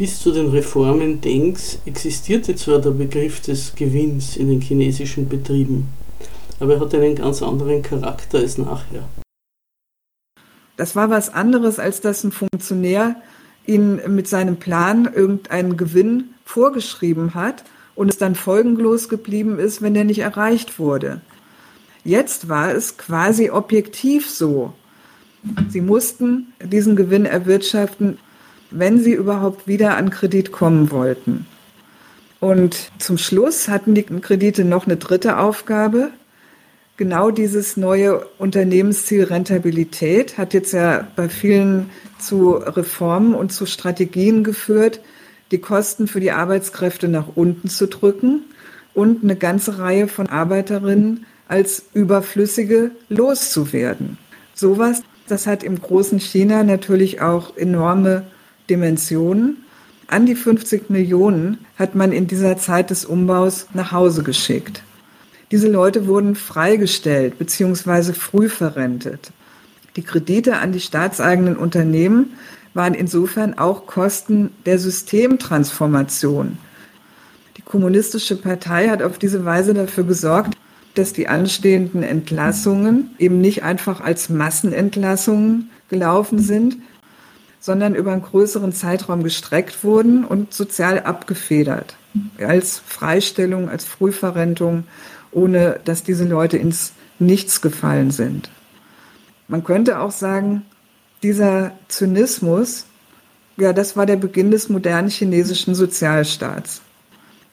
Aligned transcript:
Bis 0.00 0.18
zu 0.18 0.32
den 0.32 0.48
Reformen 0.48 1.20
Dengs 1.20 1.78
existierte 1.84 2.56
zwar 2.56 2.78
der 2.78 2.92
Begriff 2.92 3.42
des 3.42 3.74
Gewinns 3.74 4.34
in 4.34 4.48
den 4.48 4.62
chinesischen 4.62 5.28
Betrieben, 5.28 5.88
aber 6.58 6.72
er 6.76 6.80
hat 6.80 6.94
einen 6.94 7.16
ganz 7.16 7.42
anderen 7.42 7.82
Charakter 7.82 8.38
als 8.38 8.56
nachher. 8.56 9.06
Das 10.78 10.96
war 10.96 11.10
was 11.10 11.28
anderes, 11.28 11.78
als 11.78 12.00
dass 12.00 12.24
ein 12.24 12.32
Funktionär 12.32 13.16
ihn 13.66 14.00
mit 14.06 14.26
seinem 14.26 14.56
Plan 14.56 15.04
irgendeinen 15.04 15.76
Gewinn 15.76 16.30
vorgeschrieben 16.46 17.34
hat 17.34 17.64
und 17.94 18.08
es 18.08 18.16
dann 18.16 18.36
folgenlos 18.36 19.10
geblieben 19.10 19.58
ist, 19.58 19.82
wenn 19.82 19.92
der 19.92 20.04
nicht 20.04 20.20
erreicht 20.20 20.78
wurde. 20.78 21.20
Jetzt 22.04 22.48
war 22.48 22.72
es 22.74 22.96
quasi 22.96 23.50
objektiv 23.50 24.30
so. 24.30 24.72
Sie 25.68 25.82
mussten 25.82 26.54
diesen 26.58 26.96
Gewinn 26.96 27.26
erwirtschaften, 27.26 28.16
wenn 28.70 29.00
sie 29.00 29.12
überhaupt 29.12 29.66
wieder 29.66 29.96
an 29.96 30.10
Kredit 30.10 30.52
kommen 30.52 30.90
wollten. 30.90 31.46
Und 32.40 32.90
zum 32.98 33.18
Schluss 33.18 33.68
hatten 33.68 33.94
die 33.94 34.02
Kredite 34.02 34.64
noch 34.64 34.86
eine 34.86 34.96
dritte 34.96 35.38
Aufgabe. 35.38 36.10
Genau 36.96 37.30
dieses 37.30 37.76
neue 37.76 38.26
Unternehmensziel 38.38 39.24
Rentabilität 39.24 40.38
hat 40.38 40.54
jetzt 40.54 40.72
ja 40.72 41.06
bei 41.16 41.28
vielen 41.28 41.90
zu 42.18 42.52
Reformen 42.52 43.34
und 43.34 43.52
zu 43.52 43.66
Strategien 43.66 44.44
geführt, 44.44 45.00
die 45.50 45.58
Kosten 45.58 46.06
für 46.06 46.20
die 46.20 46.30
Arbeitskräfte 46.30 47.08
nach 47.08 47.26
unten 47.34 47.68
zu 47.68 47.86
drücken 47.88 48.42
und 48.94 49.22
eine 49.22 49.36
ganze 49.36 49.78
Reihe 49.78 50.08
von 50.08 50.28
Arbeiterinnen 50.28 51.26
als 51.48 51.84
überflüssige 51.92 52.92
loszuwerden. 53.08 54.18
Sowas, 54.54 55.02
das 55.26 55.46
hat 55.46 55.62
im 55.62 55.80
großen 55.80 56.20
China 56.20 56.62
natürlich 56.62 57.20
auch 57.20 57.56
enorme 57.56 58.24
Dimensionen. 58.70 59.58
An 60.06 60.26
die 60.26 60.34
50 60.34 60.88
Millionen 60.88 61.58
hat 61.76 61.94
man 61.94 62.12
in 62.12 62.26
dieser 62.26 62.56
Zeit 62.56 62.90
des 62.90 63.04
Umbaus 63.04 63.66
nach 63.74 63.92
Hause 63.92 64.22
geschickt. 64.22 64.82
Diese 65.50 65.68
Leute 65.68 66.06
wurden 66.06 66.36
freigestellt 66.36 67.38
bzw. 67.38 68.12
früh 68.12 68.48
verrentet. 68.48 69.32
Die 69.96 70.02
Kredite 70.02 70.58
an 70.58 70.72
die 70.72 70.80
staatseigenen 70.80 71.56
Unternehmen 71.56 72.32
waren 72.72 72.94
insofern 72.94 73.58
auch 73.58 73.86
Kosten 73.86 74.50
der 74.64 74.78
Systemtransformation. 74.78 76.58
Die 77.56 77.62
Kommunistische 77.62 78.36
Partei 78.36 78.88
hat 78.88 79.02
auf 79.02 79.18
diese 79.18 79.44
Weise 79.44 79.74
dafür 79.74 80.04
gesorgt, 80.04 80.56
dass 80.94 81.12
die 81.12 81.28
anstehenden 81.28 82.02
Entlassungen 82.02 83.10
eben 83.18 83.40
nicht 83.40 83.62
einfach 83.62 84.00
als 84.00 84.28
Massenentlassungen 84.28 85.70
gelaufen 85.88 86.38
sind, 86.38 86.76
sondern 87.60 87.94
über 87.94 88.12
einen 88.12 88.22
größeren 88.22 88.72
Zeitraum 88.72 89.22
gestreckt 89.22 89.84
wurden 89.84 90.24
und 90.24 90.52
sozial 90.52 91.00
abgefedert. 91.00 91.96
Als 92.38 92.78
Freistellung, 92.84 93.68
als 93.68 93.84
Frühverrentung, 93.84 94.84
ohne 95.30 95.78
dass 95.84 96.02
diese 96.02 96.24
Leute 96.24 96.56
ins 96.56 96.92
Nichts 97.18 97.60
gefallen 97.60 98.10
sind. 98.10 98.50
Man 99.46 99.62
könnte 99.62 100.00
auch 100.00 100.10
sagen, 100.10 100.62
dieser 101.22 101.72
Zynismus, 101.88 102.86
ja, 103.58 103.74
das 103.74 103.94
war 103.94 104.06
der 104.06 104.16
Beginn 104.16 104.50
des 104.50 104.70
modernen 104.70 105.10
chinesischen 105.10 105.74
Sozialstaats. 105.74 106.80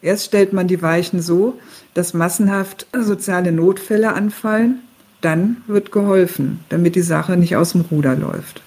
Erst 0.02 0.25
stellt 0.25 0.53
man 0.53 0.67
die 0.67 0.81
Weichen 0.81 1.22
so, 1.22 1.59
dass 1.94 2.13
massenhaft 2.13 2.88
soziale 2.97 3.52
Notfälle 3.52 4.13
anfallen, 4.13 4.80
dann 5.22 5.58
wird 5.67 5.91
geholfen, 5.91 6.61
damit 6.69 6.95
die 6.95 7.02
Sache 7.02 7.35
nicht 7.35 7.55
aus 7.58 7.73
dem 7.73 7.81
Ruder 7.81 8.16
läuft. 8.16 8.61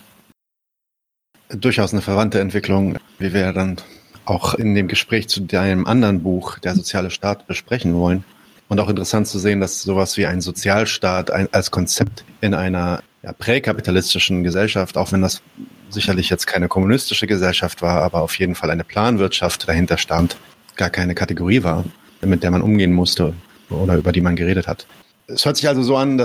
Durchaus 1.53 1.93
eine 1.93 2.03
verwandte 2.03 2.41
Entwicklung, 2.41 2.97
wie 3.19 3.33
wir 3.35 3.53
dann 3.53 3.77
auch 4.25 4.55
in 4.55 4.75
dem 4.75 4.89
Gespräch 4.89 5.29
zu 5.29 5.41
deinem 5.41 5.87
anderen 5.87 6.23
Buch, 6.23 6.59
Der 6.59 6.75
soziale 6.75 7.11
Staat, 7.11 7.47
besprechen 7.47 7.95
wollen. 7.95 8.25
Und 8.69 8.79
auch 8.79 8.89
interessant 8.89 9.27
zu 9.27 9.39
sehen, 9.41 9.61
dass 9.61 9.83
sowas 9.83 10.17
wie 10.17 10.27
ein 10.27 10.41
Sozialstaat 10.41 11.33
ein, 11.33 11.49
als 11.53 11.73
Konzept 11.73 12.25
in 12.41 12.55
einer 12.55 13.03
ja, 13.23 13.33
präkapitalistischen 13.33 14.45
Gesellschaft, 14.45 14.97
auch 14.97 15.11
wenn 15.11 15.23
das 15.23 15.43
sicherlich 15.89 16.31
jetzt 16.31 16.47
keine 16.47 16.69
kommunistische 16.69 17.27
Gesellschaft 17.27 17.83
war, 17.83 18.03
aber 18.03 18.23
auf 18.23 18.39
jeden 18.39 18.55
Fall 18.55 18.71
eine 18.71 18.85
Planwirtschaft 18.85 19.69
dahinter 19.69 19.99
stand, 19.99 20.37
gar 20.77 20.91
keine 20.91 21.17
Kategorie 21.17 21.65
war, 21.65 21.85
mit 22.23 22.45
der 22.45 22.53
man 22.53 22.63
umgehen 22.63 22.93
musste 22.93 23.35
oder 23.69 23.97
über 23.97 24.13
die 24.13 24.21
man 24.21 24.37
geredet 24.37 24.69
hat. 24.69 24.87
Es 25.27 25.45
hört 25.45 25.57
sich 25.57 25.69
also 25.69 25.83
so 25.83 25.97
an, 25.97 26.19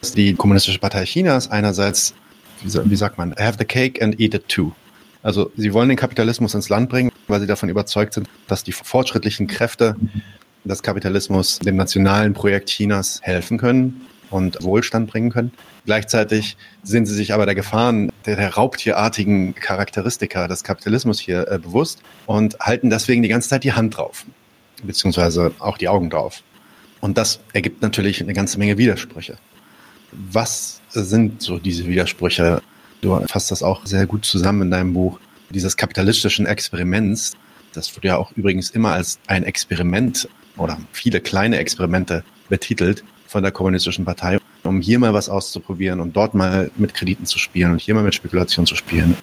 dass 0.00 0.12
die 0.12 0.34
Kommunistische 0.34 0.78
Partei 0.78 1.04
Chinas 1.04 1.50
einerseits, 1.50 2.14
wie 2.64 2.96
sagt 2.96 3.18
man, 3.18 3.34
have 3.38 3.56
the 3.58 3.64
cake 3.64 4.02
and 4.02 4.18
eat 4.20 4.34
it 4.34 4.48
too. 4.48 4.72
Also 5.22 5.50
sie 5.56 5.72
wollen 5.72 5.88
den 5.88 5.98
Kapitalismus 5.98 6.54
ins 6.54 6.68
Land 6.68 6.88
bringen, 6.88 7.10
weil 7.28 7.40
sie 7.40 7.46
davon 7.46 7.68
überzeugt 7.68 8.14
sind, 8.14 8.28
dass 8.48 8.64
die 8.64 8.72
fortschrittlichen 8.72 9.46
Kräfte 9.46 9.96
des 10.64 10.82
Kapitalismus 10.82 11.58
dem 11.58 11.76
nationalen 11.76 12.34
Projekt 12.34 12.70
Chinas 12.70 13.20
helfen 13.22 13.58
können 13.58 14.02
und 14.30 14.62
Wohlstand 14.62 15.10
bringen 15.10 15.30
können. 15.30 15.52
Gleichzeitig 15.84 16.56
sind 16.82 17.06
sie 17.06 17.14
sich 17.14 17.32
aber 17.34 17.46
der 17.46 17.54
Gefahren 17.54 18.10
der, 18.26 18.36
der 18.36 18.54
raubtierartigen 18.54 19.54
Charakteristika 19.54 20.48
des 20.48 20.64
Kapitalismus 20.64 21.20
hier 21.20 21.48
äh, 21.48 21.58
bewusst 21.58 22.02
und 22.26 22.58
halten 22.60 22.90
deswegen 22.90 23.22
die 23.22 23.28
ganze 23.28 23.48
Zeit 23.48 23.64
die 23.64 23.72
Hand 23.72 23.96
drauf, 23.96 24.24
beziehungsweise 24.82 25.52
auch 25.58 25.78
die 25.78 25.88
Augen 25.88 26.10
drauf. 26.10 26.42
Und 27.00 27.18
das 27.18 27.40
ergibt 27.52 27.82
natürlich 27.82 28.22
eine 28.22 28.32
ganze 28.32 28.58
Menge 28.58 28.78
Widersprüche. 28.78 29.36
Was 30.12 30.80
sind 30.90 31.42
so 31.42 31.58
diese 31.58 31.86
Widersprüche? 31.86 32.62
Du 33.00 33.18
fasst 33.26 33.50
das 33.50 33.62
auch 33.62 33.86
sehr 33.86 34.06
gut 34.06 34.24
zusammen 34.24 34.62
in 34.62 34.70
deinem 34.70 34.92
Buch. 34.92 35.18
Dieses 35.50 35.76
kapitalistischen 35.76 36.46
Experiments, 36.46 37.32
das 37.72 37.94
wird 37.94 38.04
ja 38.04 38.16
auch 38.16 38.32
übrigens 38.32 38.70
immer 38.70 38.92
als 38.92 39.18
ein 39.26 39.44
Experiment 39.44 40.28
oder 40.56 40.78
viele 40.92 41.20
kleine 41.20 41.58
Experimente 41.58 42.24
betitelt 42.48 43.04
von 43.26 43.42
der 43.42 43.52
Kommunistischen 43.52 44.04
Partei, 44.04 44.38
um 44.62 44.80
hier 44.80 44.98
mal 44.98 45.14
was 45.14 45.28
auszuprobieren 45.28 46.00
und 46.00 46.14
dort 46.14 46.34
mal 46.34 46.70
mit 46.76 46.94
Krediten 46.94 47.26
zu 47.26 47.38
spielen 47.38 47.72
und 47.72 47.80
hier 47.80 47.94
mal 47.94 48.04
mit 48.04 48.14
Spekulation 48.14 48.66
zu 48.66 48.76
spielen. 48.76 49.16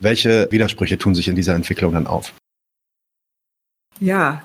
Welche 0.00 0.48
Widersprüche 0.50 0.98
tun 0.98 1.14
sich 1.14 1.28
in 1.28 1.36
dieser 1.36 1.54
Entwicklung 1.54 1.92
dann 1.92 2.06
auf? 2.06 2.32
Ja, 4.00 4.42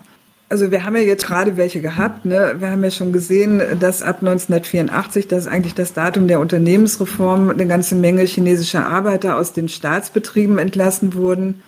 also 0.53 0.69
wir 0.69 0.83
haben 0.83 0.95
ja 0.95 1.01
jetzt 1.01 1.25
gerade 1.25 1.57
welche 1.57 1.81
gehabt. 1.81 2.25
Ne? 2.25 2.57
Wir 2.59 2.69
haben 2.69 2.83
ja 2.83 2.91
schon 2.91 3.11
gesehen, 3.11 3.59
dass 3.79 4.03
ab 4.03 4.17
1984, 4.19 5.27
das 5.27 5.45
ist 5.45 5.47
eigentlich 5.47 5.73
das 5.73 5.93
Datum 5.93 6.27
der 6.27 6.39
Unternehmensreform, 6.39 7.49
eine 7.49 7.65
ganze 7.65 7.95
Menge 7.95 8.21
chinesischer 8.21 8.85
Arbeiter 8.85 9.37
aus 9.37 9.53
den 9.53 9.67
Staatsbetrieben 9.67 10.59
entlassen 10.59 11.15
wurden. 11.15 11.63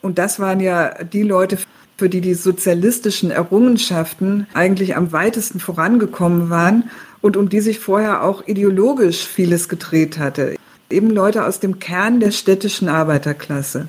Und 0.00 0.18
das 0.18 0.38
waren 0.38 0.60
ja 0.60 1.02
die 1.02 1.24
Leute, 1.24 1.58
für 1.98 2.08
die 2.08 2.20
die 2.20 2.34
sozialistischen 2.34 3.32
Errungenschaften 3.32 4.46
eigentlich 4.54 4.94
am 4.94 5.10
weitesten 5.10 5.58
vorangekommen 5.58 6.50
waren 6.50 6.84
und 7.20 7.36
um 7.36 7.48
die 7.48 7.60
sich 7.60 7.80
vorher 7.80 8.22
auch 8.22 8.46
ideologisch 8.46 9.26
vieles 9.26 9.68
gedreht 9.68 10.20
hatte. 10.20 10.54
Eben 10.88 11.10
Leute 11.10 11.44
aus 11.44 11.58
dem 11.58 11.80
Kern 11.80 12.20
der 12.20 12.30
städtischen 12.30 12.88
Arbeiterklasse. 12.88 13.88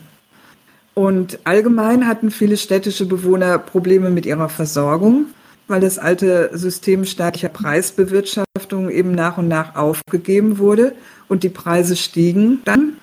Und 0.94 1.40
allgemein 1.46 2.07
hatten 2.07 2.31
viele 2.31 2.57
städtische 2.57 3.06
Bewohner 3.06 3.57
Probleme 3.57 4.09
mit 4.09 4.25
ihrer 4.25 4.50
Versorgung, 4.50 5.28
weil 5.68 5.81
das 5.81 5.97
alte 5.97 6.50
System 6.53 7.06
staatlicher 7.06 7.50
Preisbewirtschaftung 7.50 8.90
eben 8.90 9.12
nach 9.13 9.38
und 9.38 9.47
nach 9.47 9.75
aufgegeben 9.75 10.57
wurde 10.57 10.94
und 11.29 11.44
die 11.44 11.50
Preise 11.50 11.96
stiegen 11.96 12.62
dann, 12.66 12.97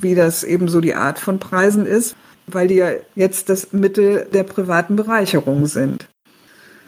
wie 0.00 0.14
das 0.14 0.42
eben 0.42 0.68
so 0.68 0.80
die 0.80 0.94
Art 0.94 1.18
von 1.18 1.38
Preisen 1.38 1.86
ist 1.86 2.16
weil 2.46 2.68
die 2.68 2.76
ja 2.76 2.90
jetzt 3.14 3.48
das 3.48 3.72
Mittel 3.72 4.26
der 4.32 4.42
privaten 4.44 4.96
Bereicherung 4.96 5.66
sind. 5.66 6.08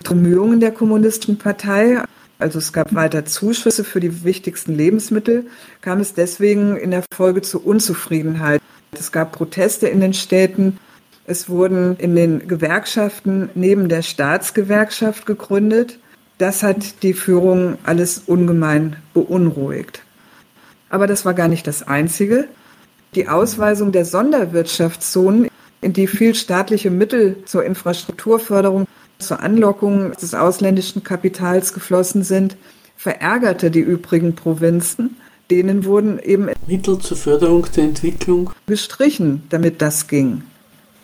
Bemühungen 0.04 0.60
der 0.60 0.72
Kommunistischen 0.72 1.38
Partei, 1.38 2.02
also 2.38 2.58
es 2.58 2.72
gab 2.72 2.94
weiter 2.94 3.24
Zuschüsse 3.24 3.82
für 3.82 4.00
die 4.00 4.24
wichtigsten 4.24 4.74
Lebensmittel, 4.74 5.46
kam 5.80 6.00
es 6.00 6.14
deswegen 6.14 6.76
in 6.76 6.90
der 6.90 7.02
Folge 7.12 7.42
zu 7.42 7.62
Unzufriedenheit. 7.62 8.60
Es 8.92 9.12
gab 9.12 9.32
Proteste 9.32 9.88
in 9.88 10.00
den 10.00 10.14
Städten, 10.14 10.78
es 11.26 11.48
wurden 11.48 11.96
in 11.96 12.14
den 12.14 12.46
Gewerkschaften 12.46 13.50
neben 13.54 13.88
der 13.88 14.02
Staatsgewerkschaft 14.02 15.26
gegründet. 15.26 15.98
Das 16.38 16.62
hat 16.62 17.02
die 17.02 17.14
Führung 17.14 17.78
alles 17.82 18.22
ungemein 18.26 18.96
beunruhigt. 19.12 20.02
Aber 20.88 21.06
das 21.06 21.24
war 21.24 21.34
gar 21.34 21.48
nicht 21.48 21.66
das 21.66 21.86
Einzige 21.86 22.48
die 23.16 23.28
Ausweisung 23.28 23.92
der 23.92 24.04
Sonderwirtschaftszonen, 24.04 25.48
in 25.80 25.92
die 25.92 26.06
viel 26.06 26.34
staatliche 26.34 26.90
Mittel 26.90 27.44
zur 27.44 27.64
Infrastrukturförderung, 27.64 28.86
zur 29.18 29.40
Anlockung 29.40 30.12
des 30.12 30.34
ausländischen 30.34 31.02
Kapitals 31.02 31.72
geflossen 31.72 32.22
sind, 32.22 32.56
verärgerte 32.96 33.70
die 33.70 33.80
übrigen 33.80 34.34
Provinzen. 34.34 35.16
Denen 35.50 35.84
wurden 35.84 36.18
eben 36.18 36.48
Mittel 36.66 36.98
zur 36.98 37.16
Förderung 37.16 37.66
der 37.76 37.84
Entwicklung 37.84 38.50
gestrichen, 38.66 39.44
damit 39.48 39.80
das 39.80 40.08
ging. 40.08 40.42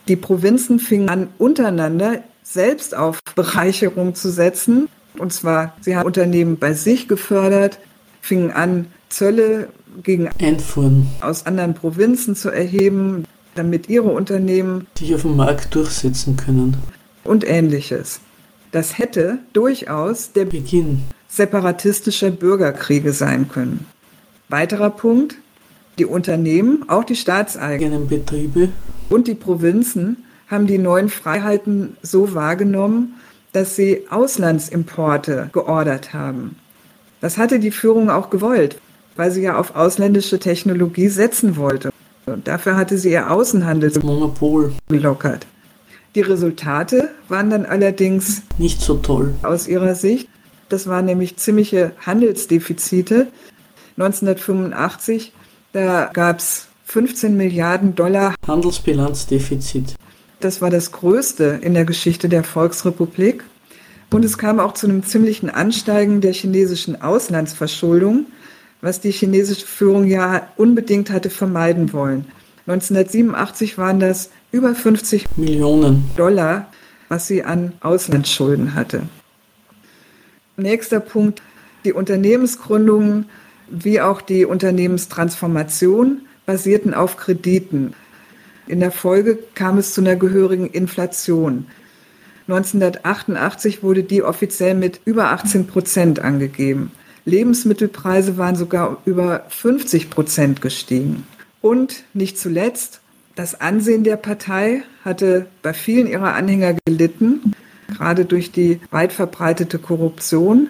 Die 0.08 0.16
Provinzen 0.16 0.80
fingen 0.80 1.08
an, 1.08 1.28
untereinander 1.38 2.22
selbst 2.42 2.96
auf 2.96 3.20
Bereicherung 3.34 4.14
zu 4.14 4.30
setzen. 4.30 4.88
Und 5.18 5.32
zwar, 5.32 5.76
sie 5.80 5.96
haben 5.96 6.06
Unternehmen 6.06 6.58
bei 6.58 6.74
sich 6.74 7.06
gefördert, 7.06 7.78
fingen 8.20 8.50
an, 8.50 8.86
Zölle 9.08 9.68
gegen 10.02 10.28
Einfuhren 10.40 11.06
aus 11.20 11.46
anderen 11.46 11.74
Provinzen 11.74 12.34
zu 12.34 12.50
erheben. 12.50 13.24
damit 13.54 13.90
ihre 13.90 14.08
Unternehmen 14.08 14.86
die 14.96 15.14
auf 15.14 15.22
dem 15.22 15.36
Markt 15.36 15.74
durchsetzen 15.74 16.38
können. 16.38 16.78
Und 17.22 17.46
ähnliches. 17.46 18.20
Das 18.70 18.96
hätte 18.96 19.40
durchaus 19.52 20.32
der 20.32 20.46
Beginn 20.46 21.02
separatistischer 21.28 22.30
Bürgerkriege 22.30 23.12
sein 23.12 23.48
können. 23.48 23.86
Weiterer 24.52 24.90
Punkt, 24.90 25.36
die 25.98 26.04
Unternehmen, 26.04 26.86
auch 26.86 27.04
die 27.04 27.16
staatseigenen 27.16 28.06
Betriebe 28.06 28.68
und 29.08 29.26
die 29.26 29.34
Provinzen 29.34 30.24
haben 30.46 30.66
die 30.66 30.76
neuen 30.76 31.08
Freiheiten 31.08 31.96
so 32.02 32.34
wahrgenommen, 32.34 33.14
dass 33.52 33.76
sie 33.76 34.02
Auslandsimporte 34.10 35.48
geordert 35.54 36.12
haben. 36.12 36.56
Das 37.22 37.38
hatte 37.38 37.60
die 37.60 37.70
Führung 37.70 38.10
auch 38.10 38.28
gewollt, 38.28 38.78
weil 39.16 39.30
sie 39.30 39.40
ja 39.40 39.56
auf 39.56 39.74
ausländische 39.74 40.38
Technologie 40.38 41.08
setzen 41.08 41.56
wollte. 41.56 41.90
Und 42.26 42.46
dafür 42.46 42.76
hatte 42.76 42.98
sie 42.98 43.12
ihr 43.12 43.30
Außenhandelsmonopol 43.30 44.74
gelockert. 44.88 45.46
Die 46.14 46.20
Resultate 46.20 47.08
waren 47.28 47.48
dann 47.48 47.64
allerdings 47.64 48.42
nicht 48.58 48.82
so 48.82 48.96
toll 48.96 49.32
aus 49.42 49.66
ihrer 49.66 49.94
Sicht. 49.94 50.28
Das 50.68 50.86
waren 50.86 51.06
nämlich 51.06 51.38
ziemliche 51.38 51.92
Handelsdefizite. 52.04 53.28
1985, 53.96 55.32
da 55.72 56.10
gab 56.12 56.38
es 56.38 56.68
15 56.84 57.36
Milliarden 57.36 57.94
Dollar 57.94 58.34
Handelsbilanzdefizit. 58.46 59.94
Das 60.40 60.60
war 60.60 60.70
das 60.70 60.92
größte 60.92 61.60
in 61.62 61.74
der 61.74 61.84
Geschichte 61.84 62.28
der 62.28 62.44
Volksrepublik. 62.44 63.44
Und 64.10 64.24
es 64.24 64.36
kam 64.36 64.60
auch 64.60 64.74
zu 64.74 64.86
einem 64.86 65.02
ziemlichen 65.04 65.48
Ansteigen 65.48 66.20
der 66.20 66.32
chinesischen 66.32 67.00
Auslandsverschuldung, 67.00 68.26
was 68.82 69.00
die 69.00 69.12
chinesische 69.12 69.66
Führung 69.66 70.04
ja 70.04 70.48
unbedingt 70.56 71.10
hatte 71.10 71.30
vermeiden 71.30 71.92
wollen. 71.92 72.26
1987 72.66 73.78
waren 73.78 74.00
das 74.00 74.30
über 74.50 74.74
50 74.74 75.36
Millionen 75.36 76.10
Dollar, 76.16 76.68
was 77.08 77.26
sie 77.26 77.42
an 77.42 77.72
Auslandsschulden 77.80 78.74
hatte. 78.74 79.04
Nächster 80.56 81.00
Punkt, 81.00 81.42
die 81.84 81.92
Unternehmensgründungen 81.92 83.26
wie 83.70 84.00
auch 84.00 84.20
die 84.20 84.44
Unternehmenstransformation 84.44 86.22
basierten 86.46 86.94
auf 86.94 87.16
Krediten. 87.16 87.94
In 88.66 88.80
der 88.80 88.92
Folge 88.92 89.38
kam 89.54 89.78
es 89.78 89.94
zu 89.94 90.00
einer 90.00 90.16
gehörigen 90.16 90.68
Inflation. 90.68 91.66
1988 92.48 93.82
wurde 93.82 94.02
die 94.02 94.22
offiziell 94.22 94.74
mit 94.74 95.00
über 95.04 95.30
18 95.30 95.66
Prozent 95.66 96.20
angegeben. 96.20 96.90
Lebensmittelpreise 97.24 98.36
waren 98.36 98.56
sogar 98.56 98.98
über 99.04 99.44
50 99.48 100.10
Prozent 100.10 100.60
gestiegen. 100.60 101.26
Und 101.60 102.04
nicht 102.14 102.38
zuletzt, 102.38 103.00
das 103.36 103.60
Ansehen 103.60 104.04
der 104.04 104.16
Partei 104.16 104.82
hatte 105.04 105.46
bei 105.62 105.72
vielen 105.72 106.06
ihrer 106.06 106.34
Anhänger 106.34 106.74
gelitten, 106.84 107.54
gerade 107.96 108.24
durch 108.24 108.50
die 108.50 108.80
weit 108.90 109.12
verbreitete 109.12 109.78
Korruption. 109.78 110.68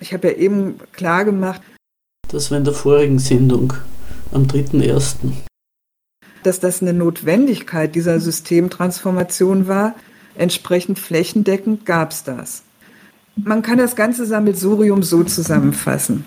Ich 0.00 0.14
habe 0.14 0.28
ja 0.28 0.34
eben 0.34 0.78
klar 0.92 1.24
gemacht, 1.24 1.60
das 2.28 2.50
war 2.50 2.58
in 2.58 2.64
der 2.64 2.74
vorigen 2.74 3.18
Sendung 3.18 3.72
am 4.32 4.44
3.1. 4.44 5.16
Dass 6.42 6.60
das 6.60 6.82
eine 6.82 6.92
Notwendigkeit 6.92 7.94
dieser 7.94 8.20
Systemtransformation 8.20 9.68
war, 9.68 9.94
entsprechend 10.36 10.98
flächendeckend 10.98 11.86
gab 11.86 12.12
es 12.12 12.24
das. 12.24 12.62
Man 13.36 13.62
kann 13.62 13.78
das 13.78 13.96
ganze 13.96 14.26
Sammelsurium 14.26 15.02
so 15.02 15.22
zusammenfassen. 15.24 16.24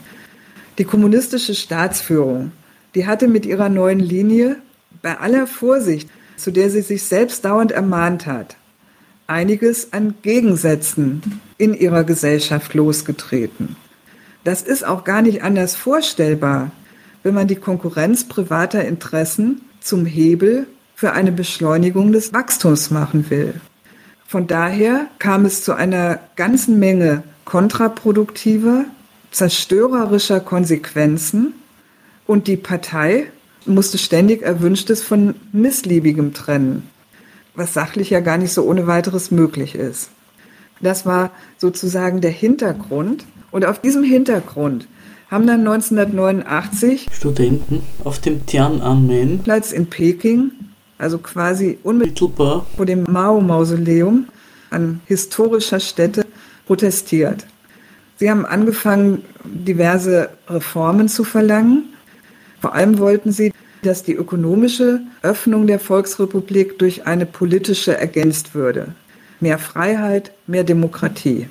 Die 0.78 0.84
kommunistische 0.84 1.56
Staatsführung, 1.56 2.52
die 2.96 3.08
hatte 3.08 3.28
mit 3.28 3.46
ihrer 3.46 3.70
neuen 3.70 4.00
Linie 4.00 4.58
bei 5.02 5.18
aller 5.20 5.48
Vorsicht, 5.48 6.10
zu 6.38 6.52
der 6.52 6.70
sie 6.70 6.82
sich 6.82 7.04
selbst 7.04 7.44
dauernd 7.46 7.72
ermahnt 7.72 8.26
hat, 8.26 8.56
einiges 9.28 9.92
an 9.94 10.16
Gegensätzen 10.22 11.42
in 11.58 11.74
ihrer 11.74 12.04
Gesellschaft 12.04 12.74
losgetreten. 12.74 13.76
Das 14.44 14.62
ist 14.62 14.86
auch 14.86 15.04
gar 15.04 15.22
nicht 15.22 15.44
anders 15.44 15.76
vorstellbar, 15.76 16.72
wenn 17.24 17.34
man 17.34 17.48
die 17.48 17.56
Konkurrenz 17.56 18.24
privater 18.24 18.86
Interessen 18.86 19.62
zum 19.82 20.06
Hebel 20.06 20.68
für 20.96 21.14
eine 21.14 21.32
Beschleunigung 21.32 22.12
des 22.12 22.34
Wachstums 22.34 22.92
machen 22.92 23.30
will. 23.30 23.60
Von 24.28 24.48
daher 24.48 25.08
kam 25.18 25.46
es 25.46 25.64
zu 25.64 25.74
einer 25.74 26.20
ganzen 26.36 26.80
Menge 26.80 27.24
kontraproduktiver, 27.46 28.86
zerstörerischer 29.32 30.40
Konsequenzen 30.40 31.54
und 32.28 32.48
die 32.48 32.58
Partei 32.58 33.32
musste 33.66 33.98
ständig 33.98 34.42
Erwünschtes 34.42 35.02
von 35.02 35.36
Missliebigem 35.52 36.34
trennen, 36.34 36.88
was 37.56 37.74
sachlich 37.74 38.10
ja 38.10 38.20
gar 38.20 38.38
nicht 38.38 38.54
so 38.54 38.64
ohne 38.64 38.88
weiteres 38.88 39.32
möglich 39.32 39.76
ist. 39.76 40.10
Das 40.82 41.06
war 41.06 41.32
sozusagen 41.58 42.22
der 42.22 42.32
Hintergrund. 42.32 43.26
Und 43.52 43.66
auf 43.66 43.82
diesem 43.82 44.04
Hintergrund 44.04 44.88
haben 45.30 45.46
dann 45.46 45.60
1989 45.60 47.08
Studenten 47.12 47.84
auf 48.04 48.20
dem 48.20 48.46
Tiananmen 48.46 49.40
Platz 49.40 49.72
in 49.72 49.88
Peking, 49.88 50.52
also 50.98 51.20
quasi 51.20 51.78
unmittelbar 51.84 52.66
vor 52.76 52.86
dem 52.86 53.04
Mao-Mausoleum 53.04 54.28
an 54.72 55.02
historischer 55.06 55.80
Stätte, 55.80 56.26
protestiert. 56.66 57.48
Sie 58.18 58.30
haben 58.30 58.46
angefangen, 58.46 59.24
diverse 59.44 60.30
Reformen 60.48 61.08
zu 61.08 61.24
verlangen. 61.24 61.94
Vor 62.60 62.76
allem 62.76 63.00
wollten 63.00 63.32
sie, 63.32 63.54
dass 63.82 64.04
die 64.04 64.14
ökonomische 64.14 65.02
Öffnung 65.22 65.68
der 65.68 65.80
Volksrepublik 65.80 66.78
durch 66.78 67.08
eine 67.08 67.26
politische 67.26 67.98
ergänzt 67.98 68.54
würde. 68.54 68.94
Mehr 69.40 69.58
Freiheit, 69.58 70.34
mehr 70.48 70.64
Demokratie. 70.64 71.48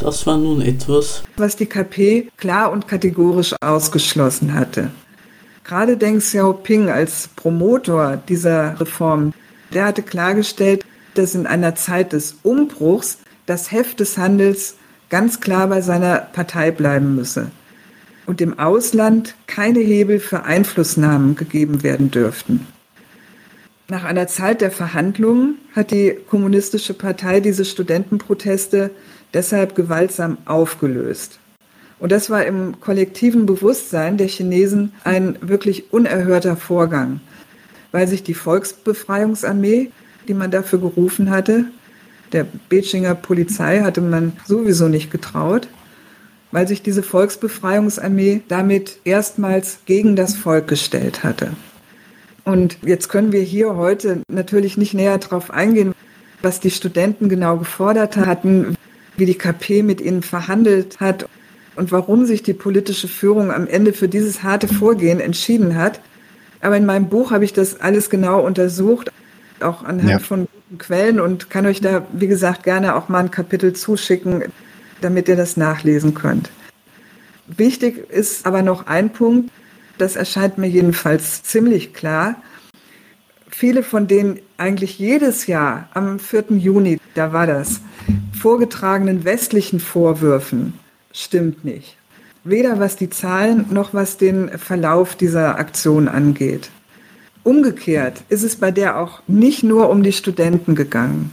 Das 0.00 0.26
war 0.26 0.38
nun 0.38 0.62
etwas, 0.62 1.22
was 1.36 1.56
die 1.56 1.66
KP 1.66 2.30
klar 2.38 2.72
und 2.72 2.88
kategorisch 2.88 3.54
ausgeschlossen 3.60 4.54
hatte. 4.54 4.90
Gerade 5.62 5.98
Deng 5.98 6.20
Xiaoping 6.20 6.88
als 6.88 7.28
Promotor 7.36 8.16
dieser 8.16 8.80
Reform, 8.80 9.34
der 9.74 9.84
hatte 9.84 10.02
klargestellt, 10.02 10.86
dass 11.14 11.34
in 11.34 11.46
einer 11.46 11.74
Zeit 11.74 12.14
des 12.14 12.36
Umbruchs 12.42 13.18
das 13.44 13.70
Heft 13.72 14.00
des 14.00 14.16
Handels 14.16 14.76
ganz 15.10 15.40
klar 15.40 15.66
bei 15.66 15.82
seiner 15.82 16.16
Partei 16.18 16.70
bleiben 16.70 17.14
müsse 17.14 17.50
und 18.26 18.40
im 18.40 18.58
Ausland 18.58 19.34
keine 19.46 19.80
Hebel 19.80 20.18
für 20.18 20.44
Einflussnahmen 20.44 21.34
gegeben 21.34 21.82
werden 21.82 22.10
dürften. 22.10 22.66
Nach 23.88 24.04
einer 24.04 24.28
Zeit 24.28 24.60
der 24.60 24.70
Verhandlungen 24.70 25.58
hat 25.74 25.90
die 25.90 26.16
Kommunistische 26.28 26.94
Partei 26.94 27.40
diese 27.40 27.64
Studentenproteste 27.64 28.92
deshalb 29.34 29.74
gewaltsam 29.74 30.38
aufgelöst. 30.44 31.38
Und 31.98 32.12
das 32.12 32.30
war 32.30 32.44
im 32.44 32.80
kollektiven 32.80 33.46
Bewusstsein 33.46 34.16
der 34.16 34.26
Chinesen 34.26 34.92
ein 35.04 35.36
wirklich 35.42 35.92
unerhörter 35.92 36.56
Vorgang, 36.56 37.20
weil 37.92 38.08
sich 38.08 38.22
die 38.22 38.34
Volksbefreiungsarmee, 38.34 39.90
die 40.26 40.34
man 40.34 40.50
dafür 40.50 40.80
gerufen 40.80 41.30
hatte, 41.30 41.66
der 42.32 42.46
Bejinger 42.68 43.14
Polizei 43.14 43.80
hatte 43.80 44.00
man 44.00 44.32
sowieso 44.46 44.88
nicht 44.88 45.10
getraut, 45.10 45.68
weil 46.52 46.66
sich 46.66 46.82
diese 46.82 47.02
Volksbefreiungsarmee 47.02 48.42
damit 48.48 48.98
erstmals 49.04 49.80
gegen 49.84 50.16
das 50.16 50.36
Volk 50.36 50.68
gestellt 50.68 51.24
hatte. 51.24 51.50
Und 52.44 52.78
jetzt 52.82 53.08
können 53.08 53.32
wir 53.32 53.42
hier 53.42 53.76
heute 53.76 54.22
natürlich 54.28 54.76
nicht 54.76 54.94
näher 54.94 55.18
darauf 55.18 55.50
eingehen, 55.50 55.92
was 56.42 56.60
die 56.60 56.70
Studenten 56.70 57.28
genau 57.28 57.56
gefordert 57.58 58.16
hatten, 58.16 58.76
wie 59.20 59.26
die 59.26 59.38
KP 59.38 59.84
mit 59.84 60.00
ihnen 60.00 60.22
verhandelt 60.22 60.98
hat 60.98 61.28
und 61.76 61.92
warum 61.92 62.26
sich 62.26 62.42
die 62.42 62.54
politische 62.54 63.06
Führung 63.06 63.52
am 63.52 63.68
Ende 63.68 63.92
für 63.92 64.08
dieses 64.08 64.42
harte 64.42 64.66
Vorgehen 64.66 65.20
entschieden 65.20 65.76
hat. 65.76 66.00
Aber 66.60 66.76
in 66.76 66.86
meinem 66.86 67.08
Buch 67.08 67.30
habe 67.30 67.44
ich 67.44 67.52
das 67.52 67.80
alles 67.80 68.10
genau 68.10 68.40
untersucht, 68.44 69.12
auch 69.60 69.84
anhand 69.84 70.10
ja. 70.10 70.18
von 70.18 70.48
guten 70.68 70.78
Quellen 70.78 71.20
und 71.20 71.50
kann 71.50 71.66
euch 71.66 71.80
da, 71.80 72.06
wie 72.12 72.26
gesagt, 72.26 72.64
gerne 72.64 72.96
auch 72.96 73.08
mal 73.08 73.20
ein 73.20 73.30
Kapitel 73.30 73.72
zuschicken, 73.72 74.44
damit 75.00 75.28
ihr 75.28 75.36
das 75.36 75.56
nachlesen 75.56 76.14
könnt. 76.14 76.50
Wichtig 77.46 78.10
ist 78.10 78.46
aber 78.46 78.62
noch 78.62 78.86
ein 78.86 79.10
Punkt, 79.10 79.50
das 79.98 80.16
erscheint 80.16 80.58
mir 80.58 80.68
jedenfalls 80.68 81.42
ziemlich 81.42 81.92
klar. 81.92 82.36
Viele 83.60 83.82
von 83.82 84.06
denen 84.06 84.38
eigentlich 84.56 84.98
jedes 84.98 85.46
Jahr 85.46 85.90
am 85.92 86.18
4. 86.18 86.44
Juni, 86.56 86.98
da 87.12 87.34
war 87.34 87.46
das, 87.46 87.82
vorgetragenen 88.32 89.24
westlichen 89.24 89.80
Vorwürfen 89.80 90.72
stimmt 91.12 91.62
nicht. 91.62 91.98
Weder 92.42 92.80
was 92.80 92.96
die 92.96 93.10
Zahlen 93.10 93.66
noch 93.68 93.92
was 93.92 94.16
den 94.16 94.48
Verlauf 94.56 95.14
dieser 95.14 95.58
Aktion 95.58 96.08
angeht. 96.08 96.70
Umgekehrt 97.44 98.22
ist 98.30 98.44
es 98.44 98.56
bei 98.56 98.70
der 98.70 98.98
auch 98.98 99.20
nicht 99.26 99.62
nur 99.62 99.90
um 99.90 100.02
die 100.02 100.14
Studenten 100.14 100.74
gegangen. 100.74 101.30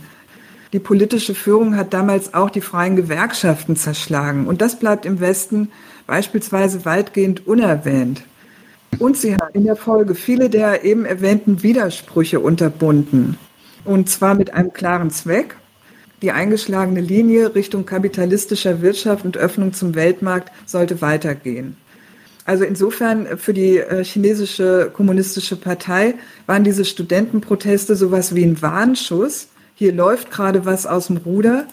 Die 0.74 0.80
politische 0.80 1.34
Führung 1.34 1.78
hat 1.78 1.94
damals 1.94 2.34
auch 2.34 2.50
die 2.50 2.60
freien 2.60 2.98
Gewerkschaften 2.98 3.78
zerschlagen. 3.78 4.48
Und 4.48 4.62
das 4.62 4.80
bleibt 4.80 5.06
im 5.06 5.22
Westen 5.22 5.72
beispielsweise 6.08 6.84
weitgehend 6.84 7.48
unerwähnt. 7.48 8.24
Und 9.00 9.18
sie 9.18 9.36
hat 9.36 9.54
in 9.54 9.66
der 9.66 9.76
Folge 9.76 10.16
viele 10.16 10.50
der 10.50 10.84
eben 10.84 11.06
erwähnten 11.06 11.64
Widersprüche 11.64 12.40
unterbunden. 12.40 13.38
Und 13.86 14.10
zwar 14.10 14.36
mit 14.36 14.54
einem 14.54 14.74
klaren 14.74 15.12
Zweck. 15.12 15.56
Die 16.22 16.32
eingeschlagene 16.32 17.00
Linie 17.00 17.54
Richtung 17.54 17.86
kapitalistischer 17.86 18.82
Wirtschaft 18.82 19.24
und 19.24 19.38
Öffnung 19.38 19.74
zum 19.74 19.94
Weltmarkt 19.94 20.52
sollte 20.66 21.02
weitergehen. 21.02 21.78
Also 22.44 22.64
insofern 22.64 23.38
für 23.38 23.54
die 23.54 23.78
äh, 23.78 24.04
chinesische 24.04 24.90
kommunistische 24.92 25.58
Partei 25.58 26.16
waren 26.46 26.64
diese 26.64 26.86
Studentenproteste 26.86 27.96
sowas 27.96 28.34
wie 28.34 28.44
ein 28.46 28.62
Warnschuss. 28.62 29.50
Hier 29.76 29.94
läuft 29.94 30.32
gerade 30.32 30.66
was 30.66 30.88
aus 30.88 31.08
dem 31.08 31.18
Ruder. 31.18 31.68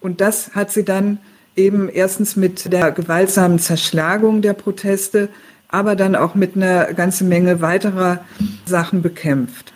Und 0.00 0.20
das 0.20 0.54
hat 0.54 0.70
sie 0.70 0.84
dann 0.84 1.18
eben 1.56 1.88
erstens 1.88 2.36
mit 2.36 2.72
der 2.72 2.92
gewaltsamen 2.92 3.58
Zerschlagung 3.58 4.42
der 4.42 4.52
Proteste, 4.52 5.28
aber 5.76 5.94
dann 5.94 6.16
auch 6.16 6.34
mit 6.34 6.56
einer 6.56 6.94
ganzen 6.94 7.28
Menge 7.28 7.60
weiterer 7.60 8.24
Sachen 8.64 9.02
bekämpft. 9.02 9.74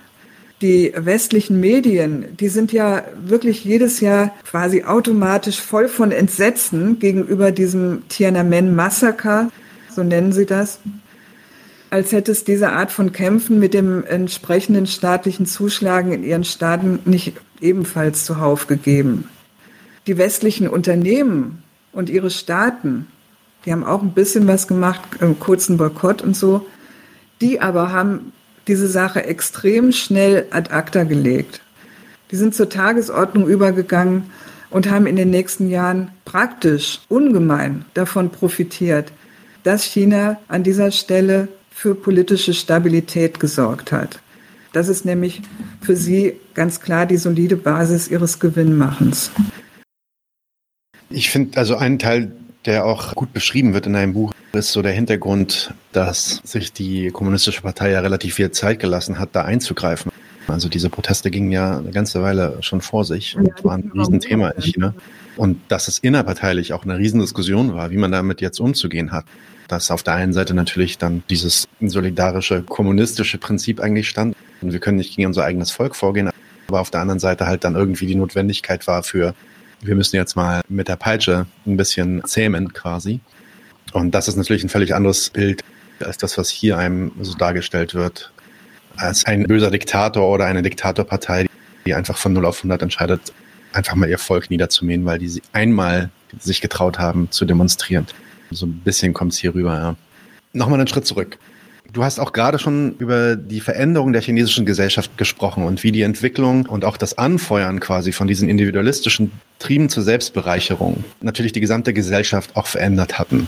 Die 0.63 0.95
westlichen 0.97 1.61
Medien, 1.61 2.39
die 2.39 2.49
sind 2.49 2.73
ja 2.73 3.03
wirklich 3.23 3.67
jedes 3.67 4.01
Jahr 4.01 4.33
quasi 4.45 4.85
automatisch 4.85 5.61
voll 5.61 5.89
von 5.89 6.11
Entsetzen 6.11 6.99
gegenüber 6.99 7.53
diesem 7.53 8.09
Tiananmen-Massaker, 8.09 9.51
so 9.95 10.03
nennen 10.03 10.33
sie 10.33 10.47
das, 10.47 10.81
als 11.91 12.13
hätte 12.13 12.33
es 12.33 12.45
diese 12.45 12.71
Art 12.71 12.93
von 12.93 13.13
Kämpfen 13.13 13.59
mit 13.59 13.75
dem 13.75 14.03
entsprechenden 14.03 14.87
staatlichen 14.87 15.45
Zuschlagen 15.45 16.13
in 16.13 16.25
ihren 16.25 16.45
Staaten 16.45 17.01
nicht 17.05 17.35
ebenfalls 17.61 18.25
zuhauf 18.25 18.67
gegeben. 18.67 19.29
Die 20.07 20.17
westlichen 20.17 20.67
Unternehmen 20.67 21.63
und 21.93 22.09
ihre 22.09 22.31
Staaten, 22.31 23.07
die 23.65 23.73
haben 23.73 23.85
auch 23.85 24.03
ein 24.03 24.13
bisschen 24.13 24.47
was 24.47 24.67
gemacht, 24.67 25.01
einen 25.21 25.39
kurzen 25.39 25.77
Boykott 25.77 26.23
und 26.23 26.37
so, 26.37 26.67
die 27.41 27.61
aber 27.61 27.93
haben 27.93 28.33
diese 28.69 28.89
Sache 28.89 29.25
extrem 29.25 29.93
schnell 29.93 30.47
ad 30.51 30.71
acta 30.73 31.05
gelegt. 31.05 31.61
Die 32.31 32.37
sind 32.37 32.55
zur 32.55 32.69
Tagesordnung 32.69 33.49
übergegangen 33.49 34.31
und 34.71 34.89
haben 34.89 35.07
in 35.07 35.17
den 35.17 35.31
nächsten 35.31 35.69
Jahren 35.69 36.13
praktisch 36.25 37.01
ungemein 37.09 37.85
davon 37.95 38.31
profitiert, 38.31 39.13
dass 39.65 39.83
China 39.83 40.39
an 40.49 40.63
dieser 40.63 40.91
Stelle 40.91 41.49
für 41.71 41.95
politische 41.95 42.55
Stabilität 42.55 43.41
gesorgt 43.41 43.93
hat. 43.93 44.21
Das 44.73 44.89
ist 44.89 45.05
nämlich 45.05 45.43
für 45.83 45.97
sie 45.97 46.35
ganz 46.55 46.81
klar 46.81 47.07
die 47.07 47.17
solide 47.17 47.57
Basis 47.57 48.09
ihres 48.09 48.39
Gewinnmachens. 48.39 49.31
Ich 51.09 51.31
finde 51.31 51.59
also 51.59 51.77
einen 51.77 51.99
Teil, 51.99 52.31
der 52.67 52.85
auch 52.85 53.15
gut 53.15 53.33
beschrieben 53.33 53.75
wird 53.75 53.87
in 53.87 53.97
einem 53.97 54.13
Buch, 54.13 54.33
ist 54.53 54.73
so 54.73 54.83
der 54.83 54.93
Hintergrund, 54.93 55.73
dass 55.93 56.41
sich 56.45 56.73
die 56.73 57.11
Kommunistische 57.11 57.63
Partei 57.63 57.91
ja 57.91 58.01
relativ 58.01 58.35
viel 58.35 58.51
Zeit 58.51 58.81
gelassen 58.81 59.19
hat, 59.19 59.31
da 59.33 59.43
einzugreifen. 59.43 60.13
Also 60.49 60.69
diese 60.69 60.91
Proteste 60.91 61.31
gingen 61.31 61.53
ja 61.53 61.79
eine 61.79 61.91
ganze 61.91 62.23
Weile 62.23 62.59
schon 62.61 62.81
vor 62.81 63.05
sich 63.05 63.37
und 63.37 63.47
ja, 63.47 63.65
waren 63.65 63.85
ein 63.85 63.93
Riesenthema 63.99 64.51
in 64.51 64.63
China. 64.63 64.95
Und 65.37 65.61
dass 65.69 65.87
es 65.87 65.99
innerparteilich 66.01 66.73
auch 66.73 66.85
eine 66.85 66.99
Riesendiskussion 66.99 67.75
war, 67.75 67.91
wie 67.91 67.97
man 67.97 68.11
damit 68.11 68.41
jetzt 68.41 68.59
umzugehen 68.59 69.13
hat 69.13 69.25
dass 69.71 69.91
auf 69.91 70.03
der 70.03 70.15
einen 70.15 70.33
Seite 70.33 70.55
natürlich 70.55 70.99
dann 70.99 71.23
dieses 71.31 71.69
solidarische 71.81 72.63
kommunistische 72.63 73.39
Prinzip 73.39 73.81
eigentlich 73.81 74.09
stand. 74.09 74.37
Und 74.61 74.73
wir 74.73 74.81
können 74.81 74.99
nicht 74.99 75.17
gegen 75.17 75.29
unser 75.29 75.45
eigenes 75.45 75.71
Volk 75.71 75.95
vorgehen, 75.95 76.31
aber 76.69 76.81
auf 76.81 76.91
der 76.91 77.01
anderen 77.01 77.21
Seite 77.21 77.47
halt 77.47 77.65
dann 77.65 77.77
irgendwie 77.77 78.07
die 78.07 78.17
Notwendigkeit 78.17 78.87
war 78.87 79.03
für, 79.03 79.35
wir 79.83 79.95
müssen 79.95 80.17
jetzt 80.17 80.37
mal 80.37 80.63
mit 80.69 80.89
der 80.89 80.97
Peitsche 80.97 81.47
ein 81.67 81.77
bisschen 81.77 82.23
zähmen 82.25 82.73
quasi. 82.73 83.21
Und 83.93 84.15
das 84.15 84.29
ist 84.29 84.37
natürlich 84.37 84.63
ein 84.63 84.69
völlig 84.69 84.95
anderes 84.95 85.31
Bild 85.31 85.63
als 86.01 86.19
das, 86.19 86.39
was 86.39 86.49
hier 86.51 86.79
einem 86.79 87.13
so 87.21 87.35
dargestellt 87.35 87.95
wird. 87.95 88.33
Als 88.97 89.25
ein 89.25 89.45
böser 89.45 89.71
Diktator 89.71 90.29
oder 90.29 90.47
eine 90.47 90.63
Diktatorpartei, 90.63 91.47
die 91.87 91.95
einfach 91.95 92.17
von 92.17 92.33
0 92.33 92.45
auf 92.45 92.59
100 92.59 92.83
entscheidet, 92.83 93.33
einfach 93.73 93.95
mal 93.95 94.09
ihr 94.09 94.19
Volk 94.19 94.51
niederzumähen, 94.51 95.05
weil 95.05 95.19
die 95.19 95.43
einmal 95.53 96.11
sich 96.39 96.61
getraut 96.61 96.99
haben 96.99 97.31
zu 97.31 97.45
demonstrieren. 97.45 98.07
So 98.51 98.67
ein 98.67 98.81
bisschen 98.85 99.15
kommt 99.15 99.33
es 99.33 99.39
hier 99.39 99.55
rüber, 99.55 99.75
ja. 99.75 99.97
Nochmal 100.53 100.81
einen 100.81 100.89
Schritt 100.89 101.07
zurück. 101.07 101.39
Du 101.93 102.05
hast 102.05 102.19
auch 102.19 102.33
gerade 102.33 102.59
schon 102.59 102.97
über 102.99 103.37
die 103.37 103.61
Veränderung 103.61 104.13
der 104.13 104.23
chinesischen 104.23 104.67
Gesellschaft 104.67 105.17
gesprochen 105.17 105.65
und 105.65 105.83
wie 105.83 105.93
die 105.93 106.03
Entwicklung 106.03 106.67
und 106.67 106.85
auch 106.85 106.97
das 106.97 107.19
Anfeuern 107.19 107.81
quasi 107.81 108.13
von 108.13 108.27
diesen 108.27 108.49
individualistischen 108.49 109.33
Trieben 109.61 109.91
zur 109.91 110.03
Selbstbereicherung 110.03 111.05
natürlich 111.21 111.53
die 111.53 111.61
gesamte 111.61 111.93
Gesellschaft 111.93 112.57
auch 112.57 112.67
verändert 112.67 113.19
hatten. 113.19 113.47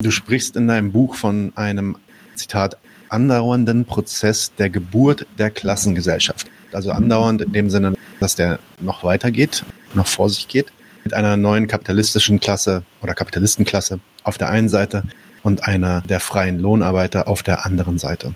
Du 0.00 0.10
sprichst 0.10 0.56
in 0.56 0.66
deinem 0.66 0.90
Buch 0.90 1.14
von 1.14 1.52
einem, 1.54 1.98
Zitat, 2.34 2.78
andauernden 3.10 3.84
Prozess 3.84 4.52
der 4.58 4.70
Geburt 4.70 5.26
der 5.38 5.50
Klassengesellschaft. 5.50 6.46
Also 6.72 6.90
andauernd 6.90 7.42
in 7.42 7.52
dem 7.52 7.70
Sinne, 7.70 7.94
dass 8.20 8.34
der 8.34 8.58
noch 8.80 9.04
weitergeht, 9.04 9.64
noch 9.92 10.06
vor 10.06 10.30
sich 10.30 10.48
geht, 10.48 10.72
mit 11.04 11.12
einer 11.12 11.36
neuen 11.36 11.68
kapitalistischen 11.68 12.40
Klasse 12.40 12.82
oder 13.02 13.14
Kapitalistenklasse 13.14 14.00
auf 14.24 14.38
der 14.38 14.48
einen 14.48 14.70
Seite 14.70 15.04
und 15.42 15.68
einer 15.68 16.00
der 16.00 16.20
freien 16.20 16.58
Lohnarbeiter 16.58 17.28
auf 17.28 17.42
der 17.42 17.66
anderen 17.66 17.98
Seite. 17.98 18.34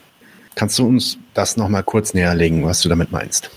Kannst 0.55 0.79
du 0.79 0.87
uns 0.87 1.17
das 1.33 1.57
nochmal 1.57 1.85
kurz 1.85 2.13
näherlegen, 2.13 2.65
was 2.65 2.83
du 2.83 2.91
damit 2.91 3.11
meinst? 3.11 3.51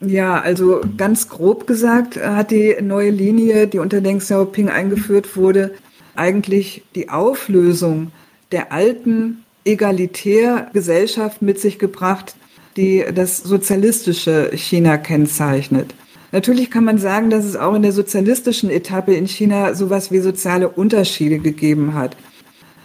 Ja, 0.00 0.40
also 0.40 0.80
ganz 0.96 1.28
grob 1.28 1.66
gesagt 1.66 2.16
hat 2.16 2.52
die 2.52 2.76
neue 2.80 3.10
Linie, 3.10 3.66
die 3.66 3.80
unter 3.80 4.00
Deng 4.00 4.20
Xiaoping 4.20 4.68
eingeführt 4.68 5.36
wurde, 5.36 5.74
eigentlich 6.14 6.82
die 6.94 7.08
Auflösung 7.08 8.12
der 8.52 8.72
alten 8.72 9.44
Egalitärgesellschaft 9.64 11.42
mit 11.42 11.60
sich 11.60 11.78
gebracht, 11.78 12.36
die 12.76 13.04
das 13.12 13.38
sozialistische 13.38 14.50
China 14.54 14.98
kennzeichnet. 14.98 15.94
Natürlich 16.30 16.70
kann 16.70 16.84
man 16.84 16.98
sagen, 16.98 17.30
dass 17.30 17.44
es 17.44 17.56
auch 17.56 17.74
in 17.74 17.82
der 17.82 17.92
sozialistischen 17.92 18.70
Etappe 18.70 19.14
in 19.14 19.26
China 19.26 19.74
sowas 19.74 20.12
wie 20.12 20.20
soziale 20.20 20.68
Unterschiede 20.68 21.38
gegeben 21.38 21.94
hat. 21.94 22.16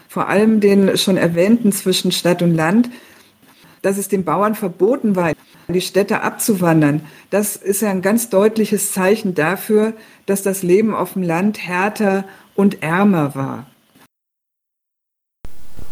Vor 0.07 0.29
allem 0.29 0.59
den 0.59 0.97
schon 0.97 1.17
erwähnten 1.17 1.71
zwischen 1.71 2.11
Stadt 2.11 2.41
und 2.41 2.55
Land, 2.55 2.89
dass 3.83 3.97
es 3.99 4.07
den 4.07 4.23
Bauern 4.23 4.55
verboten 4.55 5.15
war, 5.15 5.33
in 5.67 5.73
die 5.73 5.81
Städte 5.81 6.21
abzuwandern. 6.21 7.01
Das 7.29 7.55
ist 7.55 7.81
ja 7.81 7.91
ein 7.91 8.01
ganz 8.01 8.29
deutliches 8.29 8.91
Zeichen 8.91 9.35
dafür, 9.35 9.93
dass 10.25 10.41
das 10.41 10.63
Leben 10.63 10.95
auf 10.95 11.13
dem 11.13 11.21
Land 11.21 11.59
härter 11.59 12.25
und 12.55 12.81
ärmer 12.81 13.35
war. 13.35 13.67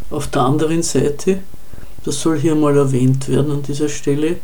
Auf 0.09 0.27
der 0.27 0.41
anderen 0.41 0.83
Seite, 0.83 1.39
das 2.03 2.21
soll 2.21 2.39
hier 2.39 2.55
mal 2.55 2.75
erwähnt 2.75 3.29
werden 3.29 3.51
an 3.51 3.63
dieser 3.63 3.89
Stelle, 3.89 4.37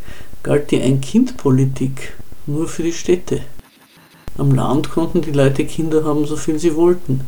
galt 0.43 0.71
die 0.71 0.81
Ein-Kind-Politik 0.81 2.13
nur 2.45 2.67
für 2.67 2.83
die 2.83 2.93
Städte. 2.93 3.41
Am 4.37 4.53
Land 4.53 4.91
konnten 4.91 5.21
die 5.21 5.31
Leute 5.31 5.65
Kinder 5.65 6.03
haben, 6.03 6.25
so 6.25 6.35
viel 6.35 6.59
sie 6.59 6.75
wollten. 6.75 7.21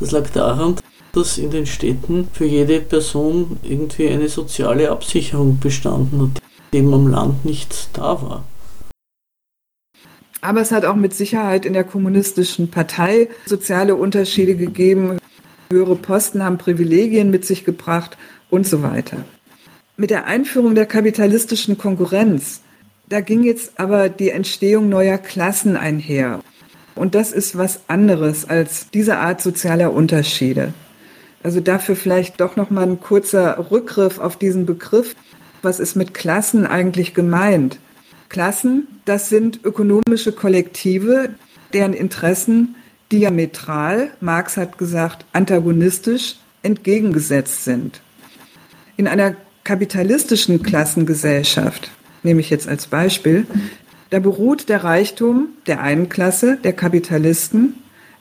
Das 0.00 0.12
lag 0.12 0.28
daran, 0.30 0.76
dass 1.16 1.38
in 1.38 1.50
den 1.50 1.66
Städten 1.66 2.28
für 2.32 2.44
jede 2.44 2.80
Person 2.80 3.58
irgendwie 3.62 4.08
eine 4.08 4.28
soziale 4.28 4.90
Absicherung 4.90 5.58
bestanden 5.58 6.20
hat, 6.20 6.42
eben 6.72 6.92
am 6.92 7.08
Land 7.08 7.44
nicht 7.44 7.88
da 7.94 8.22
war. 8.22 8.44
Aber 10.40 10.60
es 10.60 10.70
hat 10.70 10.84
auch 10.84 10.94
mit 10.94 11.14
Sicherheit 11.14 11.64
in 11.66 11.72
der 11.72 11.84
kommunistischen 11.84 12.70
Partei 12.70 13.28
soziale 13.46 13.96
Unterschiede 13.96 14.54
gegeben. 14.54 15.18
Höhere 15.70 15.96
Posten 15.96 16.44
haben 16.44 16.58
Privilegien 16.58 17.30
mit 17.30 17.44
sich 17.44 17.64
gebracht 17.64 18.16
und 18.50 18.66
so 18.66 18.82
weiter. 18.82 19.24
Mit 19.96 20.10
der 20.10 20.26
Einführung 20.26 20.74
der 20.74 20.86
kapitalistischen 20.86 21.78
Konkurrenz 21.78 22.60
da 23.08 23.20
ging 23.20 23.44
jetzt 23.44 23.78
aber 23.78 24.08
die 24.08 24.30
Entstehung 24.30 24.88
neuer 24.88 25.18
Klassen 25.18 25.76
einher. 25.76 26.40
Und 26.96 27.14
das 27.14 27.30
ist 27.30 27.56
was 27.56 27.80
anderes 27.88 28.48
als 28.48 28.90
diese 28.90 29.18
Art 29.18 29.40
sozialer 29.40 29.92
Unterschiede. 29.92 30.74
Also 31.46 31.60
dafür 31.60 31.94
vielleicht 31.94 32.40
doch 32.40 32.56
noch 32.56 32.70
mal 32.70 32.82
ein 32.82 32.98
kurzer 32.98 33.70
Rückgriff 33.70 34.18
auf 34.18 34.36
diesen 34.36 34.66
Begriff. 34.66 35.14
Was 35.62 35.78
ist 35.78 35.94
mit 35.94 36.12
Klassen 36.12 36.66
eigentlich 36.66 37.14
gemeint? 37.14 37.78
Klassen, 38.28 38.88
das 39.04 39.28
sind 39.28 39.60
ökonomische 39.62 40.32
Kollektive, 40.32 41.28
deren 41.72 41.92
Interessen 41.92 42.74
diametral, 43.12 44.10
Marx 44.20 44.56
hat 44.56 44.76
gesagt, 44.76 45.24
antagonistisch 45.32 46.34
entgegengesetzt 46.64 47.62
sind. 47.62 48.00
In 48.96 49.06
einer 49.06 49.36
kapitalistischen 49.62 50.64
Klassengesellschaft 50.64 51.92
nehme 52.24 52.40
ich 52.40 52.50
jetzt 52.50 52.66
als 52.66 52.88
Beispiel, 52.88 53.46
da 54.10 54.18
beruht 54.18 54.68
der 54.68 54.82
Reichtum 54.82 55.50
der 55.68 55.80
einen 55.80 56.08
Klasse, 56.08 56.58
der 56.64 56.72
Kapitalisten, 56.72 57.74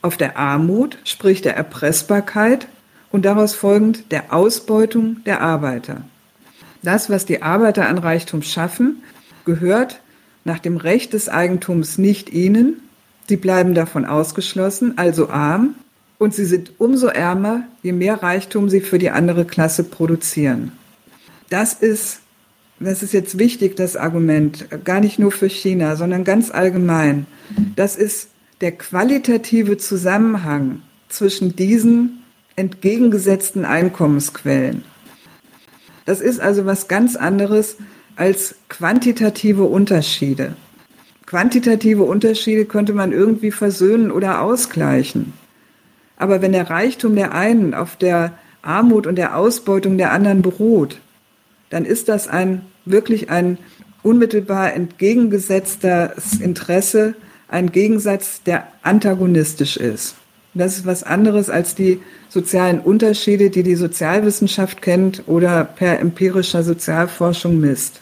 auf 0.04 0.16
der 0.16 0.38
Armut, 0.38 1.00
sprich 1.06 1.42
der 1.42 1.56
Erpressbarkeit 1.56 2.68
und 3.12 3.26
daraus 3.26 3.54
folgend 3.54 4.12
der 4.12 4.34
Ausbeutung 4.34 5.24
der 5.26 5.42
Arbeiter. 5.42 6.02
Das, 6.84 7.10
was 7.10 7.26
die 7.26 7.42
Arbeiter 7.42 7.88
an 7.88 7.98
Reichtum 7.98 8.42
schaffen, 8.42 9.04
gehört 9.46 10.02
nach 10.44 10.60
dem 10.60 10.78
Recht 10.78 11.14
des 11.14 11.30
Eigentums 11.30 11.98
nicht 11.98 12.32
ihnen, 12.32 12.82
sie 13.28 13.38
bleiben 13.38 13.74
davon 13.74 14.06
ausgeschlossen, 14.06 14.98
also 14.98 15.30
arm, 15.30 15.76
Und 16.18 16.34
sie 16.34 16.46
sind 16.46 16.74
umso 16.78 17.08
ärmer, 17.08 17.64
je 17.84 17.92
mehr 17.92 18.24
Reichtum 18.24 18.70
sie 18.70 18.82
für 18.82 18.98
die 18.98 19.10
andere 19.10 19.46
Klasse 19.46 19.84
produzieren. 19.84 20.72
Das 21.50 21.74
ist, 21.74 22.22
das 22.80 23.04
ist 23.04 23.14
jetzt 23.14 23.38
wichtig, 23.38 23.76
das 23.76 23.96
Argument, 23.96 24.68
gar 24.86 25.02
nicht 25.02 25.20
nur 25.20 25.32
für 25.32 25.50
China, 25.50 25.96
sondern 25.96 26.24
ganz 26.24 26.52
allgemein. 26.52 27.28
Das 27.76 27.96
ist 27.96 28.30
der 28.62 28.72
qualitative 28.72 29.78
Zusammenhang 29.78 30.82
zwischen 31.10 31.56
diesen 31.56 32.24
entgegengesetzten 32.56 33.66
Einkommensquellen. 33.66 34.84
Das 36.06 36.22
ist 36.22 36.40
also 36.40 36.66
was 36.66 36.88
ganz 36.88 37.16
anderes 37.16 37.78
als 38.16 38.56
quantitative 38.70 39.64
Unterschiede. 39.64 40.56
Quantitative 41.26 42.04
Unterschiede 42.04 42.66
könnte 42.66 42.94
man 42.94 43.12
irgendwie 43.12 43.52
versöhnen 43.52 44.12
oder 44.12 44.42
ausgleichen. 44.42 45.34
Aber 46.18 46.42
wenn 46.42 46.52
der 46.52 46.70
Reichtum 46.70 47.16
der 47.16 47.34
einen 47.34 47.74
auf 47.74 47.96
der 47.96 48.38
Armut 48.62 49.08
und 49.08 49.16
der 49.16 49.36
Ausbeutung 49.36 49.98
der 49.98 50.12
anderen 50.12 50.42
beruht, 50.42 51.00
dann 51.70 51.84
ist 51.86 52.08
das 52.08 52.28
ein 52.28 52.62
wirklich 52.86 53.30
ein 53.30 53.58
unmittelbar 54.04 54.74
entgegengesetztes 54.74 56.40
Interesse, 56.40 57.16
ein 57.48 57.72
Gegensatz, 57.72 58.44
der 58.44 58.68
antagonistisch 58.84 59.78
ist. 59.78 60.16
Das 60.56 60.78
ist 60.78 60.86
was 60.86 61.04
anderes 61.04 61.50
als 61.50 61.76
die 61.76 62.02
sozialen 62.30 62.80
Unterschiede, 62.80 63.50
die 63.50 63.62
die 63.62 63.76
Sozialwissenschaft 63.76 64.82
kennt 64.82 65.24
oder 65.28 65.66
per 65.66 66.00
empirischer 66.00 66.64
Sozialforschung 66.64 67.60
misst. 67.60 68.02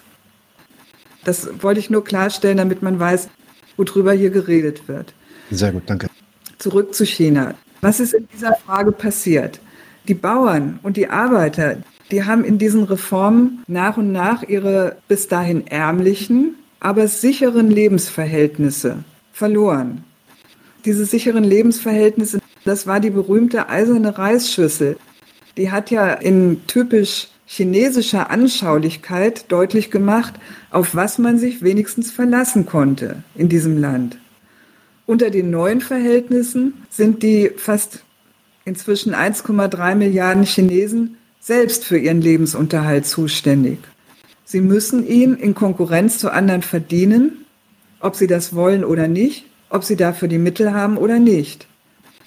Das 1.24 1.50
wollte 1.62 1.80
ich 1.80 1.90
nur 1.90 2.04
klarstellen, 2.04 2.58
damit 2.58 2.84
man 2.84 3.00
weiß, 3.00 3.28
worüber 3.76 4.14
hier 4.14 4.30
geredet 4.30 4.88
wird. 4.88 5.14
Sehr 5.50 5.72
gut, 5.72 5.84
danke. 5.88 6.08
Zurück 6.60 6.94
zu 6.94 7.06
China. 7.06 7.56
Was 7.82 8.00
ist 8.00 8.14
in 8.14 8.28
dieser 8.34 8.56
Frage 8.56 8.92
passiert? 8.92 9.60
Die 10.08 10.14
Bauern 10.14 10.80
und 10.84 10.96
die 10.96 11.10
Arbeiter, 11.10 11.78
die 12.12 12.24
haben 12.24 12.44
in 12.44 12.60
diesen 12.60 12.84
Reformen 12.84 13.64
nach 13.68 13.98
und 13.98 14.12
nach 14.12 14.44
ihre 14.44 14.98
bis 15.08 15.28
dahin 15.28 15.66
ärmlichen, 15.66 16.56
aber 16.80 17.08
sicheren 17.08 17.72
Lebensverhältnisse 17.72 19.04
verloren. 19.32 20.04
Diese 20.86 21.06
sicheren 21.06 21.46
Lebensverhältnisse, 21.46 22.40
das 22.66 22.88
war 22.88 23.00
die 23.00 23.10
berühmte 23.10 23.70
eiserne 23.70 24.18
Reisschüssel. 24.18 24.98
Die 25.58 25.72
hat 25.72 25.92
ja 25.92 26.14
in 26.14 26.62
typisch 26.68 27.28
chinesischer 27.46 28.32
Anschaulichkeit 28.32 29.52
deutlich 29.52 29.92
gemacht, 29.92 30.34
auf 30.72 30.96
was 30.96 31.18
man 31.18 31.38
sich 31.38 31.62
wenigstens 31.62 32.12
verlassen 32.12 32.66
konnte 32.66 33.24
in 33.36 33.50
diesem 33.50 33.78
Land. 33.78 34.18
Unter 35.06 35.30
den 35.30 35.50
neuen 35.50 35.82
Verhältnissen 35.82 36.86
sind 36.90 37.22
die 37.24 37.52
fast 37.58 38.04
inzwischen 38.66 39.14
1,3 39.14 39.96
Milliarden 39.96 40.44
Chinesen 40.44 41.18
selbst 41.42 41.84
für 41.84 41.98
ihren 41.98 42.22
Lebensunterhalt 42.22 43.06
zuständig. 43.06 43.80
Sie 44.46 44.62
müssen 44.62 45.06
ihn 45.06 45.36
in 45.36 45.54
Konkurrenz 45.56 46.18
zu 46.20 46.32
anderen 46.32 46.62
verdienen, 46.62 47.46
ob 48.00 48.16
sie 48.16 48.28
das 48.28 48.56
wollen 48.56 48.86
oder 48.86 49.08
nicht, 49.08 49.46
ob 49.70 49.84
sie 49.84 49.98
dafür 49.98 50.30
die 50.30 50.38
Mittel 50.38 50.74
haben 50.74 50.98
oder 50.98 51.20
nicht. 51.20 51.68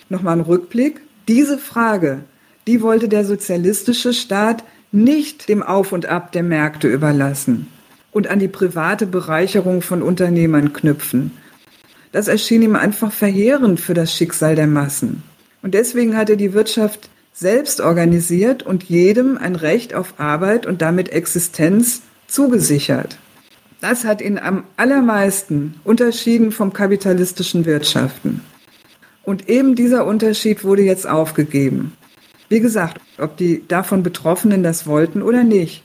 Nochmal 0.09 0.37
ein 0.37 0.41
Rückblick. 0.41 1.01
Diese 1.29 1.59
Frage, 1.59 2.21
die 2.67 2.83
wollte 2.83 3.09
der 3.09 3.25
sozialistische 3.25 4.13
Staat 4.13 4.65
nicht 4.93 5.49
dem 5.49 5.63
Auf 5.63 5.93
und 5.93 6.07
Ab 6.07 6.33
der 6.33 6.43
Märkte 6.43 6.89
überlassen 6.89 7.69
und 8.13 8.29
an 8.29 8.39
die 8.39 8.49
private 8.49 9.07
Bereicherung 9.07 9.83
von 9.83 10.03
Unternehmern 10.03 10.73
knüpfen. 10.73 11.33
Das 12.13 12.29
erschien 12.29 12.63
ihm 12.63 12.77
einfach 12.77 13.13
verheerend 13.13 13.81
für 13.81 13.95
das 13.95 14.15
Schicksal 14.15 14.55
der 14.55 14.67
Massen. 14.67 15.23
Und 15.63 15.75
deswegen 15.75 16.17
hat 16.17 16.31
er 16.31 16.37
die 16.37 16.55
Wirtschaft 16.55 17.11
selbst 17.33 17.81
organisiert 17.81 18.63
und 18.63 18.85
jedem 18.85 19.37
ein 19.37 19.57
Recht 19.57 19.95
auf 19.95 20.15
Arbeit 20.19 20.65
und 20.65 20.81
damit 20.81 21.11
Existenz 21.11 22.03
zugesichert. 22.27 23.19
Das 23.81 24.05
hat 24.05 24.23
ihn 24.23 24.39
am 24.39 24.65
allermeisten 24.77 25.75
unterschieden 25.85 26.53
vom 26.53 26.73
kapitalistischen 26.73 27.67
Wirtschaften. 27.67 28.41
Und 29.27 29.49
eben 29.49 29.75
dieser 29.75 30.07
Unterschied 30.07 30.63
wurde 30.63 30.83
jetzt 30.83 31.07
aufgegeben. 31.07 31.93
Wie 32.49 32.61
gesagt, 32.61 33.01
ob 33.19 33.37
die 33.37 33.67
davon 33.67 34.05
Betroffenen 34.05 34.63
das 34.63 34.87
wollten 34.87 35.21
oder 35.21 35.43
nicht. 35.43 35.83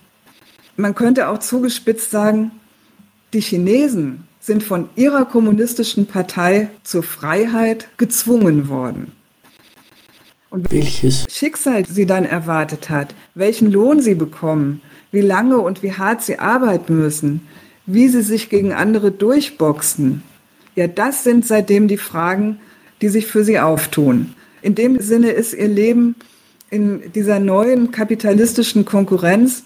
Man 0.77 0.93
könnte 0.93 1.27
auch 1.27 1.39
zugespitzt 1.39 2.11
sagen, 2.11 2.51
die 3.33 3.41
Chinesen 3.41 4.27
sind 4.39 4.61
von 4.61 4.89
ihrer 4.95 5.25
kommunistischen 5.25 6.05
Partei 6.05 6.69
zur 6.83 7.01
Freiheit 7.01 7.87
gezwungen 7.97 8.69
worden. 8.69 9.11
Und 10.51 10.71
welches 10.71 11.25
Schicksal 11.27 11.87
sie 11.87 12.05
dann 12.05 12.25
erwartet 12.25 12.91
hat, 12.91 13.15
welchen 13.33 13.71
Lohn 13.71 14.01
sie 14.01 14.15
bekommen, 14.15 14.81
wie 15.11 15.21
lange 15.21 15.57
und 15.57 15.81
wie 15.81 15.93
hart 15.93 16.21
sie 16.21 16.37
arbeiten 16.37 16.95
müssen, 16.95 17.47
wie 17.87 18.07
sie 18.07 18.21
sich 18.21 18.49
gegen 18.49 18.71
andere 18.71 19.09
durchboxen. 19.11 20.21
Ja, 20.75 20.85
das 20.85 21.23
sind 21.23 21.47
seitdem 21.47 21.87
die 21.87 21.97
Fragen, 21.97 22.59
die 23.01 23.09
sich 23.09 23.27
für 23.27 23.43
sie 23.43 23.59
auftun. 23.59 24.33
In 24.61 24.75
dem 24.75 24.99
Sinne 24.99 25.31
ist 25.31 25.53
ihr 25.53 25.67
Leben 25.67 26.15
in 26.69 27.11
dieser 27.13 27.39
neuen 27.39 27.91
kapitalistischen 27.91 28.85
Konkurrenz 28.85 29.63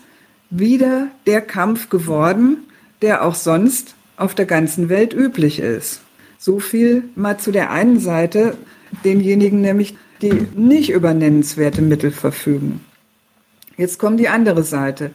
wieder 0.50 1.08
der 1.28 1.42
Kampf 1.42 1.90
geworden, 1.90 2.58
der 3.02 3.24
auch 3.24 3.36
sonst 3.36 3.96
auf 4.18 4.36
der 4.36 4.46
ganzen 4.46 4.90
Welt 4.90 5.14
üblich 5.14 5.60
ist. 5.60 6.02
So 6.38 6.60
viel 6.60 7.04
mal 7.16 7.38
zu 7.38 7.52
der 7.52 7.72
einen 7.72 8.00
Seite, 8.00 8.58
denjenigen 9.04 9.62
nämlich, 9.62 9.96
die 10.22 10.48
nicht 10.56 10.90
über 10.90 11.14
nennenswerte 11.14 11.82
Mittel 11.82 12.12
verfügen. 12.12 12.80
Jetzt 13.78 14.00
kommt 14.00 14.20
die 14.20 14.30
andere 14.30 14.64
Seite, 14.64 15.12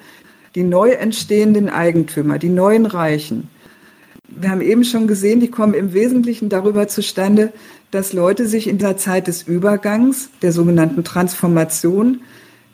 die 0.54 0.62
neu 0.62 0.90
entstehenden 0.90 1.68
Eigentümer, 1.68 2.38
die 2.38 2.48
neuen 2.48 2.84
Reichen. 2.84 3.48
Wir 4.30 4.50
haben 4.50 4.60
eben 4.60 4.84
schon 4.84 5.06
gesehen, 5.06 5.40
die 5.40 5.50
kommen 5.50 5.74
im 5.74 5.92
Wesentlichen 5.92 6.48
darüber 6.48 6.88
zustande, 6.88 7.52
dass 7.90 8.12
Leute 8.12 8.46
sich 8.46 8.68
in 8.68 8.78
der 8.78 8.96
Zeit 8.96 9.26
des 9.26 9.42
Übergangs, 9.42 10.30
der 10.42 10.52
sogenannten 10.52 11.02
Transformation, 11.04 12.20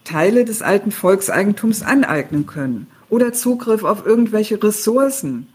Teile 0.04 0.44
des 0.44 0.62
alten 0.62 0.92
Volkseigentums 0.92 1.82
aneignen 1.82 2.46
können 2.46 2.86
oder 3.08 3.32
Zugriff 3.32 3.82
auf 3.84 4.06
irgendwelche 4.06 4.62
Ressourcen. 4.62 5.46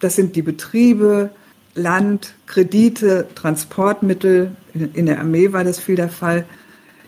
Das 0.00 0.16
sind 0.16 0.36
die 0.36 0.42
Betriebe, 0.42 1.30
Land, 1.74 2.34
Kredite, 2.46 3.26
Transportmittel, 3.34 4.52
in 4.72 5.06
der 5.06 5.20
Armee 5.20 5.52
war 5.52 5.64
das 5.64 5.78
viel 5.78 5.96
der 5.96 6.08
Fall, 6.08 6.46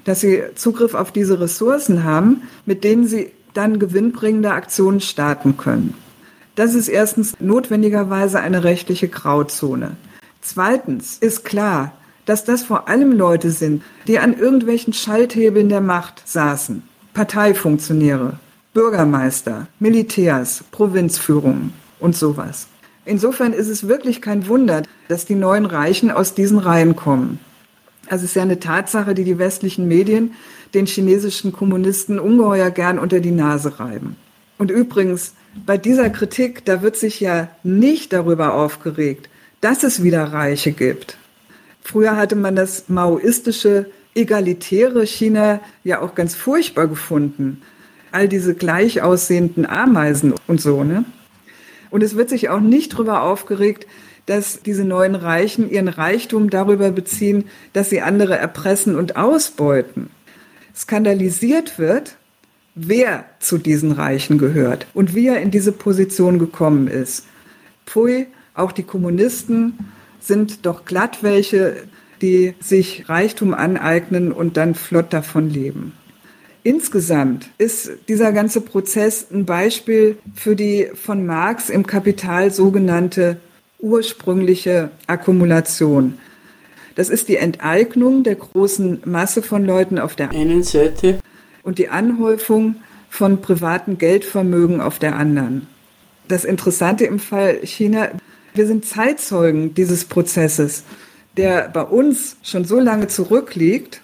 dass 0.04 0.20
sie 0.20 0.42
Zugriff 0.54 0.94
auf 0.94 1.12
diese 1.12 1.40
Ressourcen 1.40 2.04
haben, 2.04 2.42
mit 2.66 2.85
denen 2.85 3.07
sie 3.07 3.31
dann 3.54 3.78
gewinnbringende 3.78 4.52
Aktionen 4.52 5.00
starten 5.00 5.57
können. 5.57 5.94
Das 6.59 6.75
ist 6.75 6.88
erstens 6.88 7.35
notwendigerweise 7.38 8.40
eine 8.40 8.64
rechtliche 8.64 9.07
Grauzone. 9.07 9.92
Zweitens 10.40 11.16
ist 11.21 11.44
klar, 11.44 11.92
dass 12.27 12.44
das 12.44 12.64
vor 12.64 12.88
allem 12.88 13.12
Leute 13.12 13.53
sind, 13.53 13.85
die 14.09 14.18
an 14.18 14.37
irgendwelchen 14.37 14.92
Schalthebeln 14.92 15.68
der 15.68 15.81
Macht 15.81 16.21
saßen. 16.25 16.83
Parteifunktionäre, 17.14 18.40
Bürgermeister, 18.75 19.68
Militärs, 19.79 20.64
Provinzführungen 20.73 21.75
und 22.01 22.16
sowas. 22.16 22.66
Insofern 23.05 23.53
ist 23.53 23.68
es 23.68 23.87
wirklich 23.87 24.21
kein 24.21 24.49
Wunder, 24.49 24.83
dass 25.07 25.27
die 25.27 25.37
neuen 25.37 25.64
Reichen 25.64 26.11
aus 26.11 26.35
diesen 26.35 26.59
Reihen 26.59 26.97
kommen. 26.97 27.38
Also 28.09 28.25
es 28.25 28.33
ist 28.33 28.35
ja 28.35 28.42
eine 28.42 28.59
Tatsache, 28.59 29.14
die 29.14 29.23
die 29.23 29.38
westlichen 29.38 29.87
Medien 29.87 30.33
den 30.75 30.87
chinesischen 30.87 31.53
Kommunisten 31.53 32.18
ungeheuer 32.18 32.73
gern 32.73 32.99
unter 32.99 33.21
die 33.21 33.31
Nase 33.31 33.79
reiben. 33.79 34.16
Und 34.59 34.73
übrigens, 34.73 35.35
bei 35.66 35.79
dieser 35.79 36.11
Kritik, 36.11 36.64
da 36.64 36.83
wird 36.83 36.97
sich 36.97 37.21
ja 37.21 37.49
nicht 37.62 38.12
darüber 38.12 38.55
aufgeregt, 38.55 39.29
dass 39.61 39.83
es 39.83 40.03
wieder 40.03 40.25
Reiche 40.25 40.73
gibt. 40.73 41.16
Früher 41.83 42.16
hatte 42.16 42.37
man 42.37 42.55
das 42.55 42.88
maoistische, 42.88 43.90
egalitäre 44.14 45.07
China 45.07 45.61
ja 45.85 46.01
auch 46.01 46.14
ganz 46.14 46.35
furchtbar 46.35 46.87
gefunden. 46.87 47.62
All 48.12 48.29
diese 48.29 48.55
gleich 48.55 49.03
aussehenden 49.03 49.66
Ameisen 49.66 50.35
und 50.47 50.61
so, 50.61 50.85
ne? 50.85 51.05
Und 51.90 52.03
es 52.03 52.16
wird 52.16 52.29
sich 52.29 52.51
auch 52.51 52.61
nicht 52.61 52.94
darüber 52.94 53.23
aufgeregt, 53.23 53.87
dass 54.27 54.61
diese 54.61 54.85
neuen 54.85 55.14
Reichen 55.14 55.71
ihren 55.71 55.88
Reichtum 55.88 56.51
darüber 56.51 56.90
beziehen, 56.90 57.44
dass 57.73 57.88
sie 57.88 58.03
andere 58.03 58.37
erpressen 58.37 58.94
und 58.94 59.16
ausbeuten. 59.16 60.11
Skandalisiert 60.77 61.79
wird, 61.79 62.17
wer 62.78 63.24
zu 63.40 63.58
diesen 63.58 63.92
Reichen 63.92 64.38
gehört 64.38 64.86
und 64.94 65.14
wie 65.14 65.26
er 65.26 65.40
in 65.40 65.50
diese 65.50 65.72
Position 65.72 66.38
gekommen 66.38 66.88
ist. 66.88 67.26
Pfui, 67.86 68.26
auch 68.54 68.72
die 68.72 68.82
Kommunisten 68.82 69.78
sind 70.20 70.66
doch 70.66 70.84
glatt 70.84 71.22
welche, 71.22 71.76
die 72.20 72.54
sich 72.60 73.08
Reichtum 73.08 73.54
aneignen 73.54 74.32
und 74.32 74.56
dann 74.56 74.74
flott 74.74 75.12
davon 75.12 75.50
leben. 75.50 75.92
Insgesamt 76.62 77.48
ist 77.58 77.90
dieser 78.08 78.32
ganze 78.32 78.60
Prozess 78.60 79.26
ein 79.32 79.46
Beispiel 79.46 80.18
für 80.34 80.56
die 80.56 80.88
von 80.94 81.24
Marx 81.24 81.70
im 81.70 81.86
Kapital 81.86 82.50
sogenannte 82.50 83.38
ursprüngliche 83.78 84.90
Akkumulation. 85.06 86.18
Das 86.96 87.08
ist 87.10 87.28
die 87.28 87.36
Enteignung 87.36 88.24
der 88.24 88.34
großen 88.34 89.02
Masse 89.04 89.40
von 89.40 89.64
Leuten 89.64 89.98
auf 90.00 90.16
der 90.16 90.30
einen 90.30 90.64
Seite 90.64 91.20
und 91.68 91.78
die 91.78 91.90
Anhäufung 91.90 92.76
von 93.11 93.42
privaten 93.42 93.98
Geldvermögen 93.98 94.81
auf 94.81 94.98
der 94.98 95.16
anderen. 95.16 95.66
Das 96.26 96.46
Interessante 96.46 97.04
im 97.04 97.18
Fall 97.18 97.59
China, 97.62 98.09
wir 98.54 98.66
sind 98.66 98.87
Zeitzeugen 98.87 99.74
dieses 99.74 100.07
Prozesses, 100.07 100.85
der 101.37 101.68
bei 101.68 101.83
uns 101.83 102.38
schon 102.42 102.64
so 102.64 102.81
lange 102.81 103.09
zurückliegt, 103.09 104.00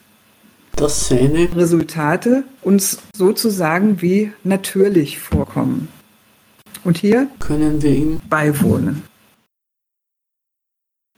dass 0.77 1.09
seine 1.09 1.57
Resultate 1.57 2.45
uns 2.61 2.99
sozusagen 3.17 4.03
wie 4.03 4.31
natürlich 4.43 5.19
vorkommen. 5.19 5.89
Und 6.85 6.99
hier 6.99 7.29
können 7.39 7.81
wir 7.81 7.93
ihm 7.93 8.21
beiwohnen. 8.29 9.05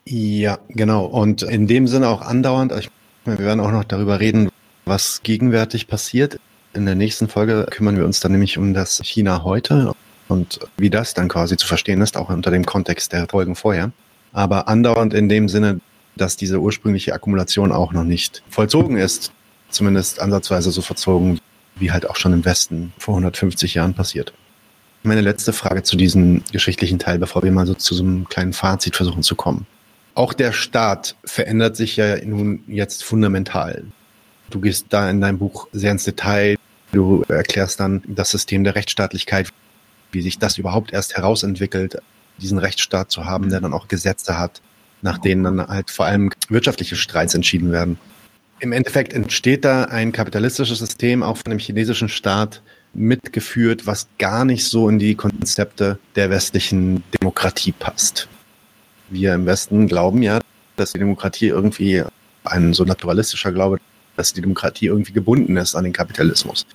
Ja, 0.04 0.61
genau. 0.68 1.06
Und 1.06 1.42
in 1.42 1.66
dem 1.66 1.88
Sinne 1.88 2.06
auch 2.06 2.22
andauernd, 2.22 2.70
ich, 2.78 2.88
wir 3.24 3.38
werden 3.40 3.59
auch 3.59 3.72
noch 3.72 3.82
darüber 3.82 4.20
reden, 4.20 4.48
was 4.87 5.22
gegenwärtig 5.22 5.88
passiert. 5.88 6.38
In 6.72 6.87
der 6.87 6.94
nächsten 6.94 7.29
Folge 7.29 7.66
kümmern 7.70 7.96
wir 7.96 8.05
uns 8.05 8.20
dann 8.20 8.33
nämlich 8.33 8.57
um 8.57 8.72
das 8.72 9.01
China 9.05 9.42
heute 9.42 9.92
und 10.29 10.61
wie 10.77 10.90
das 10.90 11.12
dann 11.12 11.29
quasi 11.29 11.57
zu 11.57 11.66
verstehen 11.66 12.01
ist, 12.01 12.16
auch 12.16 12.31
unter 12.31 12.51
dem 12.51 12.64
Kontext 12.64 13.12
der 13.12 13.27
Folgen 13.29 13.57
vorher. 13.57 13.92
Aber 14.33 14.68
andauernd 14.68 15.12
in 15.12 15.29
dem 15.29 15.49
Sinne, 15.49 15.81
dass 16.16 16.37
diese 16.37 16.61
ursprüngliche 16.61 17.12
Akkumulation 17.12 17.72
auch 17.72 17.92
noch 17.92 18.05
nicht 18.05 18.42
vollzogen 18.49 18.96
ist, 18.96 19.33
zumindest 19.70 20.20
ansatzweise 20.20 20.70
so 20.70 20.83
verzogen, 20.83 21.40
wie 21.75 21.90
halt 21.90 22.09
auch 22.09 22.16
schon 22.16 22.33
im 22.33 22.44
Westen 22.44 22.92
vor 22.99 23.14
150 23.14 23.75
Jahren 23.75 23.94
passiert. 23.94 24.33
Meine 25.03 25.20
letzte 25.20 25.53
Frage 25.53 25.83
zu 25.83 25.96
diesem 25.96 26.42
geschichtlichen 26.53 26.99
Teil, 26.99 27.18
bevor 27.18 27.42
wir 27.42 27.53
mal 27.53 27.66
so 27.66 27.75
zu 27.75 27.94
so 27.94 28.03
einem 28.03 28.29
kleinen 28.29 28.53
Fazit 28.53 28.96
versuchen 28.96 29.22
zu 29.22 29.37
kommen. 29.37 29.66
Auch 30.14 30.33
der 30.33 30.53
Staat 30.53 31.16
verändert 31.25 31.77
sich 31.77 31.96
ja 31.96 32.16
nun 32.25 32.64
jetzt 32.66 33.05
fundamental. 33.05 33.85
Du 34.50 34.61
gehst 34.61 34.87
da 34.90 35.11
in 35.11 35.20
deinem 35.20 35.38
Buch 35.38 35.68
sehr 35.72 35.92
ins 35.92 36.04
Detail. 36.04 36.56
Du 36.92 37.22
erklärst 37.28 37.80
dann 37.80 38.02
das 38.06 38.30
System 38.30 38.64
der 38.64 38.74
Rechtsstaatlichkeit, 38.74 39.48
wie 40.12 40.22
sich 40.22 40.38
das 40.38 40.59
überhaupt 40.59 40.92
erst 40.92 41.16
herausentwickelt, 41.16 41.98
diesen 42.38 42.59
Rechtsstaat 42.59 43.11
zu 43.11 43.24
haben, 43.24 43.50
der 43.50 43.61
dann 43.61 43.72
auch 43.72 43.88
Gesetze 43.88 44.38
hat, 44.38 44.61
nach 45.02 45.18
denen 45.18 45.44
dann 45.44 45.66
halt 45.66 45.90
vor 45.90 46.06
allem 46.06 46.30
wirtschaftliche 46.48 46.96
Streits 46.96 47.35
entschieden 47.35 47.72
werden. 47.72 47.98
Im 48.61 48.72
Endeffekt 48.72 49.12
entsteht 49.12 49.64
da 49.64 49.85
ein 49.85 50.12
kapitalistisches 50.12 50.78
System 50.78 51.22
auch 51.22 51.37
von 51.37 51.50
dem 51.50 51.59
chinesischen 51.59 52.09
Staat 52.09 52.62
mitgeführt, 52.94 53.87
was 53.87 54.09
gar 54.18 54.44
nicht 54.44 54.64
so 54.64 54.88
in 54.88 54.98
die 54.98 55.14
Konzepte 55.14 55.98
der 56.14 56.30
westlichen 56.30 57.02
Demokratie 57.20 57.72
passt. 57.72 58.28
Wir 59.11 59.35
im 59.35 59.44
Westen 59.44 59.87
glauben 59.87 60.22
ja, 60.22 60.40
dass 60.76 60.92
die 60.92 60.98
Demokratie 60.98 61.48
irgendwie 61.48 62.02
ein 62.44 62.72
so 62.72 62.85
naturalistischer 62.85 63.52
Glaube, 63.52 63.78
dass 64.16 64.33
die 64.33 64.40
Demokratie 64.40 64.87
irgendwie 64.87 65.12
gebunden 65.12 65.57
ist 65.57 65.74
an 65.74 65.85
den 65.85 65.92
Kapitalismus. 65.92 66.66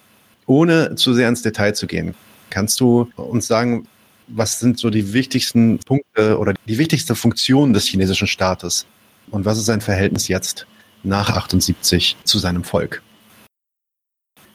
Ohne 0.45 0.95
zu 0.95 1.13
sehr 1.13 1.30
ins 1.30 1.41
Detail 1.41 1.73
zu 1.73 1.88
gehen, 1.88 2.15
kannst 2.49 2.80
du 2.80 3.10
uns 3.15 3.47
sagen, 3.47 3.88
was 4.27 4.60
sind 4.60 4.77
so 4.77 4.89
die 4.89 5.13
wichtigsten 5.13 5.80
Punkte 5.80 6.38
oder 6.38 6.54
die 6.67 6.77
wichtigste 6.77 7.15
Funktion 7.15 7.73
des 7.73 7.86
chinesischen 7.86 8.27
Staates 8.27 8.86
und 9.30 9.45
was 9.45 9.58
ist 9.58 9.65
sein 9.65 9.82
Verhältnis 9.82 10.27
jetzt 10.27 10.67
nach 11.04 11.30
78 11.30 12.17
zu 12.23 12.39
seinem 12.39 12.63
Volk? 12.63 13.01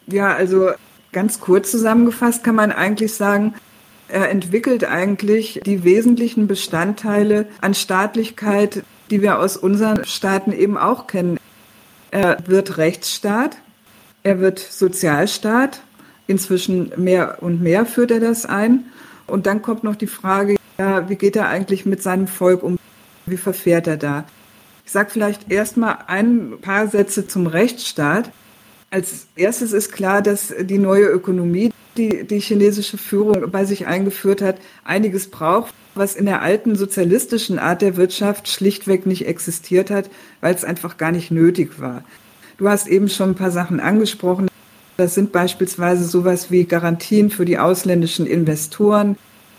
Ja, 0.06 0.34
also 0.34 0.70
ganz 1.12 1.40
kurz 1.40 1.70
zusammengefasst 1.70 2.44
kann 2.44 2.54
man 2.54 2.72
eigentlich 2.72 3.14
sagen, 3.14 3.54
er 4.08 4.30
entwickelt 4.30 4.84
eigentlich 4.84 5.60
die 5.66 5.82
wesentlichen 5.82 6.46
Bestandteile 6.46 7.48
an 7.60 7.74
Staatlichkeit, 7.74 8.84
die 9.10 9.20
wir 9.20 9.40
aus 9.40 9.56
unseren 9.56 10.04
Staaten 10.04 10.52
eben 10.52 10.78
auch 10.78 11.06
kennen. 11.06 11.38
Er 12.16 12.38
wird 12.46 12.78
Rechtsstaat, 12.78 13.58
er 14.22 14.40
wird 14.40 14.58
Sozialstaat, 14.58 15.82
inzwischen 16.26 16.90
mehr 16.96 17.42
und 17.42 17.60
mehr 17.60 17.84
führt 17.84 18.10
er 18.10 18.20
das 18.20 18.46
ein. 18.46 18.86
Und 19.26 19.44
dann 19.44 19.60
kommt 19.60 19.84
noch 19.84 19.96
die 19.96 20.06
Frage, 20.06 20.56
ja, 20.78 21.10
wie 21.10 21.16
geht 21.16 21.36
er 21.36 21.50
eigentlich 21.50 21.84
mit 21.84 22.02
seinem 22.02 22.26
Volk 22.26 22.62
um? 22.62 22.78
Wie 23.26 23.36
verfährt 23.36 23.86
er 23.86 23.98
da? 23.98 24.24
Ich 24.86 24.92
sage 24.92 25.10
vielleicht 25.10 25.52
erstmal 25.52 25.98
ein 26.06 26.54
paar 26.62 26.88
Sätze 26.88 27.28
zum 27.28 27.46
Rechtsstaat. 27.46 28.30
Als 28.96 29.26
erstes 29.36 29.74
ist 29.74 29.92
klar, 29.92 30.22
dass 30.22 30.54
die 30.58 30.78
neue 30.78 31.04
Ökonomie, 31.04 31.70
die 31.98 32.24
die 32.24 32.40
chinesische 32.40 32.96
Führung 32.96 33.50
bei 33.50 33.66
sich 33.66 33.86
eingeführt 33.86 34.40
hat, 34.40 34.56
einiges 34.84 35.28
braucht, 35.28 35.74
was 35.94 36.16
in 36.16 36.24
der 36.24 36.40
alten 36.40 36.76
sozialistischen 36.76 37.58
Art 37.58 37.82
der 37.82 37.98
Wirtschaft 37.98 38.48
schlichtweg 38.48 39.04
nicht 39.04 39.26
existiert 39.26 39.90
hat, 39.90 40.08
weil 40.40 40.54
es 40.54 40.64
einfach 40.64 40.96
gar 40.96 41.12
nicht 41.12 41.30
nötig 41.30 41.78
war. 41.78 42.04
Du 42.56 42.70
hast 42.70 42.86
eben 42.86 43.10
schon 43.10 43.32
ein 43.32 43.34
paar 43.34 43.50
Sachen 43.50 43.80
angesprochen. 43.80 44.48
Das 44.96 45.14
sind 45.14 45.30
beispielsweise 45.30 46.04
sowas 46.04 46.50
wie 46.50 46.64
Garantien 46.64 47.28
für 47.28 47.44
die 47.44 47.58
ausländischen 47.58 48.24
Investoren, 48.24 49.18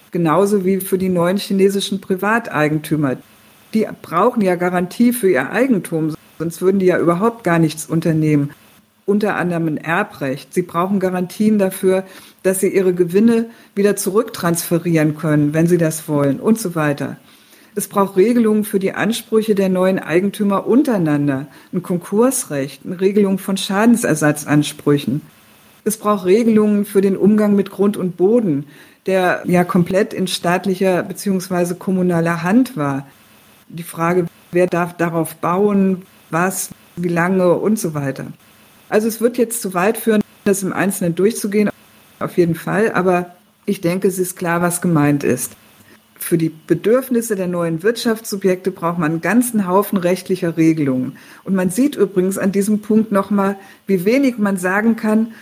genauso 0.09 0.65
wie 0.65 0.79
für 0.79 0.97
die 0.97 1.09
neuen 1.09 1.37
chinesischen 1.37 2.01
Privateigentümer 2.01 3.17
die 3.75 3.85
brauchen 4.01 4.41
ja 4.41 4.55
Garantie 4.55 5.13
für 5.13 5.29
ihr 5.29 5.51
Eigentum, 5.51 6.15
sonst 6.39 6.61
würden 6.61 6.79
die 6.79 6.87
ja 6.87 6.97
überhaupt 6.97 7.43
gar 7.43 7.59
nichts 7.59 7.85
unternehmen. 7.85 8.51
Unter 9.07 9.37
anderem 9.37 9.67
ein 9.67 9.77
Erbrecht. 9.77 10.53
Sie 10.53 10.63
brauchen 10.63 10.99
Garantien 10.99 11.57
dafür, 11.57 12.03
dass 12.43 12.59
sie 12.59 12.67
ihre 12.67 12.93
Gewinne 12.93 13.45
wieder 13.73 13.95
zurücktransferieren 13.95 15.15
können, 15.15 15.53
wenn 15.53 15.65
sie 15.65 15.77
das 15.77 16.09
wollen 16.09 16.41
und 16.41 16.59
so 16.59 16.75
weiter. 16.75 17.15
Es 17.73 17.87
braucht 17.87 18.17
Regelungen 18.17 18.65
für 18.65 18.79
die 18.79 18.91
Ansprüche 18.91 19.55
der 19.55 19.69
neuen 19.69 19.99
Eigentümer 19.99 20.67
untereinander, 20.67 21.47
ein 21.71 21.83
Konkursrecht, 21.83 22.81
eine 22.85 22.99
Regelung 22.99 23.37
von 23.37 23.55
Schadensersatzansprüchen. 23.55 25.21
Es 25.85 25.95
braucht 25.95 26.25
Regelungen 26.25 26.83
für 26.83 26.99
den 26.99 27.15
Umgang 27.15 27.55
mit 27.55 27.71
Grund 27.71 27.95
und 27.95 28.17
Boden, 28.17 28.65
der 29.05 29.41
ja 29.45 29.63
komplett 29.63 30.13
in 30.13 30.27
staatlicher 30.27 31.01
bzw. 31.03 31.75
kommunaler 31.75 32.43
Hand 32.43 32.75
war 32.75 33.07
die 33.69 33.83
Frage, 33.83 34.25
wer 34.51 34.67
darf 34.67 34.97
darauf 34.97 35.35
bauen, 35.35 36.01
was, 36.29 36.71
wie 36.97 37.07
lange 37.07 37.53
und 37.53 37.79
so 37.79 37.93
weiter. 37.93 38.25
Also 38.89 39.07
es 39.07 39.21
wird 39.21 39.37
jetzt 39.37 39.61
zu 39.61 39.73
weit 39.73 39.97
führen, 39.97 40.21
das 40.45 40.63
im 40.63 40.73
Einzelnen 40.73 41.15
durchzugehen, 41.15 41.69
auf 42.19 42.37
jeden 42.37 42.55
Fall, 42.55 42.91
aber 42.93 43.35
ich 43.65 43.81
denke, 43.81 44.07
es 44.07 44.17
ist 44.17 44.37
klar, 44.37 44.61
was 44.61 44.81
gemeint 44.81 45.23
ist. 45.23 45.53
Für 46.15 46.37
die 46.37 46.51
Bedürfnisse 46.67 47.35
der 47.35 47.47
neuen 47.47 47.83
Wirtschaftssubjekte 47.83 48.71
braucht 48.71 48.97
man 48.97 49.11
einen 49.11 49.21
ganzen 49.21 49.67
Haufen 49.67 49.97
rechtlicher 49.97 50.57
Regelungen. 50.57 51.17
Und 51.43 51.53
man 51.53 51.69
sieht 51.69 51.95
übrigens 51.95 52.37
an 52.37 52.51
diesem 52.51 52.79
Punkt 52.79 53.11
nochmal, 53.11 53.57
wie 53.85 54.03
wenig 54.03 54.37
man 54.37 54.57
sagen 54.57 54.95
kann, 54.95 55.33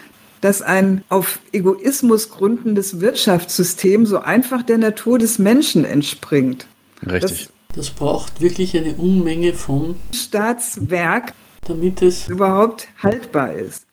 dass 0.41 0.61
ein 0.61 1.03
auf 1.07 1.39
Egoismus 1.53 2.29
gründendes 2.29 2.99
Wirtschaftssystem 2.99 4.05
so 4.05 4.19
einfach 4.19 4.63
der 4.63 4.77
Natur 4.77 5.17
des 5.17 5.39
Menschen 5.39 5.85
entspringt. 5.85 6.67
Richtig. 7.03 7.21
Das 7.21 7.49
das 7.75 7.89
braucht 7.89 8.39
wirklich 8.39 8.77
eine 8.77 8.93
Unmenge 8.93 9.53
von 9.53 9.95
Staatswerk, 10.13 11.33
damit 11.65 12.01
es 12.01 12.27
überhaupt 12.27 12.87
haltbar 13.01 13.53
ist. 13.53 13.85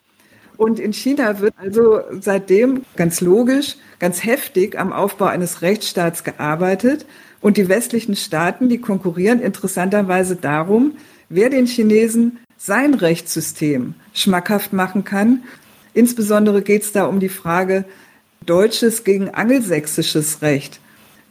Und 0.57 0.79
in 0.79 0.93
China 0.93 1.41
wird 1.41 1.55
also 1.57 2.01
seitdem 2.21 2.83
ganz 2.97 3.21
logisch, 3.21 3.77
ganz 3.99 4.25
heftig 4.25 4.79
am 4.79 4.93
Aufbau 4.93 5.25
eines 5.25 5.63
Rechtsstaats 5.63 6.25
gearbeitet. 6.25 7.07
Und 7.41 7.57
die 7.57 7.69
westlichen 7.69 8.15
Staaten, 8.15 8.69
die 8.69 8.79
konkurrieren 8.79 9.41
interessanterweise 9.41 10.37
darum, 10.37 10.93
wer 11.29 11.51
den 11.51 11.67
Chinesen 11.67 12.39
sein 12.57 12.95
Rechtssystem 12.95 13.95
schmackhaft 14.15 14.73
machen 14.73 15.03
kann. 15.03 15.43
Insbesondere 15.95 16.63
geht 16.63 16.83
es 16.83 16.93
da 16.93 17.07
um 17.07 17.19
die 17.19 17.29
Frage 17.29 17.85
deutsches 18.47 19.03
gegen 19.03 19.31
angelsächsisches 19.31 20.43
Recht. 20.43 20.79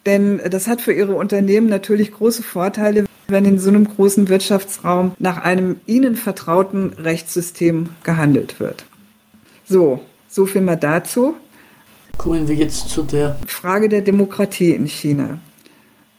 Denn 0.05 0.41
das 0.49 0.67
hat 0.67 0.81
für 0.81 0.93
ihre 0.93 1.13
Unternehmen 1.15 1.67
natürlich 1.67 2.11
große 2.11 2.43
Vorteile, 2.43 3.05
wenn 3.31 3.45
in 3.45 3.59
so 3.59 3.69
einem 3.69 3.87
großen 3.87 4.29
Wirtschaftsraum 4.29 5.13
nach 5.19 5.37
einem 5.37 5.79
ihnen 5.85 6.15
vertrauten 6.15 6.93
Rechtssystem 6.93 7.89
gehandelt 8.03 8.59
wird. 8.59 8.85
So, 9.65 10.01
so 10.27 10.45
viel 10.45 10.61
mal 10.61 10.75
dazu. 10.75 11.35
Kommen 12.17 12.47
wir 12.47 12.55
jetzt 12.55 12.89
zu 12.89 13.03
der 13.03 13.37
Frage 13.47 13.89
der 13.89 14.01
Demokratie 14.01 14.71
in 14.71 14.85
China. 14.85 15.39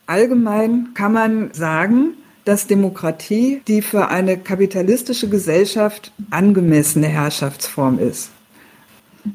Allgemein 0.07 0.89
kann 0.95 1.13
man 1.13 1.53
sagen, 1.53 2.15
dass 2.45 2.67
Demokratie 2.67 3.63
die 3.69 3.83
für 3.83 4.09
eine 4.09 4.37
kapitalistische 4.37 5.29
Gesellschaft 5.29 6.13
angemessene 6.31 7.07
Herrschaftsform 7.07 7.99
ist. 7.99 8.31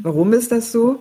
Warum 0.01 0.33
ist 0.33 0.51
das 0.51 0.71
so? 0.71 0.99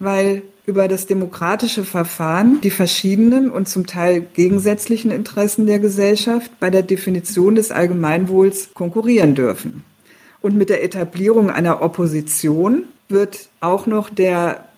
Weil 0.00 0.42
über 0.68 0.86
das 0.86 1.06
demokratische 1.06 1.82
Verfahren 1.82 2.60
die 2.60 2.70
verschiedenen 2.70 3.50
und 3.50 3.70
zum 3.70 3.86
Teil 3.86 4.20
gegensätzlichen 4.20 5.10
Interessen 5.10 5.64
der 5.64 5.78
Gesellschaft 5.78 6.50
bei 6.60 6.68
der 6.68 6.82
Definition 6.82 7.54
des 7.54 7.70
Allgemeinwohls 7.70 8.74
konkurrieren 8.74 9.34
dürfen. 9.34 9.82
Und 10.42 10.58
mit 10.58 10.68
der 10.68 10.84
Etablierung 10.84 11.48
einer 11.48 11.80
Opposition 11.80 12.84
wird 13.08 13.48
auch 13.60 13.86
noch 13.86 14.10
der 14.10 14.68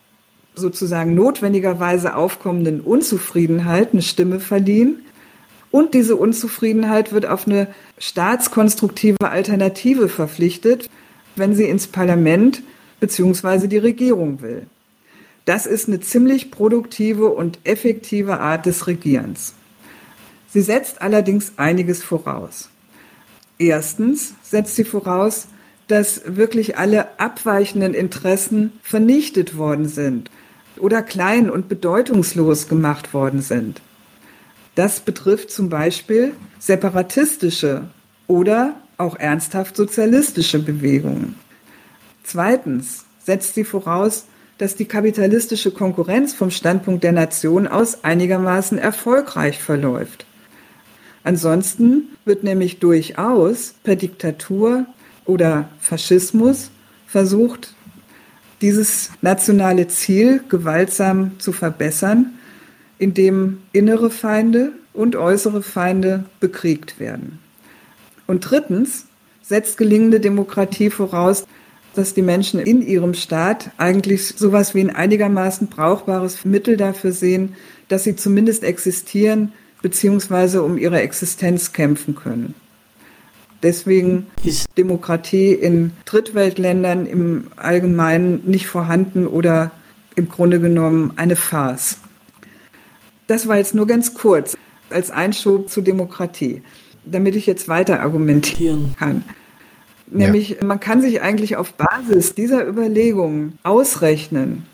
sozusagen 0.55 1.17
notwendigerweise 1.17 2.15
aufkommenden 2.15 2.81
Unzufriedenheit 2.83 3.89
eine 3.93 4.03
Stimme 4.03 4.39
verliehen. 4.39 5.01
Und 5.73 5.95
diese 5.95 6.15
Unzufriedenheit 6.15 7.13
wird 7.13 7.27
auf 7.27 7.49
eine 7.49 7.67
staatskonstruktive 7.99 9.29
Alternative 9.29 10.09
verpflichtet, 10.09 10.89
wenn 11.35 11.57
sie 11.57 11.65
ins 11.65 11.89
Parlament 11.89 12.63
bzw. 13.01 13.67
die 13.67 13.79
Regierung 13.79 14.41
will. 14.41 14.69
Das 15.45 15.67
ist 15.67 15.89
eine 15.89 16.01
ziemlich 16.01 16.51
produktive 16.51 17.31
und 17.31 17.59
effektive 17.65 18.41
Art 18.41 18.67
des 18.67 18.87
Regierens. 18.87 19.55
Sie 20.49 20.63
setzt 20.63 21.01
allerdings 21.01 21.53
einiges 21.57 22.03
voraus. 22.03 22.69
Erstens 23.59 24.35
setzt 24.43 24.77
sie 24.77 24.85
voraus, 24.85 25.47
dass 25.87 26.23
wirklich 26.25 26.79
alle 26.79 27.19
abweichenden 27.19 27.95
Interessen 27.95 28.73
vernichtet 28.83 29.57
worden 29.57 29.89
sind 29.89 30.31
oder 30.79 31.03
klein 31.03 31.51
und 31.51 31.69
bedeutungslos 31.69 32.69
gemacht 32.69 33.13
worden 33.13 33.43
sind. 33.43 33.83
Das 34.75 35.01
betrifft 35.01 35.51
zum 35.51 35.69
Beispiel 35.69 36.35
separatistische 36.59 37.89
oder 38.29 38.77
auch 38.97 39.17
ernsthaft 39.17 39.77
sozialistische 39.77 40.61
Bewegungen. 40.61 41.35
Zweitens 42.23 43.05
setzt 43.25 43.55
sie 43.55 43.65
voraus, 43.65 44.27
dass 44.61 44.77
die 44.77 44.85
kapitalistische 44.85 45.71
Konkurrenz 45.71 46.35
vom 46.35 46.51
Standpunkt 46.51 47.03
der 47.03 47.13
Nation 47.13 47.67
aus 47.67 48.05
einigermaßen 48.05 48.77
erfolgreich 48.77 49.59
verläuft. 49.63 50.27
Ansonsten 51.25 52.09
wird 52.27 52.45
nämlich 52.45 52.79
durchaus 52.79 53.73
per 53.83 53.97
Diktatur 53.97 54.85
oder 55.25 55.71
Faschismus 55.81 56.71
versucht, 57.07 57.73
dieses 58.61 59.11
nationale 59.23 59.89
Ziel 59.89 60.45
gewaltsam 60.51 61.39
zu 61.39 61.53
verbessern, 61.53 62.35
indem 62.99 63.63
innere 63.73 64.11
Feinde 64.11 64.73
und 64.93 65.17
äußere 65.17 65.63
Feinde 65.63 66.25
bekriegt 66.39 67.01
werden. 67.01 67.39
Und 68.27 68.41
drittens 68.51 69.07
setzt 69.41 69.79
gelingende 69.79 70.21
Demokratie 70.21 70.91
voraus, 70.91 71.47
dass 72.01 72.15
die 72.15 72.23
Menschen 72.23 72.59
in 72.61 72.81
ihrem 72.81 73.13
Staat 73.13 73.73
eigentlich 73.77 74.29
sowas 74.29 74.75
wie 74.75 74.81
ein 74.81 74.89
einigermaßen 74.89 75.67
brauchbares 75.67 76.47
Mittel 76.47 76.79
dafür 76.79 77.13
sehen, 77.13 77.55
dass 77.89 78.05
sie 78.05 78.17
zumindest 78.17 78.65
existieren 78.65 79.53
bzw. 79.83 80.59
um 80.61 80.79
ihre 80.79 81.03
Existenz 81.03 81.75
kämpfen 81.75 82.15
können. 82.15 82.55
Deswegen 83.63 84.29
ist 84.45 84.67
Demokratie 84.79 85.53
in 85.53 85.93
Drittweltländern 86.07 87.05
im 87.05 87.49
Allgemeinen 87.57 88.41
nicht 88.47 88.67
vorhanden 88.67 89.27
oder 89.27 89.71
im 90.17 90.31
Grunde 90.31 90.59
genommen 90.59 91.13
eine 91.17 91.37
Farce. 91.37 91.99
Das 93.27 93.47
war 93.47 93.59
jetzt 93.59 93.75
nur 93.75 93.87
ganz 93.87 94.15
kurz 94.15 94.57
als 94.89 95.11
Einschub 95.11 95.69
zu 95.69 95.83
Demokratie, 95.83 96.63
damit 97.05 97.37
ich 97.37 97.45
jetzt 97.45 97.69
weiter 97.69 98.01
argumentieren 98.01 98.95
kann. 98.99 99.23
Nämlich, 100.11 100.51
ja. 100.51 100.65
man 100.65 100.81
kann 100.81 101.01
sich 101.01 101.23
eigentlich 101.23 101.57
auf 101.57 101.75
Basis 101.75 102.35
dieser 102.35 102.67
Überlegungen 102.67 103.59
ausrechnen, 103.63 104.67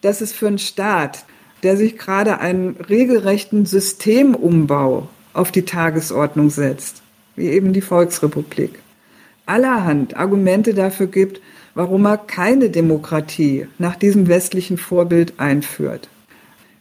dass 0.00 0.20
es 0.20 0.32
für 0.32 0.48
einen 0.48 0.58
Staat, 0.58 1.24
der 1.62 1.76
sich 1.76 1.96
gerade 1.96 2.38
einen 2.40 2.76
regelrechten 2.88 3.66
Systemumbau 3.66 5.08
auf 5.32 5.52
die 5.52 5.64
Tagesordnung 5.64 6.50
setzt, 6.50 7.02
wie 7.36 7.48
eben 7.48 7.72
die 7.72 7.80
Volksrepublik, 7.80 8.78
allerhand 9.46 10.16
Argumente 10.16 10.74
dafür 10.74 11.06
gibt, 11.06 11.40
warum 11.74 12.06
er 12.06 12.18
keine 12.18 12.70
Demokratie 12.70 13.66
nach 13.78 13.96
diesem 13.96 14.28
westlichen 14.28 14.78
Vorbild 14.78 15.34
einführt. 15.38 16.08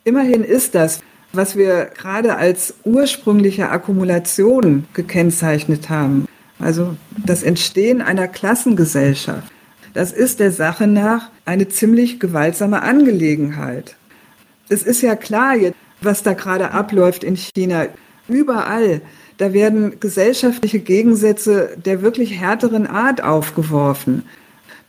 Immerhin 0.03 0.43
ist 0.43 0.75
das, 0.75 0.99
was 1.31 1.55
wir 1.55 1.89
gerade 1.97 2.35
als 2.35 2.75
ursprüngliche 2.83 3.69
Akkumulation 3.69 4.85
gekennzeichnet 4.93 5.89
haben, 5.89 6.25
also 6.59 6.95
das 7.25 7.43
Entstehen 7.43 8.01
einer 8.01 8.27
Klassengesellschaft, 8.27 9.51
das 9.93 10.11
ist 10.11 10.39
der 10.39 10.51
Sache 10.51 10.87
nach 10.87 11.29
eine 11.45 11.67
ziemlich 11.67 12.19
gewaltsame 12.19 12.81
Angelegenheit. 12.81 13.95
Es 14.69 14.83
ist 14.83 15.01
ja 15.01 15.15
klar, 15.15 15.55
was 16.01 16.23
da 16.23 16.33
gerade 16.33 16.71
abläuft 16.71 17.23
in 17.23 17.35
China. 17.35 17.87
Überall 18.27 19.01
da 19.37 19.53
werden 19.53 19.99
gesellschaftliche 19.99 20.79
Gegensätze 20.79 21.75
der 21.83 22.01
wirklich 22.01 22.39
härteren 22.39 22.87
Art 22.87 23.23
aufgeworfen. 23.23 24.23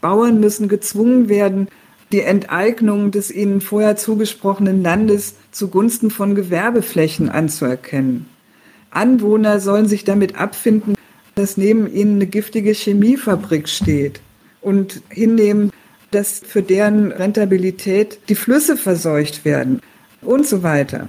Bauern 0.00 0.40
müssen 0.40 0.68
gezwungen 0.68 1.28
werden, 1.28 1.68
die 2.12 2.20
Enteignung 2.20 3.10
des 3.10 3.30
ihnen 3.30 3.60
vorher 3.60 3.96
zugesprochenen 3.96 4.82
Landes 4.82 5.36
zugunsten 5.50 6.10
von 6.10 6.34
Gewerbeflächen 6.34 7.30
anzuerkennen. 7.30 8.26
Anwohner 8.90 9.58
sollen 9.58 9.88
sich 9.88 10.04
damit 10.04 10.36
abfinden, 10.36 10.94
dass 11.34 11.56
neben 11.56 11.92
ihnen 11.92 12.16
eine 12.16 12.26
giftige 12.26 12.72
Chemiefabrik 12.72 13.68
steht 13.68 14.20
und 14.60 15.02
hinnehmen, 15.08 15.70
dass 16.10 16.38
für 16.38 16.62
deren 16.62 17.10
Rentabilität 17.10 18.18
die 18.28 18.36
Flüsse 18.36 18.76
verseucht 18.76 19.44
werden 19.44 19.80
und 20.22 20.46
so 20.46 20.62
weiter. 20.62 21.08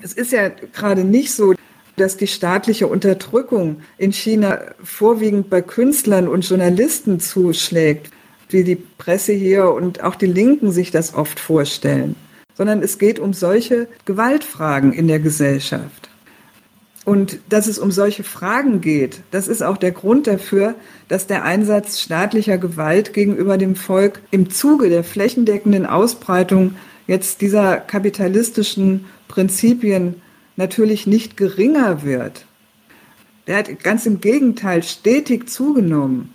Es 0.00 0.12
ist 0.12 0.32
ja 0.32 0.48
gerade 0.48 1.04
nicht 1.04 1.32
so, 1.32 1.54
dass 1.96 2.16
die 2.16 2.26
staatliche 2.26 2.86
Unterdrückung 2.86 3.82
in 3.98 4.12
China 4.12 4.60
vorwiegend 4.82 5.50
bei 5.50 5.62
Künstlern 5.62 6.28
und 6.28 6.48
Journalisten 6.48 7.20
zuschlägt, 7.20 8.10
wie 8.48 8.64
die 8.64 8.76
Presse 8.76 9.32
hier 9.32 9.70
und 9.70 10.02
auch 10.02 10.14
die 10.14 10.26
Linken 10.26 10.72
sich 10.72 10.90
das 10.90 11.14
oft 11.14 11.38
vorstellen, 11.38 12.16
sondern 12.54 12.82
es 12.82 12.98
geht 12.98 13.18
um 13.18 13.32
solche 13.32 13.88
Gewaltfragen 14.04 14.92
in 14.92 15.08
der 15.08 15.20
Gesellschaft. 15.20 16.11
Und 17.04 17.40
dass 17.48 17.66
es 17.66 17.78
um 17.78 17.90
solche 17.90 18.22
Fragen 18.22 18.80
geht, 18.80 19.20
das 19.32 19.48
ist 19.48 19.62
auch 19.62 19.76
der 19.76 19.90
Grund 19.90 20.28
dafür, 20.28 20.76
dass 21.08 21.26
der 21.26 21.44
Einsatz 21.44 22.00
staatlicher 22.00 22.58
Gewalt 22.58 23.12
gegenüber 23.12 23.58
dem 23.58 23.74
Volk 23.74 24.20
im 24.30 24.50
Zuge 24.50 24.88
der 24.88 25.02
flächendeckenden 25.02 25.84
Ausbreitung 25.84 26.76
jetzt 27.08 27.40
dieser 27.40 27.78
kapitalistischen 27.78 29.06
Prinzipien 29.26 30.22
natürlich 30.56 31.06
nicht 31.08 31.36
geringer 31.36 32.04
wird. 32.04 32.46
Der 33.48 33.56
hat 33.56 33.82
ganz 33.82 34.06
im 34.06 34.20
Gegenteil 34.20 34.84
stetig 34.84 35.48
zugenommen. 35.48 36.32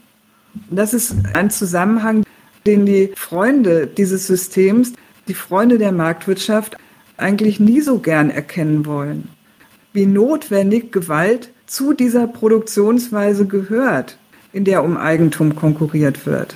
Und 0.70 0.76
das 0.76 0.94
ist 0.94 1.16
ein 1.34 1.50
Zusammenhang, 1.50 2.24
den 2.66 2.86
die 2.86 3.14
Freunde 3.16 3.88
dieses 3.88 4.28
Systems, 4.28 4.92
die 5.30 5.34
Freunde 5.34 5.78
der 5.78 5.94
Marktwirtschaft, 5.94 6.76
eigentlich 7.16 7.62
nie 7.62 7.80
so 7.80 8.00
gern 8.00 8.30
erkennen 8.30 8.86
wollen. 8.86 9.30
Wie 9.98 10.06
notwendig 10.06 10.92
Gewalt 10.92 11.50
zu 11.66 11.92
dieser 11.92 12.28
Produktionsweise 12.28 13.48
gehört, 13.48 14.20
in 14.54 14.64
der 14.64 14.84
um 14.84 14.96
Eigentum 14.96 15.56
konkurriert 15.56 16.28
wird. 16.28 16.56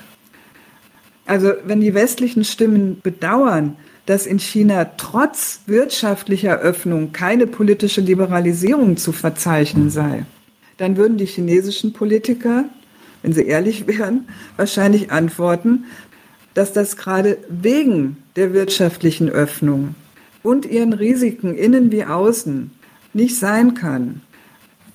Also 1.26 1.54
wenn 1.66 1.82
die 1.82 1.96
westlichen 1.96 2.44
Stimmen 2.44 3.02
bedauern, 3.02 3.78
dass 4.06 4.28
in 4.28 4.38
China 4.38 4.92
trotz 4.96 5.62
wirtschaftlicher 5.66 6.60
Öffnung 6.60 7.14
keine 7.14 7.48
politische 7.48 8.02
Liberalisierung 8.02 8.96
zu 8.96 9.12
verzeichnen 9.12 9.90
sei, 9.90 10.28
dann 10.78 10.96
würden 10.96 11.18
die 11.18 11.26
chinesischen 11.26 11.94
Politiker, 11.94 12.66
wenn 13.24 13.34
sie 13.34 13.48
ehrlich 13.48 13.88
wären, 13.88 14.28
wahrscheinlich 14.56 15.12
antworten, 15.12 15.86
dass 16.54 16.74
das 16.74 16.96
gerade 16.96 17.40
wegen 17.50 18.18
der 18.36 18.54
wirtschaftlichen 18.54 19.30
Öffnung 19.30 19.96
und 20.44 20.68
ihren 20.68 20.94
Risiken 20.94 21.56
innen 21.58 21.92
wie 21.92 22.06
außen 22.06 22.70
nicht 23.14 23.38
sein 23.38 23.74
kann. 23.74 24.22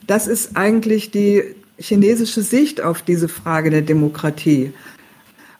Das 0.06 0.26
ist 0.26 0.56
eigentlich 0.56 1.10
die 1.10 1.42
chinesische 1.78 2.42
Sicht 2.42 2.80
auf 2.80 3.02
diese 3.02 3.28
Frage 3.28 3.70
der 3.70 3.82
Demokratie. 3.82 4.72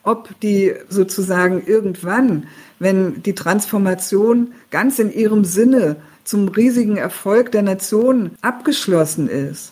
Ob 0.03 0.39
die 0.39 0.73
sozusagen 0.89 1.63
irgendwann 1.65 2.47
wenn 2.79 3.23
die 3.23 3.35
Transformation 3.35 4.53
ganz 4.71 4.99
in 4.99 5.11
ihrem 5.11 5.43
Sinne 5.43 5.97
zum 6.23 6.47
riesigen 6.49 6.97
Erfolg 6.97 7.51
der 7.51 7.61
Nation 7.61 8.31
abgeschlossen 8.41 9.29
ist. 9.29 9.71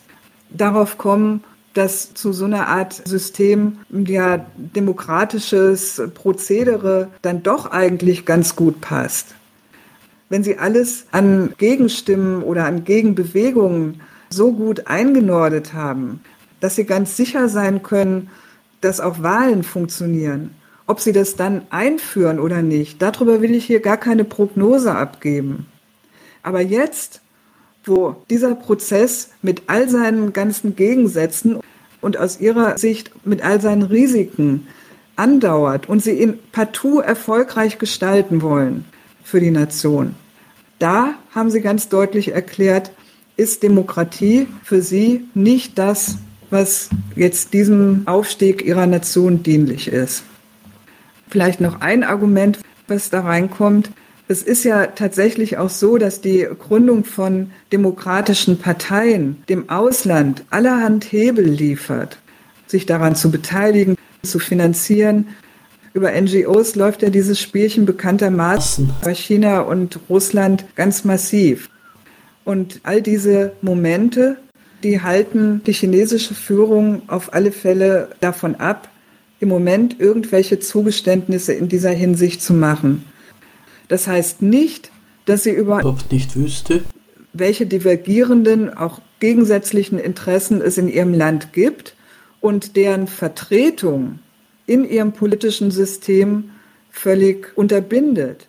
Darauf 0.50 0.98
kommen, 0.98 1.44
dass 1.74 2.14
zu 2.14 2.32
so 2.32 2.46
einer 2.46 2.68
Art 2.68 3.02
System 3.06 3.78
ja 3.90 4.46
demokratisches 4.56 6.02
Prozedere 6.14 7.08
dann 7.20 7.42
doch 7.42 7.70
eigentlich 7.70 8.24
ganz 8.24 8.56
gut 8.56 8.80
passt. 8.80 9.35
Wenn 10.28 10.42
sie 10.42 10.58
alles 10.58 11.06
an 11.12 11.54
Gegenstimmen 11.58 12.42
oder 12.42 12.64
an 12.64 12.84
Gegenbewegungen 12.84 14.00
so 14.28 14.52
gut 14.52 14.86
eingenordet 14.86 15.72
haben, 15.72 16.20
dass 16.60 16.76
sie 16.76 16.84
ganz 16.84 17.16
sicher 17.16 17.48
sein 17.48 17.82
können, 17.82 18.30
dass 18.80 19.00
auch 19.00 19.22
Wahlen 19.22 19.62
funktionieren 19.62 20.50
ob 20.86 21.00
sie 21.00 21.12
das 21.12 21.36
dann 21.36 21.62
einführen 21.70 22.38
oder 22.38 22.62
nicht, 22.62 23.02
darüber 23.02 23.40
will 23.40 23.54
ich 23.54 23.64
hier 23.64 23.80
gar 23.80 23.96
keine 23.96 24.24
Prognose 24.24 24.94
abgeben. 24.94 25.66
Aber 26.42 26.60
jetzt, 26.60 27.20
wo 27.84 28.16
dieser 28.30 28.54
Prozess 28.54 29.30
mit 29.42 29.64
all 29.66 29.88
seinen 29.88 30.32
ganzen 30.32 30.76
Gegensätzen 30.76 31.58
und 32.00 32.16
aus 32.16 32.40
ihrer 32.40 32.78
Sicht 32.78 33.10
mit 33.26 33.44
all 33.44 33.60
seinen 33.60 33.82
Risiken 33.82 34.68
andauert 35.16 35.88
und 35.88 36.02
sie 36.02 36.12
ihn 36.12 36.38
partout 36.52 37.00
erfolgreich 37.00 37.78
gestalten 37.78 38.42
wollen 38.42 38.84
für 39.26 39.40
die 39.40 39.50
Nation, 39.50 40.14
da 40.78 41.14
haben 41.34 41.50
sie 41.50 41.60
ganz 41.60 41.88
deutlich 41.88 42.32
erklärt, 42.32 42.92
ist 43.36 43.64
Demokratie 43.64 44.46
für 44.62 44.80
sie 44.80 45.24
nicht 45.34 45.78
das, 45.78 46.18
was 46.48 46.90
jetzt 47.16 47.52
diesem 47.52 48.02
Aufstieg 48.06 48.64
ihrer 48.64 48.86
Nation 48.86 49.42
dienlich 49.42 49.88
ist. 49.88 50.22
Vielleicht 51.28 51.60
noch 51.60 51.80
ein 51.80 52.04
Argument, 52.04 52.60
was 52.86 53.10
da 53.10 53.22
reinkommt. 53.22 53.90
Es 54.28 54.42
ist 54.42 54.64
ja 54.64 54.86
tatsächlich 54.86 55.58
auch 55.58 55.70
so, 55.70 55.98
dass 55.98 56.20
die 56.20 56.46
Gründung 56.58 57.04
von 57.04 57.50
demokratischen 57.72 58.58
Parteien 58.58 59.42
dem 59.48 59.68
Ausland 59.68 60.44
allerhand 60.50 61.10
Hebel 61.10 61.44
liefert, 61.44 62.18
sich 62.68 62.86
daran 62.86 63.16
zu 63.16 63.32
beteiligen, 63.32 63.96
zu 64.22 64.38
finanzieren. 64.38 65.28
Über 65.96 66.12
NGOs 66.12 66.74
läuft 66.74 67.00
ja 67.00 67.08
dieses 67.08 67.40
Spielchen 67.40 67.86
bekanntermaßen 67.86 68.90
bei 69.02 69.14
China 69.14 69.60
und 69.60 69.98
Russland 70.10 70.66
ganz 70.74 71.04
massiv. 71.04 71.70
Und 72.44 72.80
all 72.82 73.00
diese 73.00 73.52
Momente, 73.62 74.36
die 74.82 75.00
halten 75.00 75.62
die 75.66 75.72
chinesische 75.72 76.34
Führung 76.34 77.00
auf 77.06 77.32
alle 77.32 77.50
Fälle 77.50 78.10
davon 78.20 78.56
ab, 78.56 78.90
im 79.40 79.48
Moment 79.48 79.98
irgendwelche 79.98 80.58
Zugeständnisse 80.58 81.54
in 81.54 81.70
dieser 81.70 81.92
Hinsicht 81.92 82.42
zu 82.42 82.52
machen. 82.52 83.06
Das 83.88 84.06
heißt 84.06 84.42
nicht, 84.42 84.90
dass 85.24 85.44
sie 85.44 85.52
überhaupt 85.52 86.12
nicht 86.12 86.36
wüsste, 86.36 86.84
welche 87.32 87.64
divergierenden, 87.64 88.76
auch 88.76 89.00
gegensätzlichen 89.18 89.98
Interessen 89.98 90.60
es 90.60 90.76
in 90.76 90.88
ihrem 90.88 91.14
Land 91.14 91.54
gibt 91.54 91.96
und 92.42 92.76
deren 92.76 93.06
Vertretung 93.06 94.18
in 94.66 94.88
ihrem 94.88 95.12
politischen 95.12 95.70
System 95.70 96.50
völlig 96.90 97.56
unterbindet. 97.56 98.48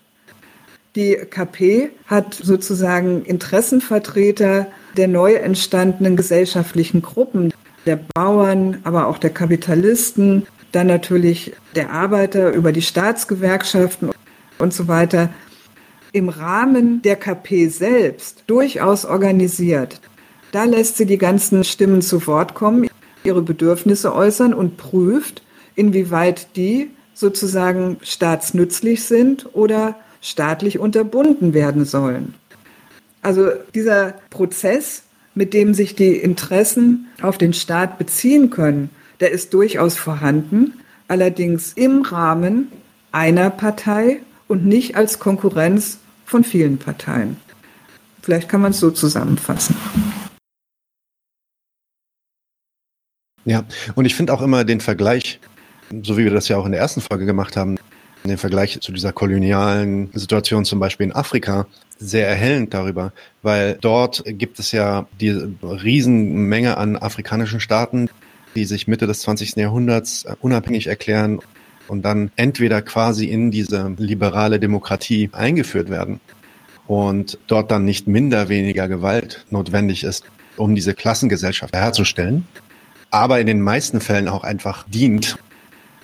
Die 0.96 1.16
KP 1.16 1.90
hat 2.08 2.34
sozusagen 2.34 3.24
Interessenvertreter 3.24 4.68
der 4.96 5.08
neu 5.08 5.34
entstandenen 5.34 6.16
gesellschaftlichen 6.16 7.02
Gruppen, 7.02 7.54
der 7.86 8.00
Bauern, 8.16 8.80
aber 8.84 9.08
auch 9.08 9.20
der 9.20 9.30
Kapitalisten, 9.30 10.48
dann 10.72 10.88
natürlich 10.88 11.54
der 11.76 11.92
Arbeiter 11.92 12.52
über 12.52 12.72
die 12.72 12.82
Staatsgewerkschaften 12.82 14.12
und 14.58 14.74
so 14.74 14.88
weiter 14.88 15.30
im 16.14 16.30
Rahmen 16.30 17.02
der 17.02 17.16
KP 17.16 17.68
selbst 17.68 18.44
durchaus 18.48 19.06
organisiert. 19.06 20.02
Da 20.52 20.64
lässt 20.64 20.98
sie 20.98 21.06
die 21.06 21.18
ganzen 21.18 21.64
Stimmen 21.64 22.02
zu 22.02 22.26
Wort 22.26 22.54
kommen, 22.56 22.90
ihre 23.24 23.42
Bedürfnisse 23.42 24.16
äußern 24.16 24.54
und 24.54 24.78
prüft, 24.78 25.44
inwieweit 25.78 26.58
die 26.58 26.90
sozusagen 27.14 27.98
staatsnützlich 28.02 29.04
sind 29.04 29.56
oder 29.56 29.96
staatlich 30.22 30.80
unterbunden 30.80 31.54
werden 31.54 31.86
sollen. 31.86 32.34
Also 33.22 33.52
dieser 33.74 34.16
Prozess, 34.30 35.04
mit 35.36 35.54
dem 35.54 35.74
sich 35.74 35.96
die 35.96 36.16
Interessen 36.16 37.08
auf 37.22 37.38
den 37.38 37.54
Staat 37.54 37.98
beziehen 37.98 38.50
können, 38.50 38.90
der 39.20 39.32
ist 39.32 39.54
durchaus 39.54 39.98
vorhanden, 39.98 40.74
allerdings 41.08 41.74
im 41.74 42.02
Rahmen 42.02 42.72
einer 43.12 43.50
Partei 43.50 44.20
und 44.48 44.66
nicht 44.66 44.96
als 44.96 45.20
Konkurrenz 45.20 46.00
von 46.26 46.44
vielen 46.44 46.78
Parteien. 46.78 47.38
Vielleicht 48.22 48.50
kann 48.50 48.62
man 48.62 48.72
es 48.72 48.80
so 48.80 48.92
zusammenfassen. 48.92 49.76
Ja, 53.46 53.64
und 53.96 54.06
ich 54.06 54.14
finde 54.16 54.34
auch 54.34 54.42
immer 54.42 54.66
den 54.66 54.82
Vergleich, 54.82 55.40
so 56.04 56.18
wie 56.18 56.24
wir 56.24 56.32
das 56.32 56.48
ja 56.48 56.58
auch 56.58 56.66
in 56.66 56.72
der 56.72 56.82
ersten 56.82 57.02
Folge 57.02 57.26
gemacht 57.26 57.58
haben, 57.58 57.78
den 58.24 58.38
Vergleich 58.38 58.80
zu 58.82 58.92
dieser 58.92 59.14
kolonialen 59.14 60.10
Situation 60.14 60.66
zum 60.66 60.80
Beispiel 60.80 61.06
in 61.06 61.14
Afrika 61.14 61.66
sehr 61.98 62.28
erhellend 62.28 62.74
darüber, 62.74 63.14
weil 63.42 63.78
dort 63.80 64.24
gibt 64.26 64.60
es 64.60 64.72
ja 64.72 65.08
die 65.20 65.30
Riesenmenge 65.64 66.78
an 66.78 66.98
afrikanischen 66.98 67.60
Staaten, 67.60 68.10
die 68.56 68.66
sich 68.66 68.88
Mitte 68.88 69.08
des 69.08 69.22
20. 69.22 69.56
Jahrhunderts 69.56 70.26
unabhängig 70.42 70.88
erklären 70.88 71.40
und 71.88 72.04
dann 72.04 72.32
entweder 72.36 72.82
quasi 72.82 73.26
in 73.26 73.52
diese 73.52 73.94
liberale 73.98 74.60
Demokratie 74.60 75.30
eingeführt 75.32 75.90
werden 75.90 76.20
und 76.86 77.38
dort 77.48 77.72
dann 77.72 77.86
nicht 77.86 78.08
minder 78.08 78.50
weniger 78.50 78.88
Gewalt 78.88 79.46
notwendig 79.50 80.04
ist, 80.04 80.24
um 80.56 80.76
diese 80.76 80.94
Klassengesellschaft 80.94 81.76
herzustellen, 81.76 82.48
aber 83.10 83.40
in 83.40 83.48
den 83.48 83.62
meisten 83.62 84.02
Fällen 84.02 84.28
auch 84.28 84.44
einfach 84.44 84.86
dient. 84.88 85.38